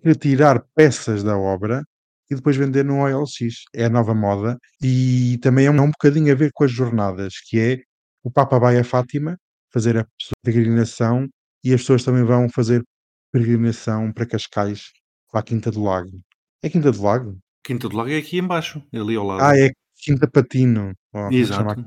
retirar 0.04 0.64
peças 0.76 1.24
da 1.24 1.38
obra 1.38 1.84
e 2.30 2.36
depois 2.36 2.56
vender 2.56 2.84
no 2.86 3.02
OLX. 3.02 3.64
É 3.74 3.86
a 3.86 3.90
nova 3.90 4.14
moda 4.14 4.58
e 4.82 5.38
também 5.42 5.66
é 5.66 5.72
um, 5.72 5.78
é 5.78 5.82
um 5.82 5.92
bocadinho 5.92 6.32
a 6.32 6.36
ver 6.36 6.52
com 6.54 6.64
as 6.64 6.72
jornadas, 6.72 7.36
que 7.48 7.60
é 7.60 7.82
o 8.24 8.32
Papa 8.32 8.60
vai 8.60 8.78
a 8.78 8.84
Fátima 8.84 9.38
fazer 9.74 9.98
a 9.98 10.06
peregrinação 10.44 11.28
e 11.64 11.74
as 11.74 11.82
pessoas 11.82 12.04
também 12.04 12.24
vão 12.24 12.50
fazer 12.50 12.84
peregrinação 13.32 14.12
para 14.12 14.26
Cascais, 14.26 14.92
para 15.32 15.42
a 15.42 15.44
Quinta 15.44 15.72
do 15.72 15.84
Lago. 15.84 16.20
É 16.62 16.70
Quinta 16.70 16.92
do 16.92 17.02
Lago? 17.02 17.38
Quinta 17.64 17.88
do 17.88 17.96
Lago 17.96 18.10
é 18.10 18.18
aqui 18.18 18.38
embaixo, 18.38 18.84
é 18.92 19.00
ali 19.00 19.16
ao 19.16 19.26
lado. 19.26 19.42
Ah, 19.42 19.58
é 19.58 19.72
Quinta 19.98 20.28
Patino. 20.28 20.94
Oh, 21.14 21.30
Exato. 21.32 21.86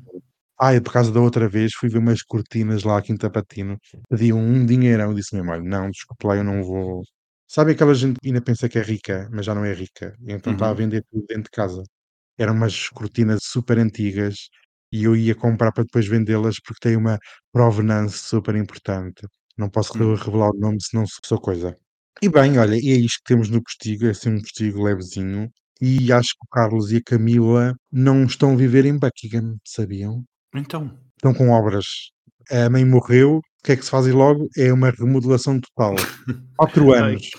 Ah, 0.59 0.72
é 0.72 0.81
por 0.81 0.92
causa 0.92 1.11
da 1.11 1.20
outra 1.20 1.48
vez 1.48 1.72
fui 1.74 1.88
ver 1.88 1.98
umas 1.98 2.22
cortinas 2.22 2.85
lá 2.85 2.98
à 2.98 3.03
Quinta 3.03 3.29
Patino. 3.29 3.77
Pediam 4.09 4.38
um 4.38 4.64
dinheirão. 4.64 5.11
Eu 5.11 5.14
disse 5.14 5.35
mesmo: 5.35 5.50
olha, 5.50 5.62
não, 5.62 5.90
desculpe 5.90 6.27
lá, 6.27 6.37
eu 6.37 6.44
não 6.44 6.62
vou. 6.62 7.03
Sabe 7.54 7.72
aquela 7.72 7.94
gente 7.94 8.18
que 8.20 8.28
ainda 8.28 8.42
pensa 8.42 8.68
que 8.68 8.78
é 8.78 8.82
rica, 8.82 9.28
mas 9.32 9.46
já 9.46 9.54
não 9.54 9.64
é 9.64 9.72
rica, 9.72 10.06
e 10.26 10.32
então 10.32 10.52
está 10.54 10.66
a 10.70 10.70
Uhum. 10.70 10.76
vender 10.76 11.04
tudo 11.10 11.24
dentro 11.28 11.44
de 11.44 11.50
casa. 11.50 11.82
Eram 12.38 12.54
umas 12.54 12.88
cortinas 12.90 13.40
super 13.44 13.78
antigas 13.78 14.36
e 14.92 15.04
eu 15.04 15.14
ia 15.16 15.34
comprar 15.34 15.72
para 15.72 15.84
depois 15.84 16.06
vendê-las 16.08 16.56
porque 16.64 16.80
tem 16.88 16.96
uma 16.96 17.18
provenance 17.52 18.18
super 18.18 18.54
importante. 18.56 19.22
Não 19.58 19.70
posso 19.70 19.92
re- 19.98 20.04
Hum. 20.04 20.16
revelar 20.16 20.50
o 20.50 20.58
nome, 20.58 20.78
senão 20.82 21.06
sou- 21.06 21.20
sou 21.24 21.40
coisa. 21.40 21.76
E 22.22 22.28
bem, 22.28 22.58
olha, 22.58 22.76
e 22.76 22.90
é 22.92 22.96
isto 22.96 23.18
que 23.18 23.24
temos 23.34 23.48
no 23.50 23.62
postigo, 23.62 24.06
é 24.06 24.10
assim 24.10 24.30
um 24.30 24.40
postigo 24.40 24.82
levezinho. 24.84 25.50
E 25.80 26.12
acho 26.12 26.30
que 26.30 26.44
o 26.46 26.48
Carlos 26.50 26.90
e 26.92 26.96
a 26.98 27.02
Camila 27.04 27.74
não 27.92 28.24
estão 28.24 28.52
a 28.54 28.56
viver 28.56 28.84
em 28.86 28.98
Buckingham, 28.98 29.56
sabiam? 29.66 30.24
Então, 30.54 30.98
Estão 31.16 31.34
com 31.34 31.50
obras. 31.50 31.86
A 32.50 32.68
mãe 32.70 32.85
morreu, 32.85 33.37
o 33.38 33.42
que 33.64 33.72
é 33.72 33.76
que 33.76 33.85
se 33.85 33.90
faz 33.90 34.07
logo? 34.07 34.48
É 34.57 34.72
uma 34.72 34.90
remodelação 34.90 35.61
total. 35.61 35.94
Quatro 36.57 36.92
Ai, 36.92 37.00
anos 37.00 37.30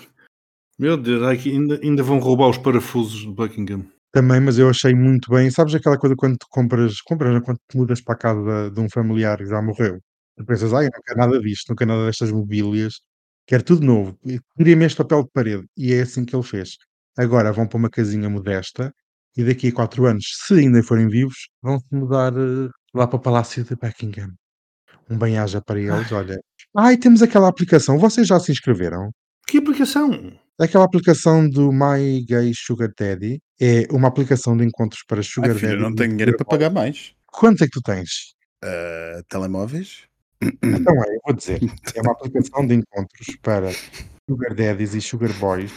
meu 0.78 0.96
Deus, 0.98 1.22
ai, 1.22 1.40
ainda, 1.46 1.80
ainda 1.82 2.02
vão 2.02 2.18
roubar 2.18 2.50
os 2.50 2.58
parafusos 2.58 3.20
de 3.20 3.32
Buckingham. 3.32 3.86
também, 4.12 4.40
mas 4.40 4.58
eu 4.58 4.68
achei 4.68 4.94
muito 4.94 5.30
bem. 5.30 5.50
Sabes 5.50 5.74
aquela 5.74 5.98
coisa 5.98 6.14
quando 6.16 6.36
tu 6.38 6.46
compras, 6.50 7.00
compras 7.00 7.42
quando 7.42 7.58
te 7.70 7.76
mudas 7.76 8.00
para 8.02 8.14
a 8.14 8.18
casa 8.18 8.70
de 8.70 8.80
um 8.80 8.88
familiar 8.90 9.38
que 9.38 9.46
já 9.46 9.60
morreu? 9.62 9.98
Tu 10.36 10.44
pensas, 10.44 10.74
ai, 10.74 10.84
não 10.92 11.00
quero 11.02 11.18
nada 11.18 11.40
disto, 11.40 11.68
não 11.70 11.76
quero 11.76 11.90
nada 11.92 12.06
destas 12.06 12.30
mobílias, 12.30 13.00
quero 13.46 13.62
tudo 13.62 13.86
novo. 13.86 14.18
E 14.26 14.38
Tira-me 14.58 14.84
este 14.84 14.98
papel 14.98 15.22
de 15.24 15.30
parede. 15.32 15.66
E 15.76 15.94
é 15.94 16.02
assim 16.02 16.24
que 16.26 16.36
ele 16.36 16.42
fez. 16.42 16.76
Agora 17.18 17.52
vão 17.52 17.66
para 17.66 17.78
uma 17.78 17.90
casinha 17.90 18.28
modesta 18.28 18.92
e 19.36 19.44
daqui 19.44 19.68
a 19.68 19.72
quatro 19.72 20.04
anos, 20.06 20.24
se 20.46 20.54
ainda 20.54 20.82
forem 20.82 21.08
vivos, 21.08 21.48
vão 21.62 21.78
se 21.78 21.86
mudar 21.94 22.32
eh, 22.34 22.68
lá 22.94 23.06
para 23.06 23.16
o 23.16 23.20
Palácio 23.20 23.64
de 23.64 23.74
Buckingham. 23.76 24.30
Um 25.08 25.18
bem-aja 25.18 25.60
para 25.64 25.80
eles, 25.80 26.10
olha. 26.12 26.38
Ai, 26.76 26.96
temos 26.96 27.22
aquela 27.22 27.48
aplicação. 27.48 27.98
Vocês 27.98 28.26
já 28.26 28.38
se 28.40 28.50
inscreveram? 28.52 29.10
Que 29.46 29.58
aplicação? 29.58 30.32
Aquela 30.58 30.84
aplicação 30.84 31.48
do 31.48 31.70
My 31.70 32.24
Gay 32.26 32.52
Sugar 32.54 32.90
Daddy 32.98 33.38
é 33.60 33.86
uma 33.90 34.08
aplicação 34.08 34.56
de 34.56 34.64
encontros 34.64 35.02
para 35.06 35.18
Ai, 35.18 35.22
Sugar 35.22 35.54
filho, 35.54 35.66
eu 35.66 35.70
Daddy. 35.78 35.82
não 35.82 35.90
e 35.90 35.94
tenho 35.94 36.10
dinheiro 36.10 36.32
Sugar 36.32 36.46
para 36.46 36.58
pagar 36.58 36.70
mais. 36.70 37.12
Quanto 37.26 37.62
é 37.62 37.66
que 37.66 37.72
tu 37.72 37.82
tens? 37.82 38.34
Ah, 38.64 39.20
telemóveis? 39.28 40.02
Então 40.42 40.94
é, 41.04 41.14
eu 41.14 41.20
vou 41.24 41.34
dizer. 41.34 41.60
É 41.94 42.00
uma 42.02 42.12
aplicação 42.12 42.66
de 42.66 42.74
encontros 42.74 43.36
para 43.42 43.70
Sugar 44.28 44.54
Daddies 44.54 44.94
e 44.94 45.00
Sugar 45.00 45.32
Boys, 45.38 45.72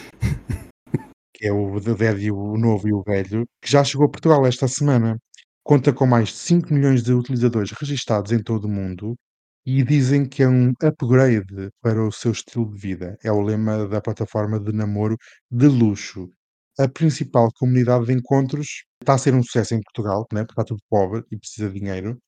que 1.34 1.46
é 1.46 1.52
o 1.52 1.78
Daddy, 1.78 2.30
o 2.32 2.56
novo 2.58 2.88
e 2.88 2.92
o 2.92 3.02
velho, 3.02 3.46
que 3.62 3.70
já 3.70 3.84
chegou 3.84 4.06
a 4.06 4.10
Portugal 4.10 4.44
esta 4.46 4.66
semana. 4.66 5.16
Conta 5.62 5.92
com 5.92 6.06
mais 6.06 6.28
de 6.30 6.34
5 6.36 6.72
milhões 6.74 7.02
de 7.02 7.12
utilizadores 7.12 7.70
registados 7.72 8.32
em 8.32 8.42
todo 8.42 8.64
o 8.64 8.68
mundo 8.68 9.16
e 9.64 9.82
dizem 9.84 10.26
que 10.26 10.42
é 10.42 10.48
um 10.48 10.72
upgrade 10.82 11.70
para 11.82 12.02
o 12.04 12.10
seu 12.12 12.32
estilo 12.32 12.70
de 12.72 12.78
vida. 12.80 13.16
É 13.22 13.30
o 13.30 13.40
lema 13.40 13.86
da 13.86 14.00
plataforma 14.00 14.58
de 14.58 14.72
namoro 14.72 15.16
de 15.50 15.66
luxo. 15.68 16.30
A 16.78 16.88
principal 16.88 17.50
comunidade 17.58 18.06
de 18.06 18.12
encontros 18.14 18.84
está 19.02 19.14
a 19.14 19.18
ser 19.18 19.34
um 19.34 19.42
sucesso 19.42 19.74
em 19.74 19.82
Portugal, 19.82 20.26
né, 20.32 20.40
porque 20.44 20.52
está 20.60 20.64
tudo 20.64 20.82
pobre 20.88 21.22
e 21.30 21.36
precisa 21.38 21.68
de 21.70 21.78
dinheiro. 21.78 22.18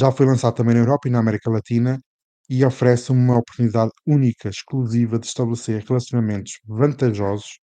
Já 0.00 0.12
foi 0.12 0.26
lançado 0.26 0.54
também 0.56 0.74
na 0.74 0.80
Europa 0.80 1.08
e 1.08 1.10
na 1.10 1.18
América 1.20 1.50
Latina 1.50 1.98
e 2.48 2.64
oferece 2.64 3.12
uma 3.12 3.38
oportunidade 3.38 3.90
única, 4.06 4.48
exclusiva 4.48 5.18
de 5.18 5.26
estabelecer 5.26 5.84
relacionamentos 5.84 6.60
vantajosos. 6.66 7.58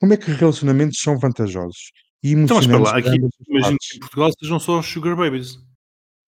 Como 0.00 0.12
é 0.14 0.16
que 0.16 0.30
relacionamentos 0.32 1.00
são 1.00 1.18
vantajosos? 1.18 1.92
E 2.22 2.32
Então, 2.32 2.56
mas 2.56 2.66
para 2.66 2.78
lá, 2.78 2.96
aqui, 2.98 3.16
imagino 3.48 3.76
que 3.80 3.96
em 3.96 4.00
Portugal 4.00 4.30
sejam 4.40 4.58
só 4.60 4.78
os 4.80 4.86
Sugar 4.86 5.16
Babies. 5.16 5.56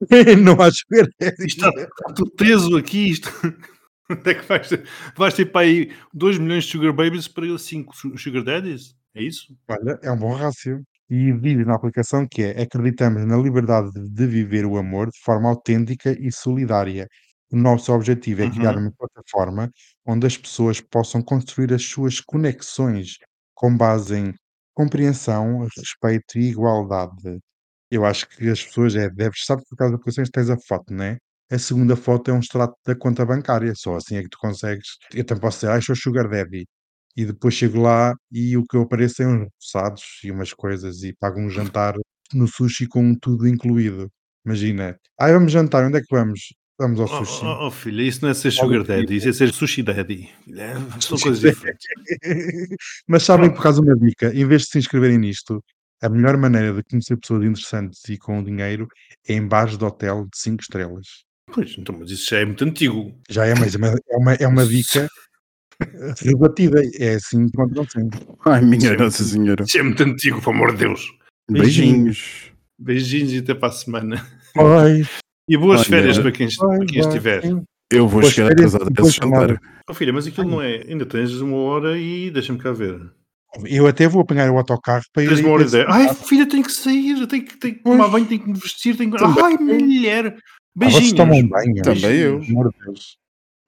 não 0.43 0.55
há 0.63 0.71
sugar 0.71 1.07
daddies. 1.21 1.47
Isto 1.55 1.67
está, 1.69 1.81
está 1.83 2.15
tudo 2.15 2.31
teso 2.33 2.77
aqui. 2.77 3.11
Isto. 3.11 3.29
Onde 4.11 4.31
é 4.31 4.35
que 4.35 4.47
vais 4.47 4.69
ter? 4.69 4.85
Vais 5.17 5.35
ter 5.35 5.47
para 5.47 5.61
aí 5.67 5.93
2 6.13 6.39
milhões 6.39 6.65
de 6.65 6.71
Sugar 6.73 6.93
Babies 6.93 7.29
para 7.29 7.57
5 7.59 7.95
Sugar 8.19 8.43
Daddies? 8.43 8.95
É 9.15 9.23
isso? 9.23 9.55
Olha, 9.69 9.99
é 10.03 10.11
um 10.11 10.17
bom 10.19 10.35
rácio. 10.35 10.83
E 11.09 11.33
diz 11.33 11.67
na 11.67 11.75
aplicação 11.75 12.27
que 12.29 12.43
é: 12.43 12.63
acreditamos 12.63 13.25
na 13.27 13.37
liberdade 13.37 13.91
de- 13.93 14.27
viver 14.27 14.65
o 14.65 14.79
amor 14.79 15.09
de 15.11 15.19
forma 15.23 15.49
autêntica 15.49 16.17
e 16.19 16.31
solidária. 16.33 17.07
O 17.53 17.57
nosso 17.57 17.93
objetivo 17.93 18.43
é 18.43 18.51
criar 18.51 18.77
Uhum. 18.77 18.83
uma 18.83 18.93
plataforma 18.97 19.71
onde 20.07 20.27
as 20.27 20.37
pessoas 20.37 20.81
possam 20.81 21.21
construir 21.23 21.73
as 21.75 21.85
suas 21.85 22.21
conexões 22.21 23.17
com 23.55 23.77
base 23.77 24.17
em 24.17 24.35
compreensão, 24.81 25.67
respeito 25.77 26.39
e 26.39 26.51
igualdade. 26.51 27.39
Eu 27.91 28.05
acho 28.07 28.29
que 28.29 28.49
as 28.49 28.65
pessoas 28.65 28.97
é, 28.97 29.11
deves, 29.11 29.45
sabe 29.45 29.63
por 29.69 29.77
causa 29.77 29.93
das 29.93 30.01
aplicações 30.01 30.31
tens 30.31 30.51
a 30.51 30.57
foto, 30.69 30.95
né? 30.95 31.19
A 31.51 31.59
segunda 31.59 31.97
foto 31.97 32.31
é 32.31 32.35
um 32.35 32.41
extrato 32.41 32.75
da 32.87 32.95
conta 32.97 33.27
bancária, 33.27 33.75
só 33.77 33.97
assim 33.97 34.17
é 34.17 34.23
que 34.23 34.29
tu 34.31 34.39
consegues. 34.41 34.89
Eu 35.13 35.25
também 35.25 35.43
posso 35.43 35.59
dizer, 35.61 35.73
ah, 35.73 35.77
eu 35.77 35.83
sou 35.83 35.97
Sugar 35.97 36.29
Daddy. 36.29 36.67
E 37.17 37.27
depois 37.27 37.55
chego 37.55 37.81
lá 37.81 38.15
e 38.33 38.57
o 38.57 38.65
que 38.65 38.77
eu 38.77 38.83
apareço 38.83 39.23
é 39.23 39.27
uns 39.27 39.49
roçados 39.61 40.05
e 40.25 40.31
umas 40.31 40.53
coisas 40.55 41.03
e 41.03 41.13
pago 41.15 41.41
um 41.41 41.51
jantar 41.51 41.95
no 42.33 42.47
sushi 42.49 42.87
com 42.89 43.15
tudo 43.17 43.49
incluído. 43.49 44.11
Imagina. 44.47 44.99
Ai, 45.21 45.33
vamos 45.33 45.53
jantar, 45.53 45.85
onde 45.85 45.99
é 45.99 46.01
que 46.01 46.07
vamos? 46.15 46.41
Vamos 46.81 46.99
ao 46.99 47.07
Oh, 47.07 47.25
sushi. 47.27 47.45
oh, 47.45 47.67
oh, 47.67 47.71
filha, 47.71 48.03
isso 48.03 48.23
não 48.23 48.31
é 48.31 48.35
ser 48.35 48.51
Sugar 48.51 48.83
Daddy, 48.83 49.17
isso 49.17 49.29
é 49.29 49.33
ser 49.35 49.53
Sushi 49.53 49.83
Daddy. 49.83 50.31
É, 50.57 50.73
São 50.99 51.01
Sushi 51.19 51.25
coisas 51.25 51.41
diferentes. 51.41 51.87
Mas 53.07 53.23
sabem, 53.23 53.51
por 53.53 53.63
causa 53.63 53.83
de 53.83 53.87
uma 53.87 53.97
dica, 53.99 54.33
em 54.35 54.47
vez 54.47 54.63
de 54.63 54.69
se 54.69 54.79
inscreverem 54.79 55.19
nisto, 55.19 55.63
a 56.01 56.09
melhor 56.09 56.39
maneira 56.39 56.73
de 56.73 56.83
conhecer 56.83 57.19
pessoas 57.19 57.45
interessantes 57.45 58.01
e 58.09 58.17
com 58.17 58.43
dinheiro 58.43 58.89
é 59.29 59.35
em 59.35 59.47
bares 59.47 59.77
de 59.77 59.85
hotel 59.85 60.25
de 60.25 60.39
5 60.39 60.63
estrelas. 60.63 61.07
Pois, 61.53 61.75
então, 61.77 61.95
mas 61.99 62.11
isso 62.11 62.31
já 62.31 62.39
é 62.39 62.47
muito 62.47 62.65
antigo. 62.65 63.15
Já 63.29 63.45
é, 63.45 63.55
mas 63.55 63.75
é 63.75 63.79
uma, 63.79 63.89
é 63.89 64.17
uma, 64.17 64.33
é 64.35 64.47
uma 64.47 64.67
dica 64.67 65.07
rebatida. 66.25 66.81
É 66.99 67.17
assim 67.17 67.41
que 67.47 67.57
encontram 67.61 67.87
sempre. 67.91 68.21
Ai, 68.47 68.63
minha 68.63 68.79
Isso 68.79 68.87
é 68.95 68.97
Nossa 68.97 69.25
Senhora. 69.25 69.65
Isso 69.65 69.77
é 69.79 69.83
muito 69.83 70.03
antigo, 70.03 70.41
pelo 70.41 70.55
amor 70.57 70.73
de 70.73 70.79
Deus. 70.79 71.13
Beijinhos. 71.51 72.53
Beijinhos 72.79 73.33
e 73.35 73.39
até 73.39 73.53
para 73.55 73.69
a 73.69 73.73
semana. 73.73 74.27
Oi, 74.57 75.05
E 75.51 75.57
boas 75.57 75.81
Olha, 75.81 75.89
férias 75.89 76.19
para 76.19 76.31
quem, 76.31 76.49
para 76.57 76.87
quem 76.87 77.01
estiver. 77.01 77.43
sim. 77.43 77.63
Eu 77.93 78.07
vou 78.07 78.23
chegar 78.23 78.51
férias, 78.51 78.73
atrasado 78.73 79.05
a 79.05 79.09
esse 79.09 79.17
jantar. 79.17 79.61
Oh 79.89 79.95
filha, 79.95 80.13
mas 80.13 80.25
aquilo 80.25 80.49
não 80.49 80.63
é. 80.63 80.85
Ainda 80.89 81.05
tens 81.05 81.33
uma 81.41 81.57
hora 81.57 81.99
e 81.99 82.31
deixa-me 82.31 82.59
cá 82.61 82.71
ver. 82.71 83.01
Eu 83.65 83.89
até 83.89 84.07
vou 84.07 84.23
apanhar 84.23 84.49
o 84.49 84.57
autocarro 84.59 85.03
para 85.13 85.25
ir 85.25 85.29
Tens 85.31 85.41
uma 85.41 85.49
hora 85.51 85.65
e 85.65 85.69
dez. 85.71 85.87
Ai, 85.89 86.15
filha, 86.15 86.49
tenho 86.49 86.63
que 86.63 86.71
sair, 86.71 87.21
eu 87.21 87.27
tenho 87.27 87.45
que, 87.45 87.59
tenho 87.59 87.75
que 87.75 87.83
tomar 87.83 88.07
banho, 88.07 88.27
tenho 88.27 88.41
que 88.43 88.49
me 88.49 88.57
vestir, 88.57 88.97
tenho 88.97 89.11
que. 89.11 89.17
Ai, 89.25 89.57
mulher! 89.57 90.37
Ah, 90.39 90.43
Beijinhos. 90.77 91.03
vocês 91.09 91.13
tomam 91.17 91.49
banho? 91.49 91.83
Também 91.83 92.17
eu. 92.17 92.39
Pelo 92.39 92.51
amor 92.61 92.71
de 92.73 92.85
Deus. 92.85 93.17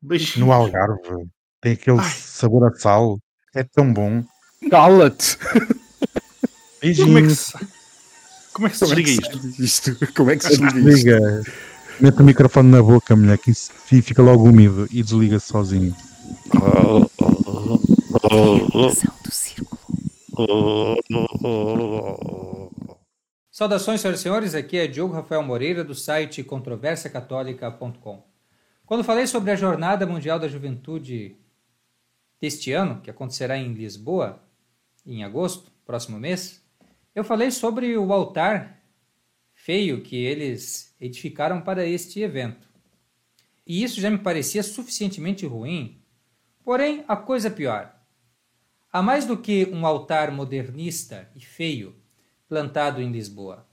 Beijinhos. 0.01 0.37
No 0.37 0.53
Algarve. 0.53 1.27
Tem 1.61 1.73
aquele 1.73 1.99
Ai. 1.99 2.11
sabor 2.17 2.69
a 2.69 2.75
sal. 2.79 3.19
É 3.57 3.65
tão 3.65 3.93
bom. 3.93 4.23
Cala-te! 4.71 5.37
Como 5.37 5.59
é 5.59 7.23
que 7.27 7.27
Beijinhos. 7.27 7.39
se, 7.39 7.53
como 8.53 8.67
é 8.69 8.71
que 8.71 8.77
se 8.77 8.85
Como 8.85 8.93
é 8.93 8.97
que 8.97 9.03
desliga 9.03 9.09
se 9.09 9.21
isto? 9.21 9.63
isto? 9.63 10.15
Como 10.15 10.31
é 10.31 10.37
que 10.37 10.45
se 10.45 10.51
desliga 10.51 10.79
isto? 10.79 10.85
Desliga. 10.85 11.43
Mete 12.03 12.21
o 12.21 12.25
microfone 12.25 12.71
na 12.71 12.83
boca, 12.83 13.15
mulher, 13.15 13.39
que 13.39 13.51
isso 13.53 13.73
fi- 13.73 14.03
fica 14.03 14.23
logo 14.23 14.45
úmido 14.45 14.89
e 14.91 15.03
desliga-se 15.03 15.47
sozinho. 15.47 15.95
Saudações, 23.51 24.01
senhoras 24.01 24.21
e 24.21 24.23
senhores, 24.23 24.55
aqui 24.55 24.79
é 24.79 24.87
Diogo 24.87 25.13
Rafael 25.15 25.43
Moreira 25.43 25.85
do 25.85 25.95
site 25.95 26.43
controversiacatólica.com. 26.43 28.25
Quando 28.87 29.05
falei 29.05 29.27
sobre 29.27 29.51
a 29.51 29.57
Jornada 29.57 30.07
Mundial 30.07 30.39
da 30.39 30.49
Juventude 30.49 31.37
deste 32.41 32.73
ano, 32.73 33.01
que 33.01 33.11
acontecerá 33.11 33.59
em 33.59 33.73
Lisboa, 33.73 34.43
em 35.07 35.23
agosto, 35.25 35.71
próximo 35.85 36.19
mês, 36.19 36.63
eu 37.15 37.25
falei 37.25 37.51
sobre 37.51 37.97
o 37.97 38.13
altar 38.13 38.79
feio 39.65 40.03
que 40.03 40.17
eles 40.17 40.93
edificaram 41.01 41.61
para 41.61 41.87
este 41.87 42.21
evento. 42.21 42.69
E 43.65 43.85
isso 43.85 44.01
já 44.01 44.11
me 44.11 44.19
parecia 44.19 44.61
suficientemente 44.61 45.47
ruim. 45.47 46.03
Porém, 46.65 47.05
a 47.07 47.15
coisa 47.15 47.49
pior. 47.49 47.95
Há 48.93 49.01
mais 49.01 49.25
do 49.25 49.37
que 49.37 49.67
um 49.67 49.87
altar 49.87 50.33
modernista 50.33 51.31
e 51.37 51.41
feio 51.41 51.95
plantado 52.49 53.01
em 53.01 53.13
Lisboa. 53.13 53.65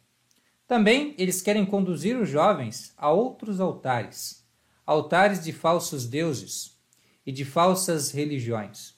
Também 0.68 1.16
eles 1.18 1.42
querem 1.42 1.66
conduzir 1.66 2.16
os 2.16 2.30
jovens 2.30 2.94
a 2.96 3.10
outros 3.10 3.60
altares, 3.60 4.46
altares 4.86 5.44
de 5.44 5.52
falsos 5.52 6.06
deuses 6.06 6.78
e 7.26 7.32
de 7.32 7.44
falsas 7.44 8.12
religiões. 8.12 8.94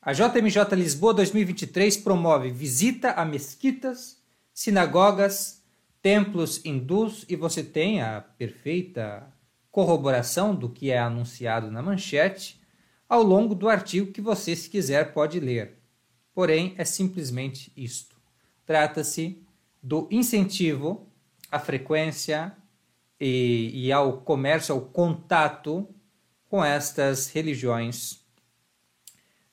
A 0.00 0.12
JMJ 0.12 0.76
Lisboa 0.76 1.12
2023 1.14 1.96
promove 1.96 2.52
visita 2.52 3.10
a 3.10 3.24
mesquitas, 3.24 4.22
sinagogas, 4.54 5.57
templos 6.02 6.64
hindus 6.64 7.24
e 7.28 7.36
você 7.36 7.62
tem 7.62 8.00
a 8.00 8.20
perfeita 8.20 9.32
corroboração 9.70 10.54
do 10.54 10.68
que 10.68 10.90
é 10.90 10.98
anunciado 10.98 11.70
na 11.70 11.82
manchete 11.82 12.60
ao 13.08 13.22
longo 13.22 13.54
do 13.54 13.68
artigo 13.68 14.12
que 14.12 14.20
você, 14.20 14.54
se 14.54 14.68
quiser, 14.68 15.12
pode 15.12 15.40
ler. 15.40 15.78
Porém, 16.34 16.74
é 16.76 16.84
simplesmente 16.84 17.72
isto. 17.76 18.16
Trata-se 18.66 19.42
do 19.82 20.06
incentivo 20.10 21.08
à 21.50 21.58
frequência 21.58 22.54
e, 23.18 23.70
e 23.74 23.92
ao 23.92 24.20
comércio, 24.20 24.74
ao 24.74 24.82
contato 24.82 25.88
com 26.48 26.64
estas 26.64 27.30
religiões 27.30 28.24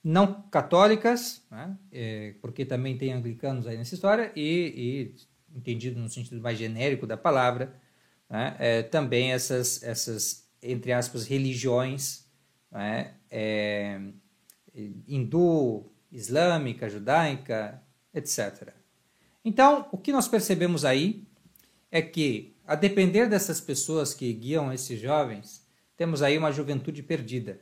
não 0.03 0.43
católicas, 0.51 1.43
né? 1.49 1.75
é, 1.91 2.35
porque 2.39 2.63
também 2.63 2.95
tem 2.95 3.11
anglicanos 3.11 3.65
aí 3.65 3.75
nessa 3.75 3.95
história, 3.95 4.31
e, 4.35 5.13
e 5.15 5.15
entendido 5.55 5.99
no 5.99 6.09
sentido 6.09 6.41
mais 6.41 6.57
genérico 6.57 7.07
da 7.07 7.17
palavra, 7.17 7.73
né? 8.29 8.55
é, 8.59 8.83
também 8.83 9.31
essas, 9.31 9.81
essas, 9.83 10.47
entre 10.61 10.91
aspas, 10.91 11.25
religiões 11.25 12.25
né? 12.71 13.13
é, 13.29 13.99
hindu, 15.07 15.91
islâmica, 16.11 16.89
judaica, 16.89 17.81
etc. 18.13 18.73
Então, 19.43 19.87
o 19.91 19.97
que 19.97 20.11
nós 20.11 20.27
percebemos 20.27 20.83
aí 20.83 21.27
é 21.91 22.01
que, 22.01 22.55
a 22.65 22.75
depender 22.75 23.27
dessas 23.27 23.61
pessoas 23.61 24.13
que 24.13 24.33
guiam 24.33 24.73
esses 24.73 24.99
jovens, 24.99 25.65
temos 25.95 26.21
aí 26.21 26.37
uma 26.37 26.51
juventude 26.51 27.01
perdida. 27.03 27.59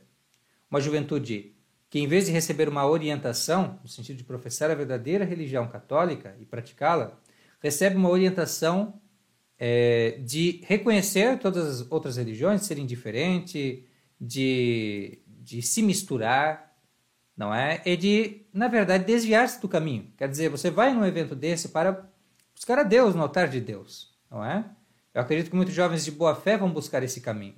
Uma 0.70 0.80
juventude 0.80 1.54
que, 1.90 2.00
em 2.00 2.08
vez 2.08 2.26
de 2.26 2.32
receber 2.32 2.68
uma 2.68 2.86
orientação, 2.86 3.78
no 3.82 3.88
sentido 3.88 4.16
de 4.16 4.24
professar 4.24 4.70
a 4.70 4.74
verdadeira 4.74 5.24
religião 5.24 5.68
católica 5.68 6.34
e 6.40 6.44
praticá-la, 6.44 7.20
recebe 7.64 7.96
uma 7.96 8.10
orientação 8.10 9.00
é, 9.58 10.18
de 10.22 10.60
reconhecer 10.66 11.38
todas 11.38 11.80
as 11.80 11.90
outras 11.90 12.18
religiões, 12.18 12.60
de 12.60 12.66
serem 12.66 12.84
diferentes, 12.84 13.82
de, 14.20 15.18
de 15.26 15.62
se 15.62 15.82
misturar, 15.82 16.76
não 17.34 17.54
é? 17.54 17.80
E 17.86 17.96
de, 17.96 18.46
na 18.52 18.68
verdade, 18.68 19.06
desviar-se 19.06 19.62
do 19.62 19.68
caminho. 19.68 20.12
Quer 20.14 20.28
dizer, 20.28 20.50
você 20.50 20.70
vai 20.70 20.92
num 20.92 21.06
evento 21.06 21.34
desse 21.34 21.70
para 21.70 22.06
buscar 22.54 22.78
a 22.78 22.82
Deus 22.82 23.14
no 23.14 23.22
altar 23.22 23.48
de 23.48 23.62
Deus, 23.62 24.14
não 24.30 24.44
é? 24.44 24.62
Eu 25.14 25.22
acredito 25.22 25.48
que 25.48 25.56
muitos 25.56 25.74
jovens 25.74 26.04
de 26.04 26.10
boa 26.10 26.34
fé 26.34 26.58
vão 26.58 26.70
buscar 26.70 27.02
esse 27.02 27.22
caminho. 27.22 27.56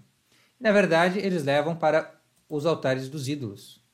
Na 0.61 0.71
verdade, 0.71 1.19
eles 1.19 1.43
levam 1.43 1.75
para 1.75 2.15
os 2.49 2.65
altares 2.65 3.09
dos 3.09 3.27
ídolos, 3.27 3.85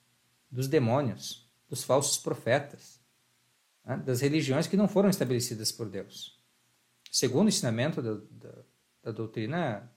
dos 0.50 0.68
demônios, 0.68 1.50
dos 1.70 1.82
falsos 1.82 2.18
profetas, 2.18 2.91
né? 3.84 3.96
das 3.98 4.20
religiões 4.20 4.66
que 4.66 4.76
não 4.76 4.88
foram 4.88 5.08
estabelecidas 5.08 5.72
por 5.72 5.88
Deus. 5.88 6.40
Segundo 7.10 7.46
o 7.46 7.48
ensinamento 7.48 8.00
da, 8.02 9.12
doutrina, 9.12 9.92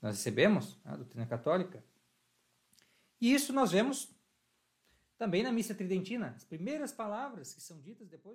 nós 0.00 0.16
recebemos, 0.16 0.78
né? 0.84 0.92
a 0.92 0.96
doutrina 0.96 1.26
católica. 1.26 1.84
E 3.20 3.32
isso 3.32 3.52
nós 3.52 3.72
vemos 3.72 4.14
também 5.18 5.42
na 5.42 5.52
missa 5.52 5.74
tridentina, 5.74 6.34
as 6.36 6.44
primeiras 6.44 6.92
palavras 6.92 7.54
que 7.54 7.60
são 7.60 7.80
ditas 7.80 8.08
depois 8.08 8.24